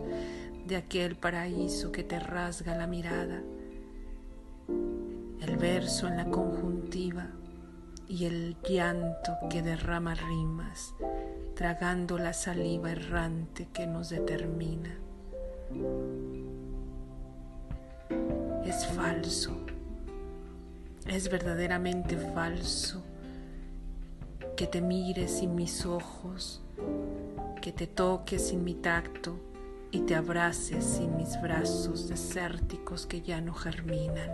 de 0.66 0.76
aquel 0.76 1.16
paraíso 1.16 1.92
que 1.92 2.04
te 2.04 2.20
rasga 2.20 2.76
la 2.76 2.88
mirada, 2.88 3.44
el 5.40 5.58
verso 5.58 6.08
en 6.08 6.18
la 6.18 6.26
conjuntiva 6.26 7.28
y 8.08 8.26
el 8.26 8.58
llanto 8.68 9.34
que 9.52 9.62
derrama 9.62 10.16
rimas, 10.16 10.96
tragando 11.56 12.18
la 12.18 12.34
saliva 12.34 12.92
errante 12.92 13.70
que 13.72 13.86
nos 13.86 14.10
determina. 14.10 15.03
Es 18.66 18.88
falso, 18.88 19.52
es 21.08 21.30
verdaderamente 21.30 22.18
falso 22.18 23.04
que 24.56 24.68
te 24.68 24.82
mires 24.82 25.40
sin 25.40 25.56
mis 25.56 25.86
ojos, 25.86 26.62
que 27.62 27.72
te 27.72 27.88
toques 27.88 28.50
sin 28.50 28.64
mi 28.64 28.76
tacto 28.76 29.40
y 29.92 30.02
te 30.02 30.16
abraces 30.16 30.84
sin 30.84 31.16
mis 31.18 31.40
brazos 31.42 32.08
desérticos 32.08 33.06
que 33.06 33.22
ya 33.22 33.42
no 33.42 33.54
germinan. 33.54 34.32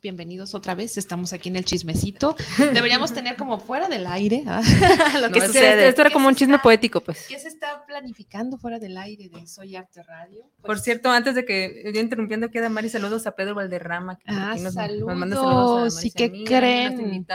Bienvenidos 0.00 0.54
otra 0.54 0.76
vez. 0.76 0.96
Estamos 0.96 1.32
aquí 1.32 1.48
en 1.48 1.56
el 1.56 1.64
chismecito. 1.64 2.36
Deberíamos 2.56 3.12
tener 3.12 3.36
como 3.36 3.58
fuera 3.58 3.88
del 3.88 4.06
aire 4.06 4.44
¿ah? 4.46 4.62
lo 5.20 5.30
que 5.32 5.40
sucede. 5.40 5.88
Esto 5.88 6.02
era 6.02 6.10
como 6.10 6.28
un 6.28 6.36
chisme 6.36 6.60
poético, 6.60 7.00
pues. 7.00 7.26
¿Qué 7.26 7.36
se 7.36 7.48
está 7.48 7.84
planificando 7.84 8.58
fuera 8.58 8.78
del 8.78 8.96
aire 8.96 9.28
de 9.28 9.46
Soy 9.48 9.74
Arte 9.74 10.04
Radio? 10.04 10.42
Por 10.60 10.66
pues 10.66 10.82
cierto, 10.82 11.10
antes 11.10 11.34
de 11.34 11.44
que 11.44 11.90
yo 11.92 12.00
interrumpiendo, 12.00 12.48
queda 12.50 12.68
Mari, 12.68 12.88
saludos 12.88 13.26
a 13.26 13.32
Pedro 13.32 13.56
Valderrama. 13.56 14.20
ah, 14.26 14.56
saludos. 14.56 15.16
Nos 15.16 15.30
saludos 15.30 16.04
¿Y 16.04 16.10
qué 16.12 16.44
creen? 16.44 17.26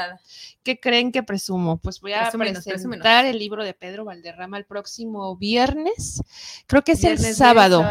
¿Qué 0.64 0.80
creen 0.80 1.12
que 1.12 1.24
presumo? 1.24 1.78
Pues 1.78 2.00
voy 2.00 2.14
a 2.14 2.32
presentar 2.32 3.26
el 3.26 3.40
libro 3.40 3.66
de 3.66 3.74
Pedro 3.74 4.06
Valderrama 4.06 4.58
el 4.58 4.66
próximo 4.66 5.36
viernes. 5.36 6.22
Creo 6.68 6.84
que 6.84 6.94
es 6.94 7.04
el 7.04 7.20
sábado. 7.20 7.84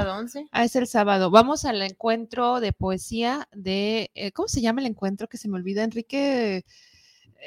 Ah, 0.51 0.65
es 0.65 0.77
el 0.77 0.87
sábado. 0.87 1.31
Vamos 1.31 1.67
al 1.67 1.83
encuentro 1.83 2.61
de 2.61 2.73
poesía 2.73 3.49
de 3.53 4.11
eh, 4.31 4.33
¿cómo 4.33 4.49
se 4.49 4.61
llama 4.61 4.81
el 4.81 4.87
encuentro 4.87 5.29
que 5.29 5.37
se 5.37 5.49
me 5.49 5.57
olvida, 5.57 5.83
Enrique? 5.83 6.65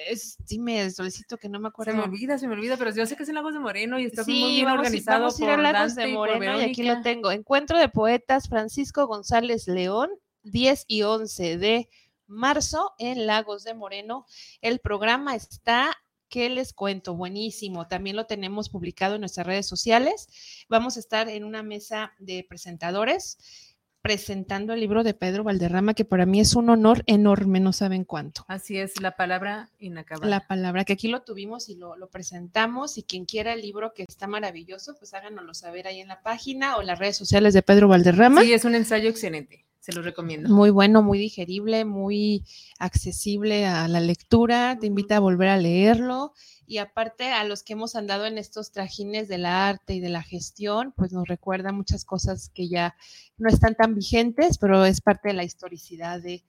Es, 0.07 0.37
dime, 0.47 0.89
solicito 0.89 1.37
que 1.37 1.49
no 1.49 1.59
me 1.59 1.67
acuerdo. 1.67 1.91
Se 1.91 1.97
me 1.97 2.03
olvida, 2.03 2.37
se 2.37 2.47
me 2.47 2.53
olvida, 2.53 2.77
pero 2.77 2.93
yo 2.93 3.05
sé 3.05 3.15
que 3.15 3.23
es 3.23 3.29
en 3.29 3.35
Lagos 3.35 3.53
de 3.53 3.59
Moreno 3.59 3.99
y 3.99 4.05
está 4.05 4.23
muy 4.23 4.33
bien 4.33 4.67
organizado. 4.67 5.19
Vamos 5.19 5.39
a 5.39 5.43
ir 5.43 5.49
a 5.51 5.57
Lagos 5.57 5.95
de 5.95 6.07
Moreno 6.07 6.59
y, 6.59 6.63
aquí 6.63 6.83
lo 6.83 7.01
tengo. 7.01 7.31
Encuentro 7.31 7.77
de 7.77 7.89
poetas 7.89 8.49
Francisco 8.49 9.05
González 9.05 9.67
León, 9.67 10.09
10 10.43 10.85
y 10.87 11.03
11 11.03 11.57
de 11.57 11.89
marzo 12.25 12.93
en 12.97 13.27
Lagos 13.27 13.63
de 13.63 13.75
Moreno. 13.75 14.25
El 14.61 14.79
programa 14.79 15.35
está 15.35 15.95
¿qué 16.33 16.49
les 16.49 16.73
cuento? 16.73 17.13
Buenísimo. 17.13 17.87
También 17.87 18.15
lo 18.15 18.25
tenemos 18.25 18.67
publicado 18.67 19.13
en 19.13 19.21
nuestras 19.21 19.45
redes 19.45 19.67
sociales. 19.67 20.65
Vamos 20.67 20.97
a 20.97 20.99
estar 20.99 21.29
en 21.29 21.43
una 21.43 21.61
mesa 21.61 22.11
de 22.17 22.43
presentadores 22.49 23.72
presentando 24.03 24.73
el 24.73 24.81
libro 24.81 25.05
de 25.05 25.13
Pedro 25.13 25.45
Valderrama, 25.45 25.93
que 25.93 26.03
para 26.03 26.25
mí 26.25 26.41
es 26.41 26.55
un 26.55 26.69
honor 26.69 27.03
enorme, 27.07 27.61
no 27.61 27.71
saben 27.71 28.03
cuánto. 28.03 28.43
Así 28.49 28.77
es, 28.77 28.99
la 29.01 29.15
palabra 29.15 29.69
inacabada. 29.79 30.29
La 30.29 30.45
palabra, 30.45 30.83
que 30.83 30.91
aquí 30.91 31.07
lo 31.07 31.21
tuvimos 31.21 31.69
y 31.69 31.75
lo, 31.75 31.95
presentamos, 32.11 32.97
y 32.97 33.03
quien 33.03 33.23
quiera 33.23 33.53
el 33.53 33.61
libro 33.61 33.93
que 33.93 34.03
está 34.05 34.27
maravilloso, 34.27 34.95
pues 34.99 35.13
háganoslo 35.13 35.53
saber 35.53 35.87
ahí 35.87 36.01
en 36.01 36.09
la 36.09 36.21
página 36.21 36.75
o 36.75 36.81
en 36.81 36.87
las 36.87 36.99
redes 36.99 37.15
sociales 37.15 37.53
de 37.53 37.61
Pedro 37.61 37.87
Valderrama. 37.87 38.41
Sí, 38.41 38.51
es 38.51 38.65
un 38.65 38.75
ensayo 38.75 39.09
excelente, 39.09 39.65
se 39.79 39.93
lo 39.93 40.01
recomiendo. 40.01 40.49
Muy 40.49 40.69
bueno, 40.69 41.01
muy 41.01 41.17
digerible, 41.17 41.85
muy 41.85 42.43
accesible 42.79 43.65
a 43.67 43.87
la 43.87 44.01
lectura, 44.01 44.77
te 44.81 44.87
invita 44.87 45.15
a 45.15 45.21
volver 45.21 45.47
a 45.47 45.55
leerlo 45.55 46.33
y 46.73 46.79
aparte 46.79 47.31
a 47.31 47.43
los 47.43 47.61
que 47.61 47.73
hemos 47.73 47.95
andado 47.95 48.25
en 48.25 48.39
estos 48.39 48.71
trajines 48.71 49.27
del 49.27 49.45
arte 49.45 49.93
y 49.93 49.99
de 49.99 50.09
la 50.09 50.23
gestión, 50.23 50.91
pues 50.97 51.13
nos 51.13 51.27
recuerda 51.27 51.71
muchas 51.71 52.03
cosas 52.03 52.49
que 52.49 52.67
ya 52.67 52.95
no 53.37 53.47
están 53.47 53.75
tan 53.75 53.93
vigentes, 53.93 54.57
pero 54.57 54.83
es 54.83 54.99
parte 54.99 55.27
de 55.27 55.35
la 55.35 55.43
historicidad 55.43 56.19
de, 56.19 56.43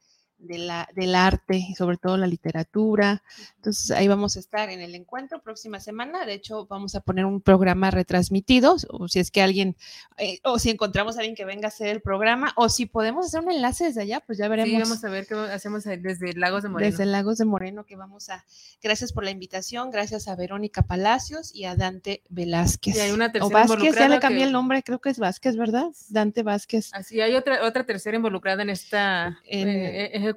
de 0.45 0.59
la, 0.59 0.89
del 0.95 1.15
arte 1.15 1.57
y 1.57 1.75
sobre 1.75 1.97
todo 1.97 2.17
la 2.17 2.27
literatura. 2.27 3.23
Entonces 3.57 3.91
ahí 3.91 4.09
vamos 4.09 4.37
a 4.37 4.41
estar 4.41 4.71
en 4.71 4.81
el 4.81 4.95
encuentro 4.95 5.43
próxima 5.43 5.81
semana. 5.81 6.27
De 6.27 6.35
hecho, 6.35 6.67
vamos 6.67 6.95
a 6.95 7.01
poner 7.01 7.25
un 7.25 7.41
programa 7.41 7.91
retransmitido, 7.91 8.77
o 8.91 9.09
si 9.09 9.21
es 9.21 9.31
que 9.31 9.43
alguien, 9.43 9.77
eh, 10.19 10.41
o 10.45 10.59
si 10.59 10.71
encontramos 10.71 11.17
a 11.17 11.21
alguien 11.21 11.35
que 11.35 11.45
venga 11.45 11.67
a 11.67 11.69
hacer 11.69 11.89
el 11.89 12.01
programa, 12.01 12.53
o 12.57 12.69
si 12.69 12.87
podemos 12.87 13.27
hacer 13.27 13.41
un 13.41 13.51
enlace 13.51 13.85
desde 13.85 14.03
allá, 14.03 14.21
pues 14.21 14.39
ya 14.39 14.49
veremos. 14.49 14.71
Sí, 14.71 14.79
vamos 14.79 15.05
a 15.05 15.09
ver 15.09 15.27
qué 15.27 15.35
hacemos 15.35 15.85
desde 15.85 16.35
Lagos 16.35 16.63
de 16.63 16.69
Moreno. 16.69 16.91
Desde 16.91 17.07
Lagos 17.07 17.39
de 17.39 17.45
Moreno, 17.45 17.85
que 17.85 17.97
vamos 17.97 18.29
a, 18.29 18.45
gracias 18.83 19.13
por 19.13 19.25
la 19.25 19.31
invitación, 19.31 19.91
gracias 19.91 20.29
a 20.29 20.37
Verónica 20.37 20.83
Palacios 20.83 21.55
y 21.55 21.65
a 21.65 21.77
Dante 21.77 22.23
Velázquez. 22.29 22.97
Y 22.97 23.01
hay 23.01 23.11
una 23.13 23.33
tercera 23.33 23.47
o 23.47 23.51
Vázquez, 23.51 23.95
ya 23.95 24.09
le 24.09 24.21
cambié 24.21 24.45
el 24.45 24.53
nombre, 24.53 24.83
creo 24.83 25.01
que 25.01 25.11
es 25.11 25.19
Vázquez, 25.19 25.57
¿verdad? 25.57 25.87
Dante 26.09 26.43
Vázquez. 26.43 26.91
Así, 26.93 27.21
hay 27.21 27.35
otra, 27.35 27.65
otra 27.65 27.85
tercera 27.85 28.17
involucrada 28.17 28.63
en 28.63 28.71
esta... 28.71 29.39
En, 29.47 29.69
eh, 29.69 30.34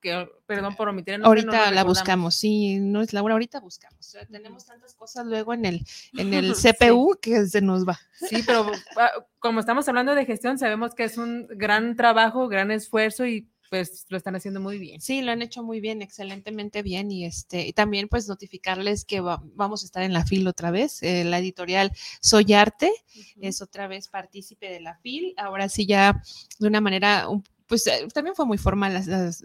que 0.00 0.28
perdón 0.46 0.76
por 0.76 0.88
omitir 0.88 1.14
el 1.14 1.24
Ahorita 1.24 1.70
la 1.70 1.84
buscamos, 1.84 2.34
sí, 2.34 2.78
no 2.80 3.00
es 3.00 3.12
Laura, 3.12 3.34
ahorita 3.34 3.60
buscamos. 3.60 4.16
tenemos 4.30 4.66
tantas 4.66 4.94
cosas 4.94 5.26
luego 5.26 5.54
en 5.54 5.64
el, 5.64 5.86
en 6.16 6.34
el 6.34 6.54
CPU 6.54 7.16
que 7.20 7.46
se 7.46 7.60
nos 7.60 7.86
va. 7.86 7.98
Sí, 8.14 8.42
pero 8.46 8.70
ah, 8.96 9.10
como 9.38 9.60
estamos 9.60 9.88
hablando 9.88 10.14
de 10.14 10.26
gestión, 10.26 10.58
sabemos 10.58 10.94
que 10.94 11.04
es 11.04 11.18
un 11.18 11.46
gran 11.48 11.96
trabajo, 11.96 12.48
gran 12.48 12.70
esfuerzo 12.70 13.26
y 13.26 13.48
pues 13.70 14.06
lo 14.08 14.16
están 14.16 14.36
haciendo 14.36 14.60
muy 14.60 14.78
bien. 14.78 15.00
Sí, 15.00 15.22
lo 15.22 15.32
han 15.32 15.42
hecho 15.42 15.62
muy 15.62 15.80
bien, 15.80 16.00
excelentemente 16.00 16.82
bien 16.82 17.10
y 17.10 17.24
este 17.24 17.66
y 17.66 17.72
también 17.72 18.08
pues 18.08 18.28
notificarles 18.28 19.04
que 19.04 19.20
vamos 19.20 19.82
a 19.82 19.86
estar 19.86 20.02
en 20.02 20.12
la 20.12 20.24
FIL 20.24 20.46
otra 20.46 20.70
vez. 20.70 21.02
Eh, 21.02 21.24
la 21.24 21.38
editorial 21.38 21.90
Soy 22.20 22.52
Arte 22.52 22.92
es 23.40 23.62
otra 23.62 23.88
vez 23.88 24.06
partícipe 24.06 24.70
de 24.70 24.80
la 24.80 24.96
FIL. 24.98 25.34
Ahora 25.36 25.68
sí 25.68 25.86
ya 25.86 26.22
de 26.58 26.68
una 26.68 26.80
manera 26.80 27.28
un 27.28 27.42
pues 27.66 27.86
eh, 27.86 28.06
también 28.12 28.36
fue 28.36 28.44
muy 28.46 28.58
formal 28.58 29.02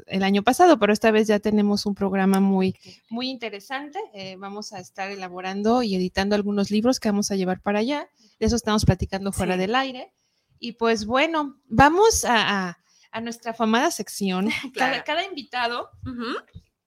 el 0.08 0.24
año 0.24 0.44
pasado, 0.44 0.78
pero 0.78 0.92
esta 0.92 1.12
vez 1.12 1.28
ya 1.28 1.40
tenemos 1.40 1.86
un 1.86 1.96
programa 1.96 2.40
muy, 2.40 2.76
muy 3.10 3.30
interesante. 3.30 4.00
Eh, 4.14 4.36
vamos 4.38 4.74
a 4.74 4.80
estar 4.80 5.10
elaborando 5.10 5.84
y 5.84 5.96
editando 5.96 6.36
algunos 6.36 6.70
libros 6.72 7.00
que 7.00 7.10
vamos 7.10 7.32
a 7.32 7.36
llevar 7.36 7.62
para 7.62 7.80
allá. 7.80 8.10
De 8.40 8.46
eso 8.46 8.56
estamos 8.56 8.86
platicando 8.86 9.32
fuera 9.32 9.58
del 9.58 9.76
aire. 9.76 10.14
Y 10.60 10.74
pues 10.74 11.06
bueno, 11.06 11.58
vamos 11.68 12.26
a, 12.28 12.78
nuestra 13.22 13.54
famada 13.54 13.90
sección. 13.92 14.50
Cada, 14.76 15.26
invitado 15.26 15.90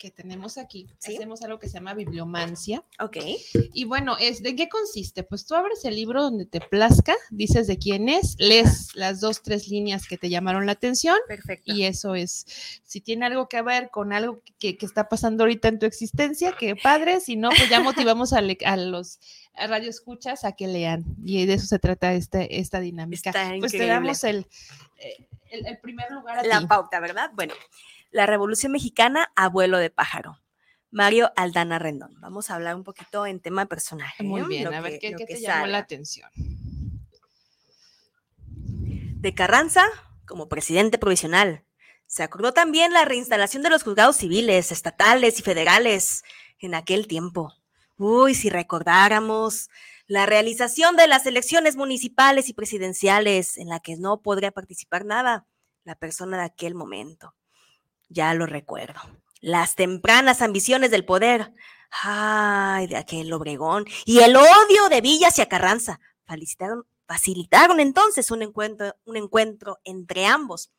que 0.03 0.11
tenemos 0.11 0.59
aquí, 0.59 0.89
hacemos 0.99 1.43
algo 1.43 1.61
que 1.61 1.69
se 1.69 1.75
llama 1.75 1.95
bibliomancia. 1.95 2.83
Ok. 2.99 3.19
Y 3.73 3.85
bueno, 3.85 4.17
es 4.19 4.43
¿de 4.43 4.57
qué 4.57 4.69
consiste? 4.69 5.23
Pues 5.23 5.47
tú 5.47 5.55
abres 5.55 5.85
el 5.85 5.95
libro 5.95 6.25
donde 6.25 6.45
te 6.45 6.61
plazca, 6.61 7.15
dices 7.31 7.69
de 7.69 7.79
quién 7.79 8.09
es, 8.09 8.35
lees 8.41 8.97
las 8.97 9.21
dos, 9.21 9.43
tres 9.43 9.69
líneas 9.69 10.09
que 10.09 10.19
te 10.19 10.29
llamaron 10.29 10.67
la 10.67 10.73
atención. 10.73 11.17
Perfecto. 11.29 11.73
Y 11.73 11.85
eso 11.85 12.17
es, 12.17 12.81
si 12.83 13.01
tiene 13.01 13.27
algo 13.27 13.49
que 13.49 13.63
ver 13.63 13.91
con 13.91 14.13
algo 14.13 14.43
que, 14.59 14.77
está 14.81 15.09
pasando 15.09 15.45
ahorita 15.45 15.69
en 15.69 15.79
tu 15.79 15.87
existencia, 15.87 16.51
que 16.51 16.75
padre, 16.75 17.21
si 17.21 17.37
no, 17.37 17.51
pues 17.51 17.71
ya 17.71 17.79
motivamos 18.09 18.33
a, 18.33 18.39
a 18.39 18.77
los 18.77 19.21
radioescuchas 19.55 20.45
a 20.45 20.57
que 20.57 20.67
lean. 20.67 21.05
Y 21.25 21.47
de 21.47 21.55
eso 21.55 21.67
se 21.67 21.79
trata 21.79 22.13
este, 22.15 22.59
esta 22.59 22.81
dinámica. 22.81 23.33
pues 23.61 23.71
te 23.71 23.87
damos 23.87 24.25
el, 24.25 24.49
eh, 24.99 25.29
el, 25.53 25.79
primer 25.79 26.11
lugar 26.11 26.41
a 26.41 26.43
La 26.43 26.67
pauta, 26.67 26.99
¿verdad? 26.99 27.31
Bueno. 27.35 27.55
La 28.13 28.27
Revolución 28.27 28.73
Mexicana, 28.73 29.33
abuelo 29.35 29.79
de 29.79 29.89
pájaro. 29.89 30.39
Mario 30.91 31.33
Aldana 31.35 31.79
Rendón. 31.79 32.21
Vamos 32.21 32.51
a 32.51 32.57
hablar 32.57 32.77
un 32.77 32.85
poquito 32.85 33.25
en 33.25 33.41
tema 33.41 33.65
personaje. 33.65 34.23
Muy 34.23 34.43
bien, 34.43 34.73
a 34.73 34.83
ver 34.83 34.99
qué, 35.01 35.15
te 35.15 35.41
llamó 35.41 35.67
la 35.67 35.79
atención. 35.79 36.29
De 39.17 39.35
Carranza 39.35 39.87
como 40.27 40.51
presidente 40.51 40.99
provisional. 40.99 41.65
Se 42.07 42.23
acordó 42.23 42.53
también 42.53 42.93
la 42.93 43.07
reinstalación 43.07 43.63
de 43.63 43.71
los 43.71 43.83
juzgados 43.83 44.17
civiles, 44.17 44.73
estatales 44.73 45.41
y 45.41 45.43
federales 45.43 46.23
en 46.59 46.75
aquel 46.75 47.07
tiempo. 47.07 47.55
Uy, 47.97 48.35
si 48.35 48.51
recordáramos 48.51 49.71
la 50.07 50.27
realización 50.27 50.97
de 50.97 51.07
las 51.07 51.25
elecciones 51.25 51.77
municipales 51.77 52.51
y 52.51 52.53
presidenciales 52.53 53.57
en 53.57 53.71
la 53.71 53.81
que 53.81 53.97
no 53.97 54.21
podría 54.21 54.51
participar 54.51 55.07
nada 55.07 55.47
la 55.85 55.95
persona 55.95 56.37
de 56.37 56.45
aquel 56.45 56.75
momento. 56.75 57.35
Ya 58.13 58.35
lo 58.35 58.47
recuerdo. 58.47 59.01
las 59.41 59.75
tempranas 59.75 60.41
ambiciones 60.41 60.93
del 60.93 61.05
poder, 61.05 61.53
ay, 61.91 62.87
de 62.87 62.97
aquel 62.97 63.33
Obregón, 63.33 63.87
y 64.05 64.21
el 64.21 64.37
odio 64.37 64.89
de 64.89 65.01
Villa 65.01 65.29
hacia 65.29 65.49
Carranza, 65.49 65.99
facilitaron, 66.27 66.87
facilitaron 67.09 67.81
entonces 67.81 68.31
un 68.31 68.43
encuentro, 68.43 68.95
un 69.05 69.17
encuentro 69.17 69.79
entre 69.83 70.27
ambos 70.27 70.71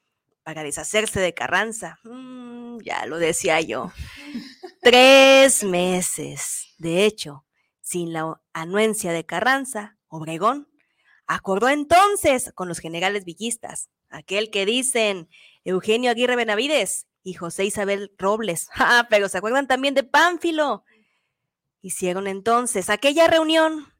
para 0.43 0.63
deshacerse 0.63 1.19
de 1.19 1.33
Carranza. 1.33 1.99
Mm, 2.05 2.77
ya 2.85 3.05
lo 3.05 3.17
decía 3.17 3.59
yo. 3.59 3.91
Tres 4.81 5.65
meses. 5.65 6.67
De 6.77 7.03
hecho, 7.03 7.45
sin 7.81 8.13
la 8.13 8.39
anuencia 8.53 9.11
de 9.11 9.25
Carranza, 9.25 9.97
Obregón 10.07 10.69
acordó 11.27 11.67
entonces 11.67 12.53
con 12.53 12.69
los 12.69 12.79
generales 12.79 13.25
villistas, 13.25 13.89
aquel 14.09 14.51
que 14.51 14.65
dicen 14.65 15.27
Eugenio 15.65 16.11
Aguirre 16.11 16.37
Benavides 16.37 17.07
y 17.23 17.33
José 17.33 17.65
Isabel 17.65 18.13
Robles. 18.17 18.69
Ah, 18.75 19.07
pero 19.09 19.29
se 19.29 19.37
acuerdan 19.37 19.67
también 19.67 19.93
de 19.93 20.03
Pánfilo. 20.03 20.83
Hicieron 21.81 22.27
entonces 22.27 22.89
aquella 22.89 23.27
reunión, 23.27 23.93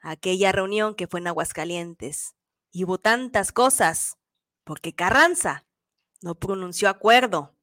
aquella 0.00 0.52
reunión 0.52 0.94
que 0.94 1.06
fue 1.06 1.20
en 1.20 1.28
Aguascalientes. 1.28 2.34
Y 2.70 2.84
hubo 2.84 2.98
tantas 2.98 3.52
cosas, 3.52 4.16
porque 4.64 4.94
Carranza 4.94 5.66
no 6.22 6.34
pronunció 6.34 6.88
acuerdo 6.88 7.54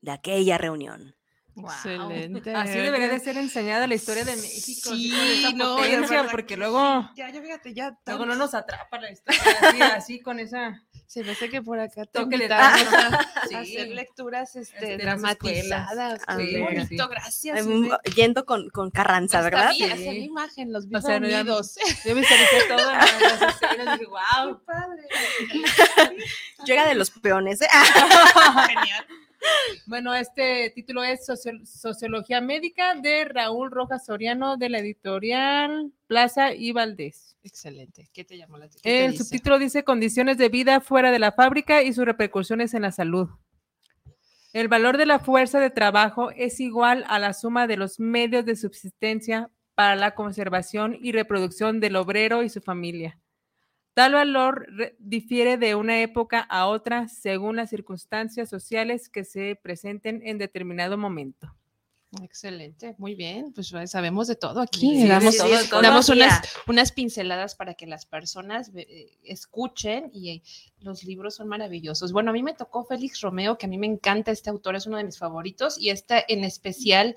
de 0.00 0.12
aquella 0.12 0.56
reunión. 0.56 1.16
Excelente. 1.56 2.54
Así 2.54 2.78
debería 2.78 3.08
de 3.08 3.18
ser 3.18 3.38
enseñada 3.38 3.86
la 3.86 3.94
historia 3.94 4.24
de 4.24 4.36
México. 4.36 4.90
Sí, 4.90 5.54
no, 5.54 5.76
potencia, 5.76 6.26
porque 6.30 6.56
luego. 6.56 7.10
Ya, 7.16 7.30
ya 7.30 7.40
fíjate, 7.40 7.74
ya. 7.74 7.98
Luego 8.06 8.26
no 8.26 8.34
nos 8.34 8.54
atrapa 8.54 8.98
la 8.98 9.10
historia 9.10 9.42
así, 9.62 9.82
así 9.82 10.20
con 10.20 10.38
esa. 10.38 10.82
Se 11.06 11.22
me 11.22 11.32
hace 11.32 11.48
que 11.48 11.62
por 11.62 11.78
acá 11.78 12.04
te 12.04 12.20
invitamos 12.20 12.92
a, 13.54 13.58
hacer 13.58 13.88
lecturas 13.88 14.56
este, 14.56 14.98
dramatizadas. 14.98 16.20
Qué 16.36 16.60
bonito, 16.60 17.08
gracias. 17.08 17.66
Yendo 18.14 18.44
con, 18.44 18.68
con 18.70 18.90
Carranza, 18.90 19.40
¿verdad? 19.40 19.72
Sí. 19.72 19.84
Hacer 19.84 20.16
imagen, 20.16 20.72
los 20.72 20.88
vi 20.88 20.96
o 20.96 21.00
sea, 21.00 21.16
unidos. 21.18 21.76
Yo 22.04 22.14
me 22.14 22.20
visualicé 22.20 22.68
todo 22.68 22.90
en 22.90 22.98
las 22.98 23.42
escenas 23.62 23.96
y 23.96 23.98
dije, 23.98 24.06
wow. 24.06 24.60
padre. 24.64 25.02
Llega 26.64 26.88
de 26.88 26.94
los 26.94 27.10
peones. 27.10 27.60
¿eh? 27.62 27.68
Genial. 28.66 29.06
Bueno, 29.86 30.14
este 30.14 30.70
título 30.70 31.04
es 31.04 31.26
Sociología 31.64 32.40
Médica 32.40 32.94
de 32.94 33.24
Raúl 33.24 33.70
Rojas 33.70 34.06
Soriano 34.06 34.56
de 34.56 34.68
la 34.68 34.78
editorial 34.78 35.92
Plaza 36.06 36.54
y 36.54 36.72
Valdés. 36.72 37.36
Excelente. 37.42 38.08
¿Qué 38.12 38.24
te 38.24 38.36
llamó 38.36 38.58
la 38.58 38.66
atención? 38.66 38.94
El 38.94 39.16
subtítulo 39.16 39.58
dice 39.58 39.84
Condiciones 39.84 40.38
de 40.38 40.48
vida 40.48 40.80
fuera 40.80 41.10
de 41.10 41.18
la 41.18 41.32
fábrica 41.32 41.82
y 41.82 41.92
sus 41.92 42.04
repercusiones 42.04 42.74
en 42.74 42.82
la 42.82 42.92
salud. 42.92 43.28
El 44.52 44.68
valor 44.68 44.96
de 44.96 45.06
la 45.06 45.18
fuerza 45.18 45.60
de 45.60 45.70
trabajo 45.70 46.30
es 46.30 46.60
igual 46.60 47.04
a 47.08 47.18
la 47.18 47.34
suma 47.34 47.66
de 47.66 47.76
los 47.76 48.00
medios 48.00 48.44
de 48.44 48.56
subsistencia 48.56 49.50
para 49.74 49.94
la 49.94 50.14
conservación 50.14 50.96
y 51.00 51.12
reproducción 51.12 51.78
del 51.78 51.96
obrero 51.96 52.42
y 52.42 52.48
su 52.48 52.62
familia. 52.62 53.20
Tal 53.96 54.12
valor 54.12 54.66
difiere 54.98 55.56
de 55.56 55.74
una 55.74 56.02
época 56.02 56.40
a 56.40 56.66
otra 56.66 57.08
según 57.08 57.56
las 57.56 57.70
circunstancias 57.70 58.50
sociales 58.50 59.08
que 59.08 59.24
se 59.24 59.58
presenten 59.62 60.20
en 60.22 60.36
determinado 60.36 60.98
momento. 60.98 61.56
Excelente, 62.22 62.94
muy 62.98 63.14
bien, 63.14 63.54
pues 63.54 63.72
sabemos 63.86 64.26
de 64.26 64.36
todo 64.36 64.60
aquí, 64.60 65.06
damos, 65.06 66.10
unas, 66.10 66.42
unas, 66.66 66.92
pinceladas 66.92 67.54
para 67.54 67.72
que 67.72 67.86
las 67.86 68.04
personas 68.04 68.70
eh, 68.74 69.16
escuchen 69.24 70.10
y 70.12 70.42
los 70.80 71.04
libros 71.04 71.36
son 71.36 71.48
maravillosos. 71.48 72.12
Bueno, 72.12 72.30
a 72.30 72.34
mí 72.34 72.42
me 72.42 72.52
tocó 72.52 72.84
Félix 72.84 73.22
Romeo, 73.22 73.56
que 73.56 73.64
a 73.64 73.68
mí 73.70 73.78
me 73.78 73.86
encanta 73.86 74.30
este 74.30 74.50
autor, 74.50 74.76
es 74.76 74.86
uno 74.86 74.98
de 74.98 75.04
mis 75.04 75.16
favoritos 75.16 75.78
y 75.78 75.88
este 75.88 76.30
en 76.30 76.44
especial 76.44 77.16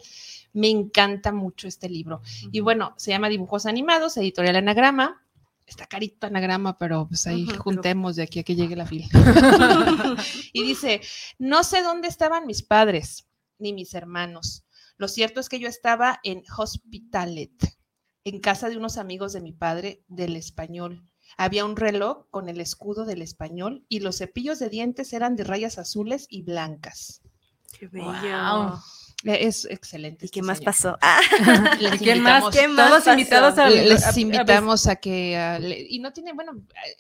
me 0.53 0.69
encanta 0.69 1.34
mucho 1.34 1.67
este 1.67 1.89
libro. 1.89 2.21
Y 2.53 2.61
bueno, 2.61 2.93
se 2.95 3.11
llama 3.11 3.27
Dibujos 3.27 3.65
Animados, 3.65 4.15
editorial 4.15 4.55
Anagrama, 4.55 5.21
está 5.70 5.86
carito 5.86 6.28
anagrama, 6.28 6.78
pero 6.78 7.07
pues 7.07 7.28
ahí 7.28 7.45
juntemos 7.45 8.15
de 8.15 8.24
aquí 8.24 8.39
a 8.39 8.43
que 8.43 8.55
llegue 8.55 8.76
la 8.76 8.86
fila. 8.86 9.07
y 10.53 10.63
dice, 10.63 11.01
no 11.38 11.63
sé 11.63 11.82
dónde 11.82 12.07
estaban 12.07 12.45
mis 12.45 12.63
padres 12.63 13.28
ni 13.57 13.74
mis 13.74 13.93
hermanos. 13.93 14.65
Lo 14.97 15.07
cierto 15.07 15.39
es 15.39 15.47
que 15.47 15.59
yo 15.59 15.70
estaba 15.70 16.20
en 16.24 16.43
Hospitalet, 16.57 17.53
en 18.26 18.39
casa 18.39 18.70
de 18.70 18.78
unos 18.78 18.97
amigos 18.97 19.34
de 19.34 19.41
mi 19.41 19.53
padre 19.53 20.03
del 20.07 20.36
español. 20.36 21.05
Había 21.38 21.65
un 21.65 21.76
reloj 21.76 22.26
con 22.32 22.49
el 22.49 22.59
escudo 22.59 23.05
del 23.05 23.22
español 23.22 23.86
y 23.88 23.99
los 23.99 24.17
cepillos 24.17 24.59
de 24.59 24.70
dientes 24.70 25.13
eran 25.13 25.36
de 25.36 25.43
rayas 25.43 25.78
azules 25.78 26.26
y 26.30 26.41
blancas. 26.41 27.22
Qué 27.78 27.88
bello. 27.88 28.80
Es 29.26 29.65
excelente. 29.65 30.26
¿Y 30.26 30.28
este 30.28 30.34
qué 30.39 30.41
más 30.41 30.61
pasó? 30.61 30.97
Les 31.80 31.99
¿Quién 31.99 32.22
más? 32.22 32.43
Todos 32.43 33.07
invitados 33.07 33.57
a, 33.57 33.70
Les 33.70 34.17
invitamos 34.17 34.88
a, 34.88 34.95
que. 34.95 35.88
y 35.89 35.99
no 35.99 36.13
tiene, 36.13 36.34
bueno, 36.34 36.53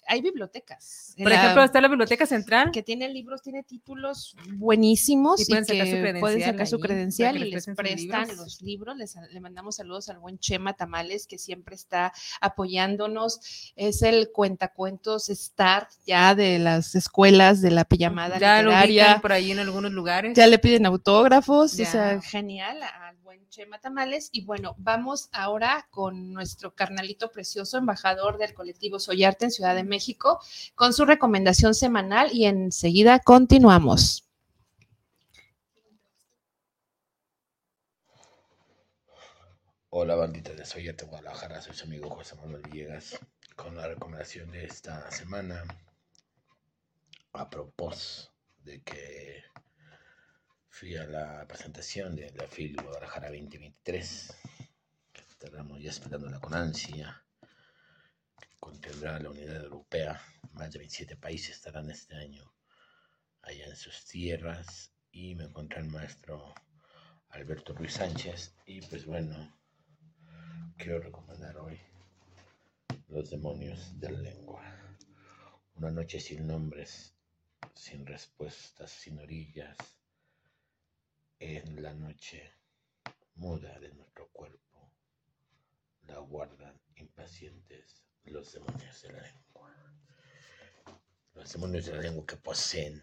hay 0.07 0.21
bibliotecas. 0.21 1.15
Por 1.17 1.31
ejemplo, 1.31 1.63
está 1.63 1.81
la 1.81 1.87
Biblioteca 1.87 2.25
Central. 2.25 2.71
Que 2.71 2.83
tiene 2.83 3.09
libros, 3.09 3.41
tiene 3.41 3.63
títulos 3.63 4.35
buenísimos. 4.53 5.41
Y 5.41 5.45
pueden 5.45 5.65
sacar 5.65 5.87
su 5.87 5.91
credencial. 5.93 6.19
Pueden 6.19 6.41
sacar 6.41 6.67
su 6.67 6.79
credencial 6.79 7.37
y 7.37 7.51
les 7.51 7.65
prestan 7.67 8.35
los 8.35 8.61
libros. 8.61 8.97
Les, 8.97 9.15
le 9.31 9.39
mandamos 9.39 9.77
saludos 9.77 10.09
al 10.09 10.19
buen 10.19 10.39
Chema 10.39 10.73
Tamales, 10.73 11.27
que 11.27 11.37
siempre 11.37 11.75
está 11.75 12.11
apoyándonos. 12.41 13.73
Es 13.75 14.01
el 14.01 14.31
cuentacuentos 14.31 15.29
Star 15.29 15.87
ya 16.05 16.35
de 16.35 16.59
las 16.59 16.95
escuelas 16.95 17.61
de 17.61 17.71
la 17.71 17.85
pijamada 17.85 18.39
ya 18.39 18.61
literaria. 18.61 19.15
Lo 19.15 19.21
por 19.21 19.31
ahí 19.31 19.51
en 19.51 19.59
algunos 19.59 19.91
lugares. 19.91 20.33
Ya 20.35 20.47
le 20.47 20.59
piden 20.59 20.85
autógrafos. 20.85 21.73
O 21.79 21.85
sea, 21.85 22.08
genial 22.21 22.81
al 22.83 23.17
buen 23.17 23.47
Chema 23.49 23.79
Tamales. 23.79 24.29
Y 24.31 24.45
bueno, 24.45 24.75
vamos 24.77 25.29
ahora 25.31 25.87
con 25.91 26.33
nuestro 26.33 26.73
carnalito 26.73 27.31
precioso, 27.31 27.77
embajador 27.77 28.37
del 28.37 28.53
colectivo 28.53 28.99
Soyarte 28.99 29.45
en 29.45 29.51
Ciudad 29.51 29.75
de 29.75 29.83
México, 29.83 30.39
con 30.75 30.93
su 30.93 31.05
recomendación 31.05 31.73
semanal 31.73 32.29
y 32.33 32.45
enseguida 32.45 33.19
continuamos. 33.19 34.25
Hola 39.91 40.15
bandita 40.15 40.53
de 40.53 40.65
Soyarte 40.65 41.05
Guadalajara, 41.05 41.61
soy 41.61 41.73
su 41.73 41.85
amigo 41.85 42.09
José 42.09 42.35
Manuel 42.35 42.61
Villegas 42.61 43.19
con 43.55 43.75
la 43.75 43.87
recomendación 43.87 44.51
de 44.51 44.65
esta 44.65 45.09
semana 45.11 45.63
a 47.33 47.49
propósito 47.49 48.31
de 48.63 48.81
que 48.81 49.43
fui 50.69 50.95
a 50.95 51.05
la 51.05 51.45
presentación 51.47 52.15
de 52.15 52.31
la 52.31 52.47
FIL 52.47 52.75
Guadalajara 52.75 53.29
2023, 53.29 54.33
que 55.11 55.21
estaremos 55.21 55.81
ya 55.81 55.89
esperándola 55.89 56.39
con 56.39 56.53
ansia, 56.53 57.21
contendrá 58.59 59.19
la 59.19 59.31
unidad 59.31 59.63
europea, 59.63 60.21
más 60.53 60.71
de 60.71 60.79
27 60.79 61.17
países 61.17 61.55
estarán 61.55 61.89
este 61.89 62.15
año 62.15 62.53
allá 63.41 63.65
en 63.65 63.75
sus 63.75 64.05
tierras. 64.05 64.91
Y 65.11 65.33
me 65.35 65.45
encontré 65.45 65.79
el 65.81 65.89
maestro 65.89 66.53
Alberto 67.29 67.73
Ruiz 67.73 67.93
Sánchez. 67.93 68.53
Y 68.67 68.81
pues 68.81 69.05
bueno, 69.05 69.57
quiero 70.77 70.99
recomendar 70.99 71.57
hoy 71.57 71.79
Los 73.07 73.31
demonios 73.31 73.99
de 73.99 74.11
la 74.11 74.19
lengua, 74.19 74.61
una 75.75 75.89
noche 75.89 76.19
sin 76.19 76.45
nombres, 76.45 77.15
sin 77.73 78.05
respuestas, 78.05 78.91
sin 78.91 79.19
orillas 79.19 79.75
en 81.39 81.81
la 81.81 81.93
noche 81.93 82.53
muda 83.35 83.79
de 83.79 83.89
nuestro 83.93 84.27
cuerpo, 84.29 84.91
la 86.03 86.19
guardan 86.19 86.77
impacientes 86.95 88.03
los 88.25 88.51
demonios 88.51 89.01
de 89.01 89.13
la 89.13 89.21
lengua. 89.21 89.73
Los 91.33 91.53
demonios 91.53 91.85
de 91.85 91.93
la 91.93 92.01
lengua 92.01 92.25
que 92.25 92.35
poseen 92.35 93.01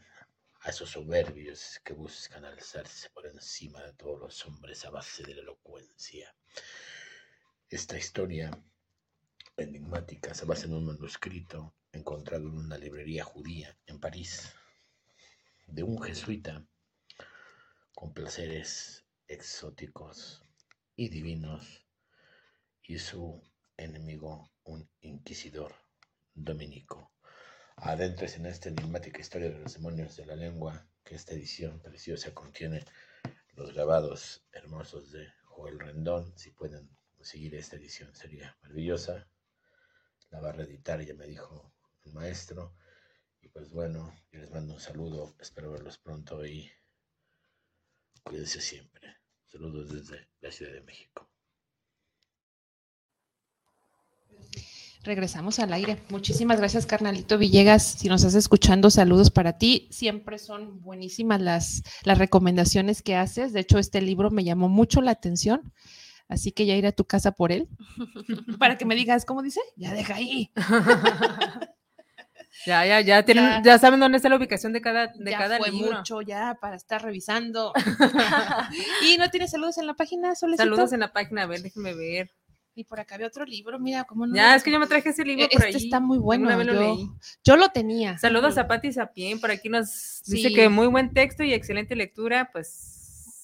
a 0.61 0.71
esos 0.71 0.91
soberbios 0.91 1.81
que 1.83 1.95
buscan 1.95 2.45
alzarse 2.45 3.09
por 3.11 3.27
encima 3.27 3.83
de 3.83 3.95
todos 3.95 4.21
los 4.21 4.47
hombres 4.47 4.85
a 4.85 4.91
base 4.91 5.23
de 5.23 5.35
la 5.35 5.41
elocuencia. 5.41 6.35
Esta 7.71 7.97
historia 7.97 8.51
enigmática 9.57 10.35
se 10.35 10.45
basa 10.45 10.67
en 10.67 10.75
un 10.75 10.87
manuscrito 10.87 11.75
encontrado 11.91 12.49
en 12.49 12.59
una 12.59 12.77
librería 12.77 13.25
judía 13.25 13.79
en 13.87 13.99
París 13.99 14.55
de 15.67 15.83
un 15.83 16.03
jesuita 16.03 16.67
con 17.97 18.13
placeres 18.13 19.07
exóticos 19.27 20.43
y 20.97 21.09
divinos, 21.09 21.83
y 22.83 22.99
su 22.99 23.43
enemigo 23.75 24.53
un 24.65 24.87
inquisidor 25.01 25.75
dominico. 26.35 27.11
Adentro 27.77 28.27
es 28.27 28.37
en 28.37 28.45
esta 28.45 28.69
enigmática 28.69 29.19
historia 29.19 29.49
de 29.49 29.61
los 29.61 29.73
demonios 29.73 30.15
de 30.15 30.27
la 30.27 30.37
lengua 30.37 30.87
que 31.03 31.15
esta 31.15 31.33
edición 31.33 31.81
preciosa 31.81 32.35
contiene 32.35 32.85
los 33.55 33.73
grabados 33.73 34.45
hermosos 34.53 35.11
de 35.11 35.33
Joel 35.45 35.81
Rendón. 35.81 36.37
Si 36.37 36.51
pueden 36.51 36.95
seguir 37.23 37.55
esta 37.55 37.77
edición 37.77 38.15
sería 38.15 38.59
maravillosa. 38.61 39.27
La 40.29 40.41
va 40.41 40.51
a 40.51 40.53
reeditar, 40.53 41.01
ya 41.01 41.15
me 41.15 41.27
dijo 41.27 41.73
el 42.05 42.13
maestro. 42.13 42.75
Y 43.41 43.49
pues 43.49 43.71
bueno, 43.71 44.15
les 44.33 44.51
mando 44.51 44.75
un 44.75 44.81
saludo, 44.81 45.35
espero 45.41 45.73
verlos 45.73 45.97
pronto 45.97 46.45
y 46.45 46.71
Cuídense 48.27 48.61
siempre. 48.61 49.17
Saludos 49.45 49.93
desde 49.93 50.27
la 50.41 50.51
Ciudad 50.51 50.73
de 50.73 50.81
México. 50.83 51.31
Regresamos 55.05 55.61
al 55.61 55.73
aire. 55.73 56.03
Muchísimas 56.09 56.59
gracias, 56.59 56.87
carnalito 56.87 57.39
Villegas. 57.39 57.85
Si 57.85 58.09
nos 58.09 58.23
estás 58.23 58.35
escuchando, 58.35 58.91
saludos 58.91 59.31
para 59.31 59.59
ti. 59.59 59.87
Siempre 59.93 60.41
son 60.41 60.83
buenísimas 60.83 61.41
las, 61.41 61.85
las 62.03 62.19
recomendaciones 62.19 63.01
que 63.03 63.15
haces. 63.15 63.53
De 63.53 63.61
hecho, 63.61 63.79
este 63.79 64.01
libro 64.01 64.33
me 64.33 64.43
llamó 64.43 64.69
mucho 64.69 65.01
la 65.03 65.13
atención. 65.13 65.73
Así 66.29 66.51
que 66.51 66.67
ya 66.67 66.75
iré 66.75 66.89
a 66.89 66.93
tu 66.93 67.05
casa 67.05 67.31
por 67.31 67.53
él. 67.53 67.69
para 68.59 68.77
que 68.77 68.85
me 68.85 68.97
digas, 68.97 69.25
¿cómo 69.25 69.43
dice? 69.43 69.61
Ya 69.77 69.95
deja 69.95 70.17
ahí. 70.17 70.51
Ya, 72.65 72.85
ya, 72.87 73.01
ya 73.01 73.23
tienen, 73.25 73.63
ya, 73.63 73.79
saben 73.79 74.01
dónde 74.01 74.17
está 74.17 74.29
la 74.29 74.37
ubicación 74.37 74.73
de 74.73 74.81
cada, 74.81 75.09
de 75.09 75.31
ya 75.31 75.39
cada 75.39 75.59
fue 75.59 75.71
libro. 75.71 75.99
mucho 75.99 76.21
ya 76.23 76.57
para 76.61 76.77
estar 76.77 77.03
revisando. 77.03 77.73
¿Y 79.03 79.19
no 79.19 79.31
tienes 79.31 79.51
saludos 79.51 79.79
en 79.79 79.87
la 79.87 79.95
página, 79.95 80.35
Solecito? 80.35 80.63
Saludos 80.65 80.93
en 80.93 81.01
la 81.01 81.13
página, 81.13 81.43
a 81.43 81.47
ver, 81.47 81.61
déjenme 81.63 81.95
ver. 81.95 82.31
Y 82.75 82.85
por 82.85 83.01
acá 83.01 83.15
había 83.15 83.27
otro 83.29 83.45
libro, 83.47 83.79
mira, 83.79 84.05
cómo 84.05 84.27
no. 84.27 84.35
Ya, 84.35 84.55
es 84.55 84.63
que 84.63 84.71
yo 84.71 84.79
me 84.79 84.87
traje 84.87 85.09
ese 85.09 85.25
libro 85.25 85.47
por 85.49 85.65
este 85.65 85.79
ahí. 85.79 85.85
está 85.85 85.99
muy 86.01 86.19
bueno. 86.19 86.49
Vez 86.57 86.67
lo 86.67 86.75
yo, 86.75 87.15
yo 87.43 87.57
lo 87.57 87.69
tenía. 87.71 88.19
Saludos 88.19 88.59
a 88.59 88.67
Pati 88.69 88.93
Sapien, 88.93 89.41
por 89.41 89.51
aquí 89.51 89.69
nos 89.71 90.23
dice 90.27 90.49
Sí. 90.49 90.55
que 90.55 90.69
muy 90.69 90.87
buen 90.89 91.13
texto 91.15 91.43
y 91.43 91.55
excelente 91.55 91.97
lectura, 91.97 92.51
pues 92.53 92.96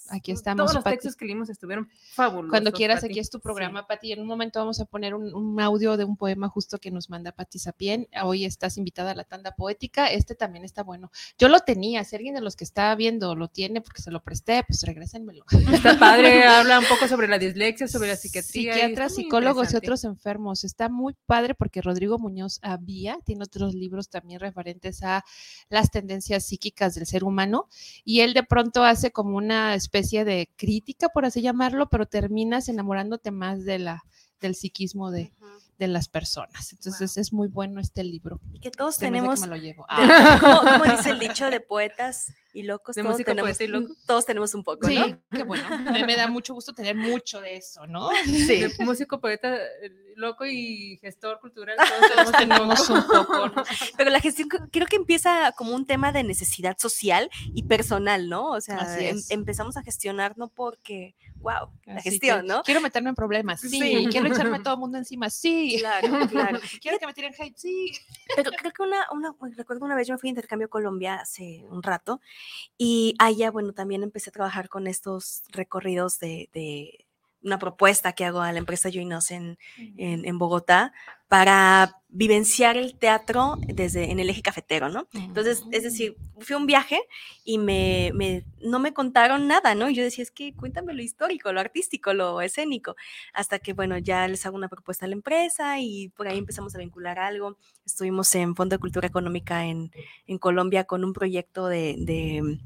Aquí 0.09 0.33
estamos, 0.33 0.59
Todos 0.65 0.75
los 0.75 0.85
Pati. 0.85 0.97
textos 0.97 1.17
que 1.17 1.25
leímos 1.25 1.49
estuvieron 1.49 1.89
fabulosos. 2.13 2.51
Cuando 2.51 2.73
quieras, 2.73 3.01
Pati. 3.01 3.13
aquí 3.13 3.21
es 3.21 3.31
tu 3.31 3.39
Sí. 3.39 3.43
programa, 3.43 3.87
Pati. 3.87 4.13
En 4.13 4.21
un 4.21 4.27
momento 4.27 4.59
vamos 4.59 4.79
a 4.81 4.85
poner 4.85 5.15
un, 5.15 5.33
un 5.35 5.61
audio 5.61 5.97
de 5.97 6.05
un 6.05 6.17
poema 6.17 6.49
justo 6.49 6.79
que 6.79 6.91
nos 6.91 7.09
manda 7.09 7.33
Pati 7.33 7.59
Sapien. 7.59 8.09
Hoy 8.23 8.45
estás 8.45 8.77
invitada 8.77 9.13
a 9.13 9.15
la 9.15 9.25
tanda 9.25 9.55
poética. 9.55 10.09
Este 10.09 10.35
también 10.35 10.65
está 10.65 10.83
bueno. 10.83 11.11
Yo 11.39 11.49
lo 11.49 11.61
tenía. 11.61 12.05
Si 12.05 12.17
alguien 12.17 12.35
de 12.35 12.41
los 12.41 12.57
que 12.57 12.65
está 12.65 12.95
viendo 12.95 13.35
lo 13.35 13.49
tiene 13.49 13.81
porque 13.81 14.03
se 14.03 14.11
lo 14.11 14.23
presté, 14.23 14.63
pues 14.67 14.83
regrésenmelo. 14.83 15.45
Está 15.73 15.99
padre, 15.99 16.45
habla 16.45 16.79
un 16.81 16.87
poco 16.87 17.09
sobre 17.09 17.29
la 17.29 17.39
dislexia, 17.39 17.89
sobre 17.89 18.09
la 18.09 18.17
psiquiatría. 18.17 18.73
Psiquiatras, 18.75 19.15
psicólogos 19.15 19.73
y 19.73 19.77
otros 19.77 20.05
enfermos. 20.05 20.65
Está 20.65 20.89
muy 20.89 21.15
padre 21.27 21.55
porque 21.55 21.81
Rodrigo 21.81 22.19
Muñoz 22.19 22.59
había, 22.63 23.19
tiene 23.25 23.45
otros 23.45 23.75
libros 23.75 24.09
también 24.11 24.41
referentes 24.41 25.03
a 25.03 25.25
las 25.71 25.91
tendencias 25.91 26.45
psíquicas 26.45 26.95
del 26.97 27.07
ser 27.07 27.25
humano 27.25 27.69
y 28.05 28.21
él 28.21 28.35
de 28.35 28.43
pronto 28.43 28.83
hace 28.85 29.11
como 29.13 29.37
una 29.37 29.75
especie 29.75 30.02
de 30.11 30.51
crítica, 30.57 31.09
por 31.09 31.25
así 31.25 31.43
llamarlo, 31.43 31.89
pero 31.89 32.07
terminas 32.07 32.69
enamorándote 32.69 33.31
más 33.31 33.65
de 33.65 33.79
la, 33.79 34.05
del 34.41 34.55
psiquismo 34.55 35.11
de, 35.11 35.33
de 35.79 35.89
las 35.89 36.09
personas. 36.09 36.73
Entonces 36.73 37.17
es 37.17 37.33
muy 37.33 37.49
bueno 37.49 37.81
este 37.81 38.05
libro. 38.05 38.41
Y 38.53 38.61
que 38.61 38.71
todos 38.71 38.97
hace 38.97 39.07
que 39.07 39.13
tenemos, 39.13 39.41
me 39.41 39.47
lo 39.47 39.57
llevo. 39.57 39.87
Ah, 39.89 40.39
como, 40.41 40.61
como 40.61 40.97
dice 40.97 41.11
el 41.11 41.19
dicho 41.19 41.51
de 41.51 41.61
poetas 41.61 42.33
y 42.53 42.63
locos, 42.65 42.97
De 42.97 43.03
todos 43.03 43.17
tenemos, 43.17 43.61
loco. 43.69 43.95
todos 44.07 44.27
tenemos 44.27 44.55
un 44.55 44.63
poco, 44.65 44.87
Sí, 44.89 44.97
¿no? 44.97 45.19
qué 45.31 45.43
bueno. 45.43 45.65
Me, 45.91 46.05
me 46.05 46.17
da 46.17 46.29
mucho 46.29 46.55
gusto 46.55 46.73
tener 46.75 46.95
mucho 46.95 47.41
de 47.41 47.57
eso, 47.57 47.87
¿no? 47.87 48.11
Sí. 48.25 48.61
De 48.61 48.73
músico, 48.81 49.21
poeta, 49.21 49.57
eh, 49.57 49.91
loco 50.17 50.45
y 50.45 50.99
gestor 51.01 51.41
cultural. 51.41 51.77
Todos 52.15 52.33
tenemos 52.33 52.91
un 52.91 53.03
poco. 53.07 53.49
¿no? 53.49 53.65
Pero 53.97 54.11
la 54.11 54.21
gestión 54.21 54.49
creo 54.71 54.87
que 54.87 54.97
empieza 54.97 55.53
como 55.57 55.75
un 55.75 55.87
tema 55.87 56.13
de 56.13 56.23
necesidad 56.25 56.77
social 56.79 57.31
y 57.55 57.63
personal, 57.65 58.29
¿no? 58.29 58.51
O 58.51 58.61
sea, 58.61 58.77
Así 58.79 59.07
em- 59.07 59.23
empezamos 59.31 59.77
a 59.77 59.83
gestionar 59.83 60.37
no 60.37 60.49
porque, 60.49 61.15
wow, 61.43 61.71
la 61.85 62.01
gestión, 62.01 62.47
¿no? 62.47 62.63
Quiero 62.63 62.81
meterme 62.81 63.11
en 63.11 63.15
problemas, 63.15 63.61
sí. 63.61 63.69
Sí. 63.69 64.09
Quiero 64.11 64.27
echarme 64.33 64.57
a 64.57 64.63
todo 64.63 64.75
el 64.75 64.81
mundo 64.81 64.99
encima, 64.99 65.29
sí. 65.29 65.77
Claro, 65.79 66.27
claro. 66.29 66.59
Quiero 66.81 66.99
que 66.99 67.07
me 67.07 67.13
tiren 67.13 67.35
hate, 67.39 67.57
sí. 67.57 67.93
Pero 68.35 68.51
creo 68.53 68.73
que 68.73 68.83
una, 68.83 69.07
una, 69.13 69.35
recuerdo 69.57 69.85
una 69.85 69.95
vez 69.95 70.07
yo 70.07 70.15
me 70.15 70.19
fui 70.19 70.29
a 70.29 70.31
intercambio 70.31 70.67
a 70.67 70.71
Colombia 70.71 71.17
hace 71.17 71.65
un 71.69 71.83
rato 71.83 72.21
y 72.79 73.15
allá, 73.19 73.51
bueno, 73.51 73.73
también 73.73 74.03
empecé 74.03 74.31
a 74.31 74.33
trabajar 74.33 74.69
con 74.69 74.87
estos 74.87 75.43
recorridos 75.51 76.19
de, 76.19 76.49
de 76.53 77.07
una 77.43 77.59
propuesta 77.59 78.13
que 78.13 78.25
hago 78.25 78.41
a 78.41 78.53
la 78.53 78.59
empresa 78.59 78.91
Joinos 78.93 79.31
en, 79.31 79.59
en, 79.97 80.25
en 80.25 80.39
Bogotá 80.39 80.93
para 81.29 81.97
vivenciar 82.09 82.77
el 82.77 82.95
teatro 82.99 83.55
desde 83.67 84.11
en 84.11 84.21
el 84.21 84.29
eje 84.29 84.43
cafetero, 84.43 84.91
¿no? 84.91 85.09
Entonces, 85.15 85.65
es 85.73 85.83
decir, 85.83 86.15
fui 86.41 86.53
a 86.55 86.59
un 86.59 86.67
viaje 86.67 87.01
y 87.43 87.57
me, 87.57 88.11
me- 88.15 88.45
no 88.61 88.79
me 88.79 88.93
contaron 88.93 89.49
nada, 89.49 89.75
¿no? 89.75 89.89
Y 89.89 89.95
yo 89.95 90.03
decía, 90.05 90.23
es 90.23 90.31
que 90.31 90.55
cuéntame 90.55 90.93
lo 90.93 91.03
histórico, 91.03 91.51
lo 91.55 91.61
artístico, 91.61 92.13
lo 92.13 92.43
escénico, 92.43 92.97
hasta 93.33 93.59
que, 93.61 93.73
bueno, 93.73 93.97
ya 93.97 94.29
les 94.29 94.45
hago 94.45 94.57
una 94.57 94.69
propuesta 94.69 95.07
a 95.07 95.09
la 95.09 95.15
empresa 95.15 95.81
y 95.81 96.11
por 96.11 96.29
ahí 96.29 96.37
empezamos 96.37 96.75
a 96.75 96.79
vincular 96.79 97.19
algo. 97.19 97.57
Estuvimos 97.87 98.35
en 98.35 98.55
Fondo 98.55 98.75
de 98.77 98.81
Cultura 98.81 99.07
Económica 99.09 99.65
en, 99.65 99.91
en 100.27 100.37
Colombia 100.39 100.85
con 100.85 101.03
un 101.03 101.15
proyecto 101.15 101.67
de, 101.67 101.97
de, 101.99 102.59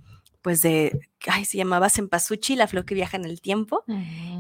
pues 0.47 0.63
de, 0.63 1.01
ay, 1.27 1.45
se 1.45 1.57
llamaba 1.57 1.91
Cempasúchil, 1.91 2.59
la 2.59 2.69
flor 2.69 2.85
que 2.85 2.95
viaja 2.95 3.17
en 3.17 3.25
el 3.25 3.41
tiempo. 3.41 3.83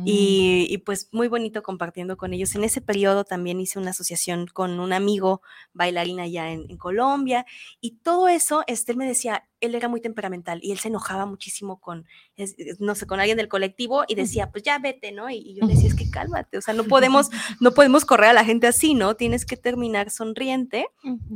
Y, 0.05 0.69
y, 0.71 0.79
pues 0.79 1.09
muy 1.11 1.27
bonito 1.27 1.65
compartiendo 1.65 2.17
con 2.17 2.33
ellos. 2.33 2.55
En 2.55 2.63
ese 2.63 2.81
periodo 2.81 3.25
también 3.25 3.59
hice 3.61 3.81
una 3.81 3.91
asociación 3.91 4.47
con 4.47 4.79
un 4.79 4.93
amigo 4.93 5.43
bailarín 5.73 6.21
allá 6.21 6.53
en, 6.53 6.65
en 6.71 6.77
Colombia 6.77 7.45
y 7.81 7.97
todo 8.05 8.29
eso, 8.29 8.63
este, 8.69 8.93
él 8.93 8.99
me 8.99 9.05
decía, 9.09 9.49
él 9.61 9.75
era 9.75 9.89
muy 9.89 10.01
temperamental 10.01 10.61
y 10.63 10.71
él 10.71 10.79
se 10.79 10.87
enojaba 10.87 11.27
muchísimo 11.27 11.81
con, 11.81 12.07
es- 12.37 12.55
es- 12.57 12.79
no 12.81 12.95
sé, 12.95 13.07
con 13.09 13.19
alguien 13.19 13.37
del 13.39 13.49
colectivo 13.49 14.05
y 14.07 14.15
decía, 14.15 14.53
pues 14.53 14.63
ya 14.63 14.79
vete, 14.79 15.11
¿no? 15.11 15.29
Y, 15.29 15.39
y 15.39 15.55
yo 15.57 15.67
le 15.67 15.75
decía, 15.75 15.89
es 15.89 15.97
que 15.97 16.09
cálmate, 16.11 16.57
o 16.57 16.63
sea, 16.63 16.73
no 16.73 16.85
podemos, 16.85 17.31
no 17.59 17.73
podemos 17.73 18.05
correr 18.05 18.31
a 18.31 18.33
la 18.33 18.45
gente 18.45 18.69
así, 18.69 18.95
¿no? 18.95 19.17
Tienes 19.17 19.45
que 19.45 19.57
terminar 19.57 20.11
sonriente 20.11 20.87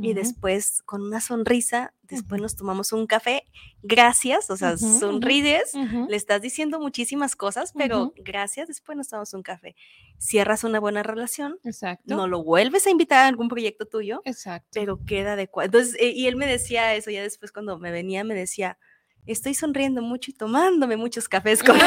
y 0.01 0.13
después 0.13 0.81
con 0.85 1.01
una 1.01 1.19
sonrisa, 1.19 1.93
después 2.15 2.41
nos 2.41 2.55
tomamos 2.55 2.91
un 2.93 3.07
café, 3.07 3.47
gracias, 3.81 4.49
o 4.49 4.57
sea, 4.57 4.73
ujú, 4.73 4.99
sonríes, 4.99 5.73
le 6.07 6.15
estás 6.15 6.41
diciendo 6.41 6.79
muchísimas 6.79 7.35
cosas, 7.35 7.73
pero 7.75 8.13
gracias, 8.17 8.67
después 8.67 8.97
nos 8.97 9.07
tomamos 9.09 9.33
un 9.33 9.43
café. 9.43 9.75
Cierras 10.17 10.63
una 10.63 10.79
buena 10.79 11.03
relación, 11.03 11.57
Exacto. 11.63 12.15
no 12.15 12.27
lo 12.27 12.43
vuelves 12.43 12.85
a 12.87 12.89
invitar 12.91 13.19
a 13.25 13.27
algún 13.27 13.47
proyecto 13.49 13.85
tuyo, 13.85 14.21
Exacto. 14.25 14.67
pero 14.73 14.99
queda 15.05 15.33
adecuado. 15.33 15.65
Entonces, 15.65 15.95
eh, 15.99 16.11
y 16.15 16.27
él 16.27 16.35
me 16.35 16.45
decía 16.47 16.93
eso, 16.95 17.09
ya 17.11 17.21
después 17.23 17.51
cuando 17.51 17.79
me 17.79 17.91
venía, 17.91 18.23
me 18.23 18.35
decía, 18.35 18.77
estoy 19.25 19.53
sonriendo 19.53 20.01
mucho 20.01 20.31
y 20.31 20.33
tomándome 20.33 20.97
muchos 20.97 21.27
cafés 21.29 21.63
con... 21.63 21.77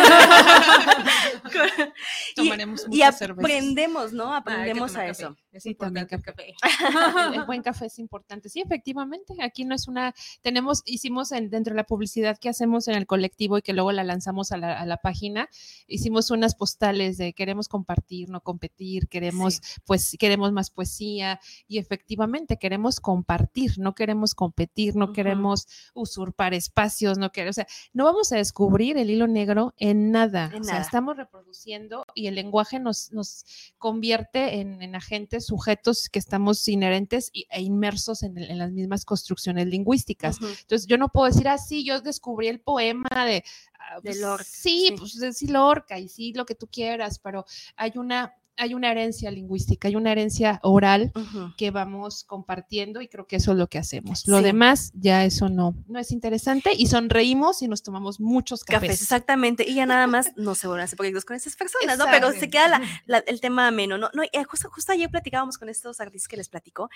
y, 2.32 2.34
Tomaremos 2.34 2.84
y 2.86 2.88
mucha 2.88 3.12
cerveza. 3.12 3.40
aprendemos, 3.46 4.12
¿no? 4.12 4.32
Ah, 4.32 4.38
Aprendemos 4.38 4.96
a 4.96 5.06
eso. 5.06 5.36
Es 5.54 5.62
Sí, 5.62 5.74
también 5.74 6.06
importante 6.10 6.44
el 6.44 6.54
café. 6.54 6.54
El, 7.34 7.44
buen 7.46 7.62
café 7.62 7.86
es 7.86 7.98
importante. 7.98 8.48
Sí, 8.48 8.60
efectivamente. 8.60 9.34
Aquí 9.42 9.64
no 9.64 9.74
es 9.74 9.88
una. 9.88 10.14
Tenemos, 10.42 10.82
hicimos 10.84 11.32
en- 11.32 11.50
dentro 11.50 11.72
de 11.72 11.76
la 11.76 11.84
publicidad 11.84 12.38
que 12.38 12.48
hacemos 12.48 12.88
en 12.88 12.94
el 12.96 13.06
colectivo 13.06 13.58
y 13.58 13.62
que 13.62 13.72
luego 13.72 13.92
la 13.92 14.04
lanzamos 14.04 14.52
a 14.52 14.56
la, 14.56 14.78
a 14.78 14.84
la 14.86 14.96
página, 14.98 15.48
hicimos 15.86 16.30
unas 16.30 16.54
postales 16.54 17.16
de 17.16 17.32
queremos 17.32 17.68
compartir, 17.68 18.28
no 18.30 18.40
competir, 18.40 19.08
queremos, 19.08 19.60
pues, 19.86 20.16
queremos 20.18 20.52
más 20.52 20.70
poesía 20.70 21.40
y 21.68 21.78
efectivamente 21.78 22.58
queremos 22.58 23.00
compartir, 23.00 23.78
no 23.78 23.94
queremos 23.94 24.34
competir, 24.34 24.96
no 24.96 25.12
queremos 25.12 25.66
usurpar 25.94 26.54
espacios, 26.54 27.18
no 27.18 27.30
queremos, 27.32 27.54
o 27.58 27.60
sea, 27.62 27.66
no 27.92 28.04
vamos 28.04 28.32
a 28.32 28.36
descubrir 28.36 28.96
el 28.98 29.10
hilo 29.10 29.26
negro 29.26 29.74
en 29.76 30.10
nada. 30.10 30.50
En 30.52 30.62
o 30.62 30.64
sea, 30.64 30.74
nada. 30.74 30.84
estamos 30.84 31.16
reproduciendo 31.16 32.04
y 32.14 32.26
el 32.26 32.34
lenguaje 32.34 32.78
nos, 32.80 33.12
nos 33.12 33.44
convierte 33.78 34.60
en, 34.60 34.82
en 34.82 34.94
agentes, 34.94 35.43
sujetos 35.46 36.08
que 36.08 36.18
estamos 36.18 36.66
inherentes 36.68 37.30
e 37.32 37.62
inmersos 37.62 38.22
en, 38.22 38.34
las 38.58 38.72
mismas 38.72 39.04
construcciones 39.04 39.66
lingüísticas. 39.66 40.38
Entonces, 40.40 40.86
yo 40.86 40.98
no 40.98 41.08
puedo 41.08 41.26
decir, 41.26 41.48
ah, 41.48 41.58
sí, 41.58 41.84
yo 41.84 42.00
descubrí 42.00 42.48
el 42.48 42.60
poema 42.60 43.08
de... 43.26 43.44
ah, 43.78 43.96
De 43.96 44.10
pues, 44.10 44.20
Lorca, 44.20 44.44
Sí, 44.44 44.88
sí. 44.88 44.94
pues 44.98 45.16
es 45.22 45.38
sí, 45.38 45.46
Lorca 45.48 45.98
y 45.98 46.08
sí, 46.08 46.32
lo 46.32 46.44
que 46.46 46.54
tú 46.54 46.68
quieras, 46.68 47.18
pero 47.18 47.44
hay 47.76 47.92
una, 47.96 48.34
hay 48.56 48.74
una 48.74 48.90
herencia 48.92 49.30
lingüística, 49.30 49.88
hay 49.88 49.96
una 49.96 50.12
herencia 50.12 50.60
oral 50.62 51.12
que 51.56 51.70
vamos 51.70 52.24
compartiendo 52.24 53.00
y 53.00 53.08
creo 53.08 53.26
que 53.26 53.36
eso 53.36 53.52
es 53.52 53.58
lo 53.58 53.66
que 53.68 53.78
hacemos. 53.78 54.26
Lo 54.28 54.42
demás, 54.42 54.92
ya 54.94 55.24
eso 55.24 55.48
no, 55.48 55.74
no 55.88 55.98
es 55.98 56.12
interesante 56.12 56.70
y 56.76 56.86
sonreímos 56.86 57.62
y 57.62 57.68
nos 57.68 57.82
tomamos 57.82 58.20
muchos 58.20 58.62
cafés. 58.64 58.88
Cafés, 58.90 59.02
exactamente. 59.02 59.68
Y 59.68 59.74
ya 59.74 59.86
nada 59.86 60.06
más 60.06 60.30
no 60.36 60.54
se 60.54 60.66
vuelven 60.68 60.82
a 60.82 60.84
hacer 60.84 60.96
proyectos 60.96 61.24
con 61.24 61.36
esas 61.36 61.56
personas, 61.56 61.98
¿no? 61.98 62.04
Pero 62.12 62.30
se 62.32 62.48
queda 62.50 62.68
la- 62.68 62.82
la- 63.06 63.18
el 63.18 63.40
tema 63.40 63.66
ameno, 63.66 63.98
¿no? 63.98 64.08
no 64.14 64.22
y, 64.22 64.28
eh, 64.32 64.44
justo, 64.44 64.70
justo 64.70 64.92
ayer 64.92 65.10
platicábamos 65.10 65.58
con 65.58 65.68
estos 65.68 66.00
artistas 66.00 66.28
que 66.28 66.36
les 66.36 66.48
platico 66.48 66.90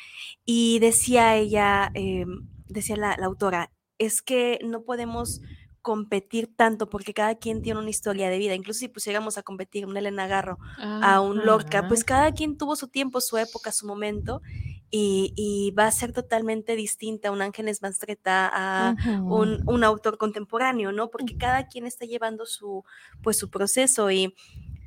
y 0.44 0.78
decía 0.78 1.34
ella, 1.36 1.90
eh, 1.94 2.24
decía 2.68 2.96
la, 2.96 3.16
la 3.18 3.26
autora, 3.26 3.72
es 3.98 4.22
que 4.22 4.60
no 4.64 4.82
podemos 4.84 5.40
competir 5.88 6.54
tanto 6.54 6.90
porque 6.90 7.14
cada 7.14 7.36
quien 7.36 7.62
tiene 7.62 7.80
una 7.80 7.88
historia 7.88 8.28
de 8.28 8.36
vida. 8.36 8.54
Incluso 8.54 8.80
si 8.80 8.88
pusiéramos 8.88 9.38
a 9.38 9.42
competir 9.42 9.86
un 9.86 9.96
Elena 9.96 10.26
Garro 10.26 10.58
a 10.76 11.22
un 11.22 11.46
Lorca, 11.46 11.88
pues 11.88 12.04
cada 12.04 12.32
quien 12.32 12.58
tuvo 12.58 12.76
su 12.76 12.88
tiempo, 12.88 13.22
su 13.22 13.38
época, 13.38 13.72
su 13.72 13.86
momento 13.86 14.42
y, 14.90 15.32
y 15.34 15.70
va 15.70 15.86
a 15.86 15.90
ser 15.90 16.12
totalmente 16.12 16.76
distinta 16.76 17.30
un 17.30 17.40
Ángeles 17.40 17.80
Mastreta 17.80 18.50
a 18.52 18.96
un, 19.22 19.62
un 19.66 19.82
autor 19.82 20.18
contemporáneo, 20.18 20.92
¿no? 20.92 21.08
Porque 21.08 21.38
cada 21.38 21.68
quien 21.68 21.86
está 21.86 22.04
llevando 22.04 22.44
su, 22.44 22.84
pues, 23.22 23.38
su 23.38 23.48
proceso 23.48 24.10
y, 24.10 24.34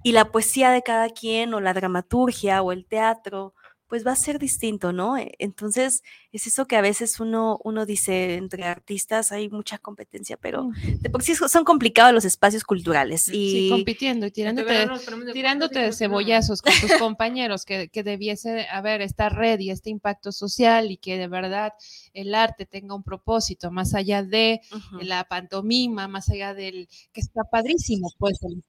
y 0.03 0.11
la 0.11 0.31
poesía 0.31 0.69
de 0.69 0.83
cada 0.83 1.09
quien 1.09 1.55
o 1.55 1.61
la 1.61 1.73
dramaturgia 1.73 2.61
o 2.61 2.71
el 2.71 2.85
teatro, 2.85 3.55
pues 3.91 4.07
va 4.07 4.13
a 4.13 4.15
ser 4.15 4.39
distinto, 4.39 4.93
¿no? 4.93 5.17
E, 5.17 5.33
entonces, 5.37 6.01
es 6.31 6.47
eso 6.47 6.65
que 6.65 6.77
a 6.77 6.81
veces 6.81 7.19
uno, 7.19 7.59
uno 7.61 7.85
dice, 7.85 8.35
entre 8.35 8.63
artistas 8.63 9.33
hay 9.33 9.49
mucha 9.49 9.79
competencia, 9.79 10.37
pero 10.37 10.69
de 11.01 11.09
por 11.09 11.23
sí 11.23 11.35
son 11.35 11.65
complicados 11.65 12.13
los 12.13 12.23
espacios 12.23 12.63
culturales. 12.63 13.27
Y... 13.27 13.51
Sí, 13.51 13.69
compitiendo 13.69 14.25
y 14.27 14.31
tirándote, 14.31 14.87
tirándote 15.33 15.79
de 15.79 15.91
cebollazos 15.91 16.61
con 16.61 16.71
tus 16.79 16.93
compañeros, 16.99 17.65
que, 17.65 17.89
que 17.89 18.01
debiese 18.01 18.65
haber 18.69 19.01
esta 19.01 19.27
red 19.27 19.59
y 19.59 19.71
este 19.71 19.89
impacto 19.89 20.31
social 20.31 20.89
y 20.89 20.95
que 20.95 21.17
de 21.17 21.27
verdad 21.27 21.73
el 22.13 22.33
arte 22.33 22.65
tenga 22.65 22.95
un 22.95 23.03
propósito 23.03 23.71
más 23.71 23.93
allá 23.93 24.23
de 24.23 24.61
la 25.01 25.25
pantomima, 25.25 26.07
más 26.07 26.29
allá 26.29 26.53
del, 26.53 26.87
que 27.11 27.19
está 27.19 27.41
padrísimo, 27.43 28.09
pues 28.17 28.39
el 28.43 28.63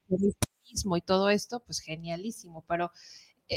mismo 0.68 0.97
y 0.97 1.01
todo 1.01 1.31
esto, 1.31 1.61
pues 1.61 1.79
genialísimo, 1.79 2.64
pero 2.66 2.91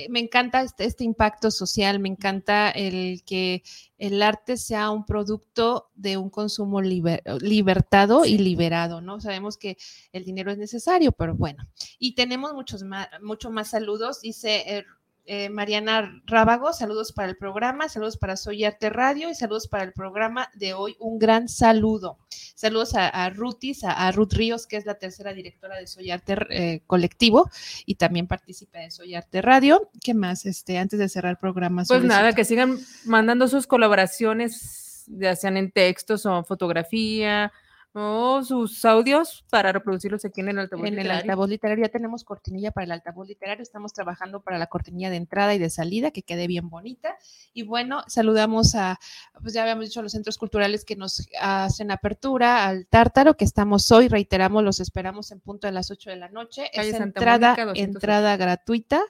me 0.09 0.19
encanta 0.19 0.61
este, 0.61 0.85
este, 0.85 1.03
impacto 1.03 1.51
social, 1.51 1.99
me 1.99 2.09
encanta 2.09 2.69
el 2.69 3.23
que 3.23 3.63
el 3.97 4.21
arte 4.21 4.57
sea 4.57 4.89
un 4.89 5.05
producto 5.05 5.89
de 5.95 6.17
un 6.17 6.29
consumo 6.29 6.81
libertado 6.81 8.25
y 8.25 8.37
liberado, 8.37 9.01
¿no? 9.01 9.21
Sabemos 9.21 9.57
que 9.57 9.77
el 10.11 10.25
dinero 10.25 10.51
es 10.51 10.57
necesario, 10.57 11.11
pero 11.11 11.35
bueno. 11.35 11.67
Y 11.99 12.15
tenemos 12.15 12.53
muchos 12.53 12.83
más, 12.83 13.07
mucho 13.21 13.51
más 13.51 13.69
saludos, 13.69 14.21
dice... 14.21 14.63
Er, 14.67 14.85
eh, 15.25 15.49
Mariana 15.49 16.21
Rábago, 16.25 16.71
saludos 16.71 17.11
para 17.11 17.27
el 17.27 17.35
programa, 17.35 17.89
saludos 17.89 18.17
para 18.17 18.37
Soy 18.37 18.63
Arte 18.63 18.89
Radio 18.89 19.29
y 19.29 19.35
saludos 19.35 19.67
para 19.67 19.83
el 19.83 19.91
programa 19.91 20.49
de 20.53 20.73
hoy. 20.73 20.95
Un 20.99 21.17
gran 21.17 21.49
saludo. 21.49 22.17
Saludos 22.53 22.93
a, 22.95 23.29
Rutis, 23.31 23.83
a, 23.83 24.11
Ruth 24.11 24.33
Ríos, 24.33 24.67
que 24.67 24.77
es 24.77 24.85
la 24.85 24.95
tercera 24.95 25.33
directora 25.33 25.77
de 25.77 25.87
Soy 25.87 26.11
Arte 26.11 26.37
eh, 26.49 26.81
Colectivo 26.87 27.49
y 27.85 27.95
también 27.95 28.27
participa 28.27 28.79
de 28.79 28.91
Soy 28.91 29.15
Arte 29.15 29.41
Radio. 29.41 29.89
¿Qué 30.01 30.13
más? 30.13 30.45
Este, 30.45 30.77
antes 30.77 30.99
de 30.99 31.09
cerrar 31.09 31.31
el 31.31 31.37
programa. 31.37 31.83
Pues 31.87 32.03
nada, 32.03 32.33
que 32.33 32.45
sigan 32.45 32.77
mandando 33.05 33.47
sus 33.47 33.67
colaboraciones, 33.67 35.05
ya 35.07 35.35
sean 35.35 35.57
en 35.57 35.71
textos 35.71 36.25
o 36.25 36.43
fotografía, 36.43 37.51
o 37.97 38.43
sus 38.43 38.83
audios 38.83 39.45
para 39.49 39.71
reproducirlos 39.71 40.25
aquí 40.25 40.41
en 40.41 40.49
el 40.49 40.59
altavoz 40.59 40.85
en 40.85 40.95
literario. 40.95 41.11
el 41.13 41.17
altavoz 41.21 41.49
literario 41.49 41.85
ya 41.85 41.89
tenemos 41.89 42.25
cortinilla 42.25 42.71
para 42.71 42.83
el 42.83 42.91
altavoz 42.91 43.25
literario, 43.25 43.63
estamos 43.63 43.93
trabajando 43.93 44.41
para 44.41 44.57
la 44.57 44.67
cortinilla 44.67 45.09
de 45.09 45.15
entrada 45.15 45.55
y 45.55 45.59
de 45.59 45.69
salida, 45.69 46.11
que 46.11 46.21
quede 46.21 46.47
bien 46.47 46.69
bonita. 46.69 47.15
Y 47.53 47.63
bueno, 47.63 48.03
saludamos 48.07 48.75
a, 48.75 48.99
pues 49.41 49.53
ya 49.53 49.61
habíamos 49.61 49.85
dicho, 49.85 50.01
a 50.01 50.03
los 50.03 50.11
centros 50.11 50.37
culturales 50.37 50.83
que 50.83 50.97
nos 50.97 51.25
hacen 51.39 51.89
apertura, 51.89 52.67
al 52.67 52.85
Tártaro, 52.85 53.37
que 53.37 53.45
estamos 53.45 53.89
hoy, 53.93 54.09
reiteramos, 54.09 54.61
los 54.61 54.81
esperamos 54.81 55.31
en 55.31 55.39
punto 55.39 55.67
de 55.67 55.71
las 55.71 55.89
8 55.89 56.09
de 56.09 56.15
la 56.17 56.27
noche. 56.27 56.69
es 56.73 56.93
entrada, 56.93 57.55
entrada 57.75 58.35
gratuita. 58.35 59.01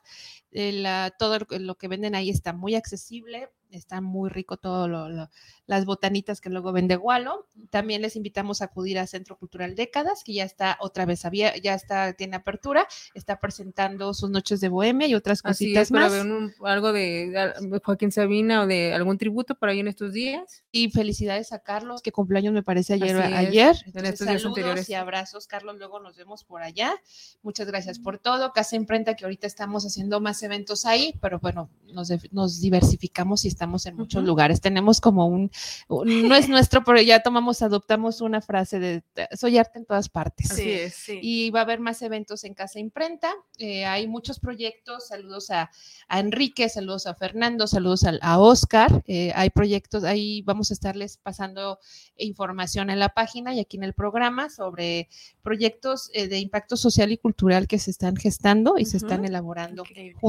Todo 1.17 1.39
lo 1.59 1.75
que 1.75 1.87
venden 1.87 2.15
ahí 2.15 2.29
está 2.29 2.53
muy 2.53 2.75
accesible, 2.75 3.49
está 3.71 4.01
muy 4.01 4.29
rico 4.29 4.57
todo 4.57 4.87
lo, 4.87 5.29
las 5.67 5.85
botanitas 5.85 6.41
que 6.41 6.49
luego 6.49 6.71
vende 6.71 6.95
Gualo. 6.95 7.47
También 7.69 8.01
les 8.01 8.15
invitamos 8.15 8.61
a 8.61 8.65
acudir 8.65 8.99
a 8.99 9.07
Centro 9.07 9.37
Cultural 9.37 9.75
Décadas, 9.75 10.23
que 10.23 10.33
ya 10.33 10.43
está 10.43 10.77
otra 10.79 11.05
vez 11.05 11.25
abierto, 11.25 11.59
ya 11.61 11.73
está, 11.73 12.13
tiene 12.13 12.37
apertura, 12.37 12.87
está 13.13 13.39
presentando 13.39 14.13
sus 14.13 14.29
noches 14.29 14.61
de 14.61 14.69
bohemia 14.69 15.07
y 15.07 15.15
otras 15.15 15.41
cositas 15.41 15.91
más. 15.91 16.11
Para 16.11 16.23
ver 16.23 16.51
algo 16.63 16.93
de 16.93 17.81
Joaquín 17.83 18.11
Sabina 18.11 18.61
o 18.61 18.67
de 18.67 18.93
algún 18.93 19.17
tributo 19.17 19.55
por 19.55 19.69
ahí 19.69 19.79
en 19.79 19.87
estos 19.87 20.13
días. 20.13 20.63
Y 20.71 20.89
felicidades 20.89 21.51
a 21.51 21.59
Carlos, 21.59 22.01
que 22.01 22.11
cumpleaños 22.11 22.53
me 22.53 22.63
parece 22.63 22.93
ayer. 22.93 23.15
ayer. 23.17 23.75
En 23.93 24.05
estos 24.05 24.27
días 24.27 24.45
anteriores. 24.45 24.89
y 24.89 24.93
abrazos, 24.93 25.47
Carlos, 25.47 25.77
luego 25.77 25.99
nos 25.99 26.15
vemos 26.15 26.43
por 26.43 26.61
allá. 26.61 26.95
Muchas 27.41 27.67
gracias 27.67 27.99
por 27.99 28.19
todo. 28.19 28.51
Casa 28.53 28.75
Imprenta, 28.75 29.15
que 29.15 29.25
ahorita 29.25 29.47
estamos 29.47 29.85
haciendo 29.85 30.19
más 30.21 30.43
eventos 30.45 30.85
ahí, 30.85 31.13
pero 31.21 31.39
bueno, 31.39 31.69
nos, 31.95 32.11
nos 32.31 32.61
diversificamos 32.61 33.45
y 33.45 33.47
estamos 33.47 33.85
en 33.85 33.95
muchos 33.95 34.23
lugares. 34.23 34.61
Tenemos 34.61 35.01
como 35.01 35.27
un, 35.27 35.51
no 35.89 36.35
es 36.35 36.47
nuestro, 36.47 36.83
pero 36.83 37.01
ya 37.01 37.21
tomamos, 37.21 37.61
adoptamos 37.61 38.21
una 38.21 38.41
frase 38.41 38.79
de 38.79 39.03
soy 39.35 39.57
arte 39.57 39.79
en 39.79 39.85
todas 39.85 40.09
partes. 40.09 40.49
Sí, 40.49 40.89
sí. 40.89 41.19
Y 41.21 41.49
va 41.51 41.61
a 41.61 41.63
haber 41.63 41.79
más 41.79 42.01
eventos 42.01 42.43
en 42.43 42.53
Casa 42.53 42.79
Imprenta. 42.79 43.33
Eh, 43.57 43.85
hay 43.85 44.07
muchos 44.07 44.39
proyectos. 44.39 45.07
Saludos 45.07 45.49
a, 45.51 45.71
Enrique, 46.09 46.69
saludos 46.69 47.07
a 47.07 47.15
Fernando, 47.15 47.67
saludos 47.67 48.05
a, 48.05 48.39
Oscar. 48.39 49.03
Eh, 49.07 49.31
hay 49.35 49.49
proyectos, 49.49 50.03
ahí 50.03 50.41
vamos 50.43 50.71
a 50.71 50.73
estarles 50.73 51.17
pasando 51.17 51.79
información 52.17 52.89
en 52.89 52.99
la 52.99 53.09
página 53.09 53.53
y 53.53 53.59
aquí 53.59 53.77
en 53.77 53.83
el 53.83 53.93
programa 53.93 54.49
sobre 54.49 55.09
proyectos 55.41 56.09
eh, 56.13 56.27
de 56.27 56.39
impacto 56.39 56.77
social 56.77 57.11
y 57.11 57.17
cultural 57.17 57.67
que 57.67 57.79
se 57.79 57.91
están 57.91 58.15
gestando 58.15 58.77
y 58.77 58.85
se 58.85 58.97
están 58.97 59.25
elaborando 59.25 59.83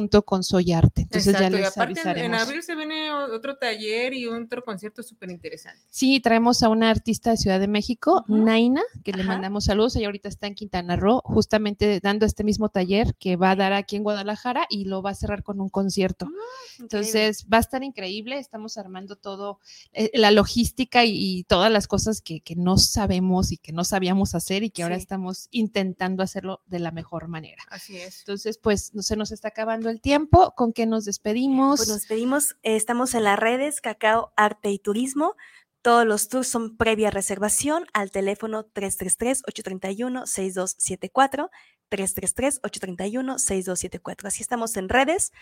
junto 0.06 0.22
con 0.22 0.44
Soy 0.44 0.72
Arte. 0.72 1.02
Entonces 1.02 1.36
ya 1.36 1.50
les 1.50 1.76
avisaremos. 1.76 2.26
En 2.26 2.34
abril 2.34 2.62
se 2.62 2.76
viene 2.76 3.10
otro 3.12 3.56
taller 3.56 4.14
y 4.14 4.28
otro 4.28 4.62
concierto 4.62 5.02
súper 5.02 5.32
interesante. 5.32 5.80
Sí, 5.90 6.20
traemos 6.20 6.62
a 6.62 6.68
una 6.68 6.90
artista 6.90 7.30
de 7.30 7.36
Ciudad 7.36 7.58
de 7.58 7.66
México, 7.66 8.24
Naina, 8.28 8.82
que 9.02 9.10
le 9.10 9.24
mandamos 9.24 9.64
saludos. 9.64 9.96
Ella 9.96 10.06
ahorita 10.06 10.28
está 10.28 10.46
en 10.46 10.54
Quintana 10.54 10.94
Roo, 10.94 11.22
justamente 11.24 11.98
dando 12.00 12.24
este 12.24 12.44
mismo 12.44 12.68
taller 12.68 13.16
que 13.18 13.34
va 13.34 13.50
a 13.50 13.56
dar 13.56 13.72
aquí 13.72 13.96
en 13.96 14.04
Guadalajara 14.04 14.66
y 14.70 14.84
lo 14.84 15.02
va 15.02 15.10
a 15.10 15.14
cerrar 15.14 15.42
con 15.42 15.60
un 15.60 15.70
concierto. 15.70 16.28
Ah, 16.28 16.76
Entonces 16.78 17.46
va 17.52 17.56
a 17.56 17.60
estar 17.60 17.82
increíble. 17.82 18.38
Estamos 18.38 18.78
armando 18.78 19.16
todo, 19.16 19.58
eh, 19.92 20.12
la 20.14 20.30
logística 20.30 21.04
y, 21.04 21.42
todas 21.48 21.72
las 21.72 21.88
cosas 21.88 22.20
que, 22.20 22.42
no 22.56 22.78
sabemos 22.78 23.50
y 23.50 23.58
que 23.58 23.72
no 23.72 23.84
sabíamos 23.84 24.34
hacer 24.34 24.62
y 24.62 24.70
que 24.70 24.84
ahora 24.84 24.96
estamos 24.96 25.48
intentando 25.50 26.22
hacerlo 26.22 26.62
de 26.66 26.78
la 26.78 26.92
mejor 26.92 27.26
manera. 27.26 27.62
Así 27.70 27.96
es. 27.96 28.20
Entonces, 28.20 28.58
pues 28.58 28.94
no 28.94 29.02
se 29.02 29.16
nos 29.16 29.32
está 29.32 29.48
acabando 29.48 29.85
el 29.90 30.00
tiempo. 30.00 30.54
¿Con 30.56 30.72
qué 30.72 30.86
nos 30.86 31.04
despedimos? 31.04 31.78
Pues 31.78 31.88
nos 31.88 32.00
despedimos. 32.00 32.56
estamos 32.62 33.14
en 33.14 33.24
las 33.24 33.38
redes 33.38 33.80
Cacao 33.80 34.32
Arte 34.36 34.70
y 34.70 34.78
Turismo. 34.78 35.34
Todos 35.82 36.04
los 36.04 36.28
tours 36.28 36.48
son 36.48 36.76
previa 36.76 37.12
reservación 37.12 37.86
al 37.92 38.10
teléfono 38.10 38.66
333-831-6274. 38.72 41.48
333-831-6274. 41.90 44.26
Así 44.26 44.42
estamos 44.42 44.76
en 44.76 44.88
redes, 44.88 45.32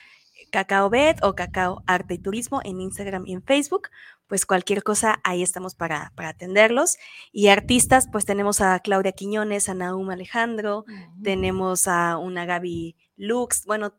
Cacao 0.50 0.90
Bet 0.90 1.22
o 1.22 1.34
Cacao 1.34 1.82
Arte 1.86 2.14
y 2.14 2.18
Turismo 2.18 2.60
en 2.64 2.80
Instagram 2.80 3.24
y 3.26 3.32
en 3.32 3.42
Facebook. 3.42 3.88
Pues 4.26 4.46
cualquier 4.46 4.82
cosa, 4.82 5.20
ahí 5.24 5.42
estamos 5.42 5.74
para, 5.74 6.12
para 6.16 6.30
atenderlos. 6.30 6.96
Y 7.32 7.48
artistas, 7.48 8.08
pues 8.10 8.24
tenemos 8.24 8.60
a 8.60 8.78
Claudia 8.80 9.12
Quiñones, 9.12 9.68
a 9.68 9.74
Naum 9.74 10.10
Alejandro, 10.10 10.84
tenemos 11.22 11.86
a 11.88 12.16
una 12.18 12.46
Gaby 12.46 12.96
Lux, 13.16 13.64
bueno, 13.64 13.94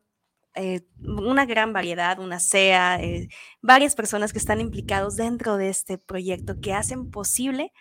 eh, 0.55 0.81
una 0.99 1.45
gran 1.45 1.73
variedad, 1.73 2.19
una 2.19 2.39
SEA, 2.39 3.01
eh, 3.01 3.29
varias 3.61 3.95
personas 3.95 4.31
que 4.31 4.39
están 4.39 4.61
implicados 4.61 5.15
dentro 5.15 5.57
de 5.57 5.69
este 5.69 5.97
proyecto 5.97 6.59
que 6.61 6.73
hacen 6.73 7.11
posible 7.11 7.71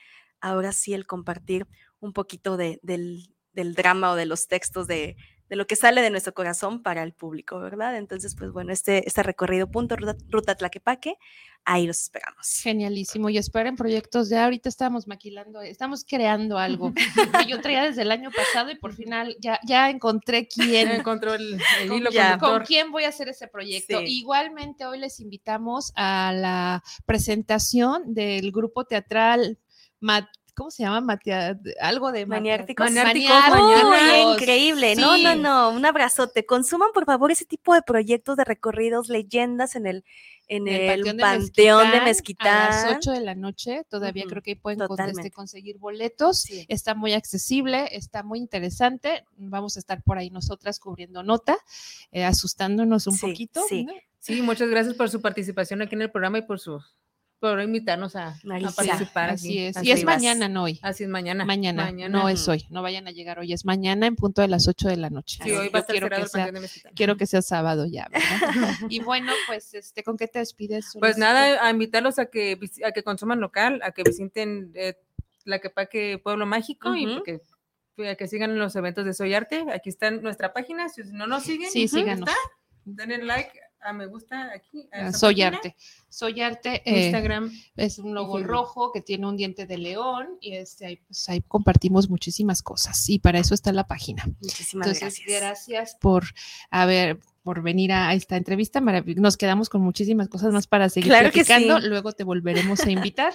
ahora 0.41 0.73
sí 0.73 0.93
el 0.93 1.07
compartir 1.07 1.67
un 2.01 2.13
poquito 2.13 2.57
de, 2.57 2.81
del, 2.83 3.35
del 3.53 3.75
drama 3.75 4.13
o 4.13 4.17
de 4.17 4.27
los 4.27 4.47
textos 4.47 4.87
de, 4.87 5.17
de 5.49 5.57
lo 5.57 5.67
que 5.67 5.77
sale 5.77 6.01
de 6.01 6.11
nuestro 6.11 6.33
corazón 6.33 6.83
para 6.83 7.03
el 7.03 7.13
público, 7.13 7.61
¿verdad? 7.61 7.97
Entonces, 7.97 8.35
pues 8.35 8.51
bueno, 8.51 8.73
este, 8.73 9.07
este 9.07 9.23
recorrido 9.23 9.71
punto 9.71 9.97
ruta, 9.97 10.55
Tlaquepaque, 10.55 11.19
ahí 11.65 11.87
los 11.87 12.01
esperamos. 12.01 12.61
Genialísimo. 12.63 13.29
Y 13.29 13.39
esperen 13.39 13.77
proyectos, 13.77 14.31
ya 14.31 14.45
ahorita 14.45 14.69
estamos 14.69 15.07
maquilando, 15.07 15.61
estamos 15.61 16.05
creando 16.09 16.59
algo 16.59 16.93
que 16.95 17.03
yo 17.49 17.61
traía 17.61 17.85
desde 17.85 18.03
el 18.03 18.11
año 18.11 18.31
pasado 18.31 18.71
y 18.71 18.77
por 18.77 18.95
final 18.95 19.37
ya, 19.39 19.61
ya 19.67 19.91
encontré 19.91 20.49
quién. 20.49 20.91
encontró 20.91 21.35
el, 21.35 21.61
hilo 21.85 22.11
con 22.41 22.65
quién 22.65 22.91
voy 22.91 23.05
a 23.05 23.09
hacer 23.09 23.29
ese 23.29 23.47
proyecto. 23.47 24.01
Igualmente 24.01 24.87
hoy 24.87 24.99
les 24.99 25.21
invitamos 25.21 25.93
a 25.95 26.33
la 26.35 26.83
presentación 27.05 28.15
del 28.15 28.51
grupo 28.51 28.85
teatral 28.85 29.59
¿cómo 30.55 30.71
se 30.71 30.83
llama? 30.83 31.01
Matia, 31.01 31.59
algo 31.81 32.13
de 32.13 32.27
maniárticos. 32.27 32.87
Maniárticos. 32.87 33.35
increíble. 34.35 34.97
No, 34.97 35.17
no, 35.19 35.35
no. 35.35 35.71
Un 35.71 35.85
abrazote. 35.85 36.47
Consuman, 36.47 36.91
por 36.95 37.05
favor, 37.05 37.31
ese 37.31 37.45
tipo 37.45 37.75
de 37.75 37.83
proyectos 37.83 38.37
de 38.37 38.45
recorridos, 38.45 39.09
leyendas 39.09 39.77
en 39.77 39.87
el, 39.87 40.05
en 40.49 40.69
el, 40.69 41.17
Panteón, 41.17 41.91
de, 41.91 42.01
Mezquitán, 42.03 42.73
A 42.73 42.91
las 42.91 42.97
8 42.97 43.13
de 43.13 43.21
la 43.21 43.35
noche, 43.35 43.85
todavía 43.89 44.25
creo 44.29 44.43
que 44.43 44.57
pueden 44.57 44.81
este, 45.09 45.31
conseguir 45.31 45.79
boletos. 45.79 46.47
Está 46.69 46.95
muy 46.95 47.13
accesible, 47.13 47.89
está 47.93 48.23
muy 48.23 48.39
interesante. 48.39 49.25
Vamos 49.37 49.77
a 49.77 49.81
estar 49.81 50.03
por 50.03 50.19
ahí 50.19 50.31
nosotras 50.31 50.79
cubriendo 50.79 51.23
nota, 51.23 51.57
eh, 52.13 52.25
asustándonos 52.25 53.07
un 53.07 53.19
poquito. 53.19 53.63
Sí. 53.69 53.87
sí, 54.21 54.43
muchas 54.43 54.69
gracias 54.69 54.95
por 54.95 55.09
su 55.11 55.21
participación 55.21 55.83
aquí 55.83 55.95
en 55.95 56.03
el 56.03 56.11
programa 56.11 56.39
y 56.39 56.43
por 56.43 56.61
su 56.61 56.81
por 57.45 57.61
invitarnos 57.61 58.17
a, 58.17 58.39
participar. 58.75 59.29
Así 59.29 59.59
es. 59.59 59.77
y 59.83 59.91
es 59.91 60.03
mañana, 60.03 60.49
no 60.49 60.63
hoy. 60.63 60.81
Así 60.81 61.05
es 61.05 61.11
mañana. 61.11 61.45
mañana. 61.45 61.93
no 62.09 62.31
es 62.31 62.49
hoy. 62.49 62.65
No 62.71 62.81
vayan 62.81 63.07
a 63.07 63.11
llegar 63.11 63.39
hoy. 63.39 63.53
Es 63.53 63.67
mañana 63.67 64.07
en 64.07 64.17
punto 64.17 64.41
de 64.41 64.49
las 64.49 64.67
8 64.67 64.89
de 64.89 64.97
la 64.97 65.11
noche. 65.11 65.41
Sí, 65.45 65.51
hoy 65.51 65.69
va 65.69 65.81
a 65.81 65.83
estar 65.83 65.95
quiero 65.95 66.09
que, 66.09 66.27
sea, 66.27 66.51
quiero 66.95 67.17
que 67.19 67.27
sea 67.27 67.43
sábado 67.43 67.85
ya. 67.85 68.09
y 68.89 69.01
bueno, 69.01 69.31
pues, 69.47 69.75
este, 69.75 70.03
¿con 70.03 70.17
qué 70.17 70.27
te 70.27 70.39
despides? 70.39 70.97
Pues 70.99 71.19
nada, 71.19 71.63
a 71.63 71.69
invitarlos 71.69 72.19
a 72.19 72.31
que, 72.31 72.59
a 72.83 72.93
que 72.93 73.03
consuman 73.03 73.41
local, 73.41 73.79
a 73.85 73.93
que 73.93 74.05
visiten 74.05 74.73
eh, 74.75 74.95
la 75.45 75.59
Quepaque 75.59 76.19
Pueblo 76.25 76.47
Mágico 76.47 76.97
y 76.97 77.23
que 77.25 77.43
a 78.11 78.15
que 78.15 78.27
sigan 78.27 78.59
los 78.59 78.75
eventos 78.75 79.05
de 79.05 79.13
Soy 79.13 79.35
Arte. 79.35 79.67
Aquí 79.71 79.91
está 79.91 80.11
nuestra 80.11 80.55
página. 80.55 80.89
Si 80.89 81.03
no 81.13 81.27
nos 81.27 81.43
siguen, 81.43 81.71
sí, 81.71 81.89
síganos. 81.89 82.27
denle 82.87 83.19
like 83.19 83.53
Ah, 83.87 83.93
me 83.93 84.07
gusta 84.07 84.51
aquí. 84.55 84.89
Ah, 84.91 85.13
soy 85.13 85.43
arte. 85.43 85.77
Soy 86.09 86.41
arte. 86.41 86.81
Eh, 86.87 87.05
Instagram. 87.05 87.53
Es 87.77 87.99
un 87.99 88.15
logo 88.15 88.43
rojo 88.43 88.93
que 88.93 89.03
tiene 89.03 89.27
un 89.27 89.37
diente 89.37 89.67
de 89.67 89.77
león 89.77 90.39
y 90.41 90.55
este, 90.55 90.87
ahí, 90.87 90.97
pues, 90.97 91.29
ahí 91.29 91.43
compartimos 91.43 92.09
muchísimas 92.09 92.63
cosas 92.63 93.11
y 93.11 93.19
para 93.19 93.39
eso 93.39 93.53
está 93.53 93.73
la 93.73 93.87
página. 93.87 94.25
Muchísimas 94.41 94.87
Entonces, 94.89 95.23
gracias. 95.27 95.97
por 96.01 96.25
haber 96.71 97.21
por 97.43 97.63
venir 97.63 97.93
a, 97.93 98.15
esta 98.15 98.39
entrevista. 98.39 98.81
Nos 98.81 99.37
quedamos 99.37 99.69
con 99.69 99.83
muchísimas 99.83 100.31
cosas 100.31 100.51
más 100.51 100.67
para 100.67 100.89
seguir 100.89 101.13
platicando. 101.13 101.79
Luego 101.79 102.13
te 102.13 102.25
volveremos 102.25 102.81
a 102.81 102.91
invitar. 102.91 103.35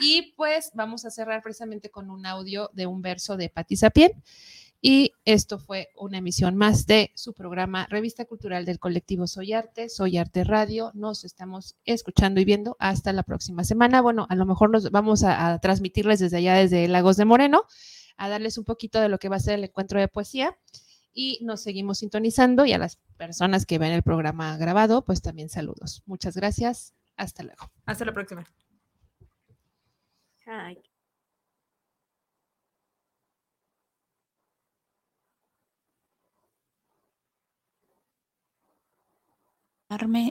y 0.00 0.32
pues 0.36 0.70
vamos 0.72 1.04
a 1.04 1.10
cerrar 1.10 1.42
precisamente 1.42 1.90
con 1.90 2.10
un 2.10 2.26
audio 2.26 2.70
de 2.74 2.86
un 2.86 3.02
verso 3.02 3.36
de 3.36 3.48
Patti 3.48 3.74
Sapien. 3.74 4.12
Y 4.82 5.12
esto 5.26 5.58
fue 5.58 5.88
una 5.94 6.18
emisión 6.18 6.56
más 6.56 6.86
de 6.86 7.12
su 7.14 7.34
programa 7.34 7.86
Revista 7.90 8.24
Cultural 8.24 8.64
del 8.64 8.78
Colectivo 8.78 9.26
Soy 9.26 9.52
Arte, 9.52 9.90
Soy 9.90 10.16
Arte 10.16 10.42
Radio. 10.42 10.90
Nos 10.94 11.24
estamos 11.24 11.76
escuchando 11.84 12.40
y 12.40 12.46
viendo 12.46 12.76
hasta 12.78 13.12
la 13.12 13.22
próxima 13.22 13.62
semana. 13.64 14.00
Bueno, 14.00 14.26
a 14.30 14.34
lo 14.36 14.46
mejor 14.46 14.70
nos 14.70 14.90
vamos 14.90 15.22
a, 15.22 15.58
transmitirles 15.58 16.20
desde 16.20 16.38
allá, 16.38 16.54
desde 16.54 16.88
Lagos 16.88 17.18
de 17.18 17.26
Moreno, 17.26 17.64
a 18.16 18.30
darles 18.30 18.56
un 18.56 18.64
poquito 18.64 19.00
de 19.00 19.10
lo 19.10 19.18
que 19.18 19.28
va 19.28 19.36
a 19.36 19.40
ser 19.40 19.54
el 19.54 19.64
encuentro 19.64 20.00
de 20.00 20.08
poesía. 20.08 20.56
Y 21.12 21.40
nos 21.42 21.60
seguimos 21.60 21.98
sintonizando 21.98 22.64
y 22.64 22.72
a 22.72 22.78
las 22.78 22.96
personas 23.18 23.66
que 23.66 23.78
ven 23.78 23.92
el 23.92 24.02
programa 24.02 24.56
grabado, 24.56 25.04
pues 25.04 25.20
también 25.20 25.50
saludos. 25.50 26.02
Muchas 26.06 26.36
gracias. 26.36 26.94
Hasta 27.16 27.42
luego. 27.42 27.70
Hasta 27.84 28.06
la 28.06 28.14
próxima. 28.14 28.46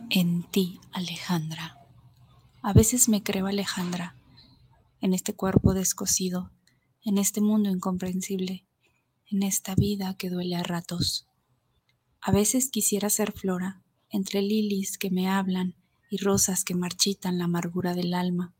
En 0.09 0.43
ti, 0.43 0.79
Alejandra. 0.93 1.77
A 2.61 2.71
veces 2.71 3.09
me 3.09 3.23
creo 3.23 3.47
Alejandra, 3.47 4.15
en 5.01 5.13
este 5.13 5.33
cuerpo 5.33 5.73
descosido, 5.73 6.49
en 7.03 7.17
este 7.17 7.41
mundo 7.41 7.69
incomprensible, 7.69 8.65
en 9.29 9.43
esta 9.43 9.75
vida 9.75 10.15
que 10.17 10.29
duele 10.29 10.55
a 10.55 10.63
ratos. 10.63 11.27
A 12.21 12.31
veces 12.31 12.71
quisiera 12.71 13.09
ser 13.09 13.33
flora, 13.33 13.81
entre 14.09 14.41
lilies 14.41 14.97
que 14.97 15.09
me 15.09 15.27
hablan 15.27 15.75
y 16.09 16.19
rosas 16.19 16.63
que 16.63 16.73
marchitan 16.73 17.37
la 17.37 17.43
amargura 17.43 17.93
del 17.93 18.13
alma. 18.13 18.53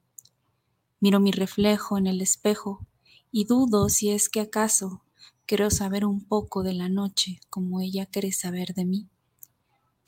Miro 1.00 1.22
mi 1.22 1.32
reflejo 1.32 1.98
en 1.98 2.08
el 2.08 2.20
espejo 2.20 2.86
y 3.32 3.46
dudo 3.46 3.88
si 3.88 4.10
es 4.10 4.28
que 4.28 4.42
acaso 4.42 5.06
quiero 5.46 5.72
saber 5.72 6.04
un 6.04 6.20
poco 6.20 6.62
de 6.62 6.74
la 6.74 6.90
noche 6.90 7.40
como 7.50 7.80
ella 7.80 8.06
quiere 8.06 8.34
saber 8.34 8.74
de 8.74 8.84
mí. 8.84 9.10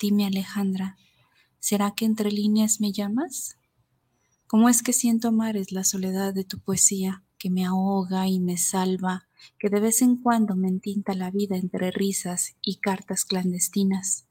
Dime, 0.02 0.26
Alejandra, 0.26 0.98
¿será 1.60 1.92
que 1.92 2.06
entre 2.06 2.32
líneas 2.32 2.82
me 2.82 2.92
llamas? 2.92 3.56
¿Cómo 4.48 4.68
es 4.68 4.82
que 4.82 4.94
siento 4.94 5.28
amar 5.28 5.58
es 5.58 5.72
la 5.72 5.84
soledad 5.84 6.34
de 6.34 6.44
tu 6.44 6.58
poesía 6.58 7.22
que 7.38 7.52
me 7.52 7.68
ahoga 7.68 8.28
y 8.28 8.40
me 8.40 8.58
salva, 8.58 9.28
que 9.60 9.70
de 9.70 9.80
vez 9.80 10.02
en 10.02 10.16
cuando 10.18 10.56
me 10.56 10.70
entinta 10.70 11.14
la 11.14 11.30
vida 11.30 11.56
entre 11.56 11.92
risas 11.92 12.56
y 12.64 12.78
cartas 12.78 13.26
clandestinas? 13.26 14.26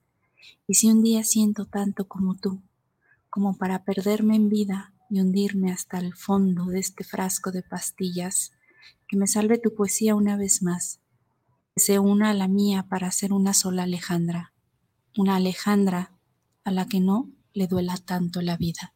Y 0.66 0.74
si 0.74 0.90
un 0.90 1.04
día 1.04 1.22
siento 1.22 1.66
tanto 1.66 2.08
como 2.08 2.34
tú, 2.34 2.60
como 3.28 3.56
para 3.56 3.84
perderme 3.84 4.34
en 4.34 4.48
vida 4.48 4.92
y 5.08 5.20
hundirme 5.20 5.70
hasta 5.70 5.98
el 5.98 6.16
fondo 6.16 6.66
de 6.66 6.80
este 6.80 7.04
frasco 7.04 7.52
de 7.52 7.62
pastillas, 7.62 8.50
que 9.06 9.16
me 9.16 9.28
salve 9.28 9.56
tu 9.56 9.72
poesía 9.76 10.16
una 10.16 10.36
vez 10.36 10.64
más, 10.64 10.98
que 11.76 11.80
se 11.80 12.00
una 12.00 12.30
a 12.30 12.34
la 12.34 12.48
mía 12.48 12.88
para 12.88 13.12
ser 13.12 13.32
una 13.32 13.54
sola 13.54 13.84
Alejandra 13.84 14.52
una 15.16 15.36
Alejandra 15.36 16.12
a 16.64 16.70
la 16.70 16.86
que 16.86 17.00
no 17.00 17.30
le 17.52 17.66
duela 17.66 17.96
tanto 17.96 18.42
la 18.42 18.56
vida. 18.56 18.94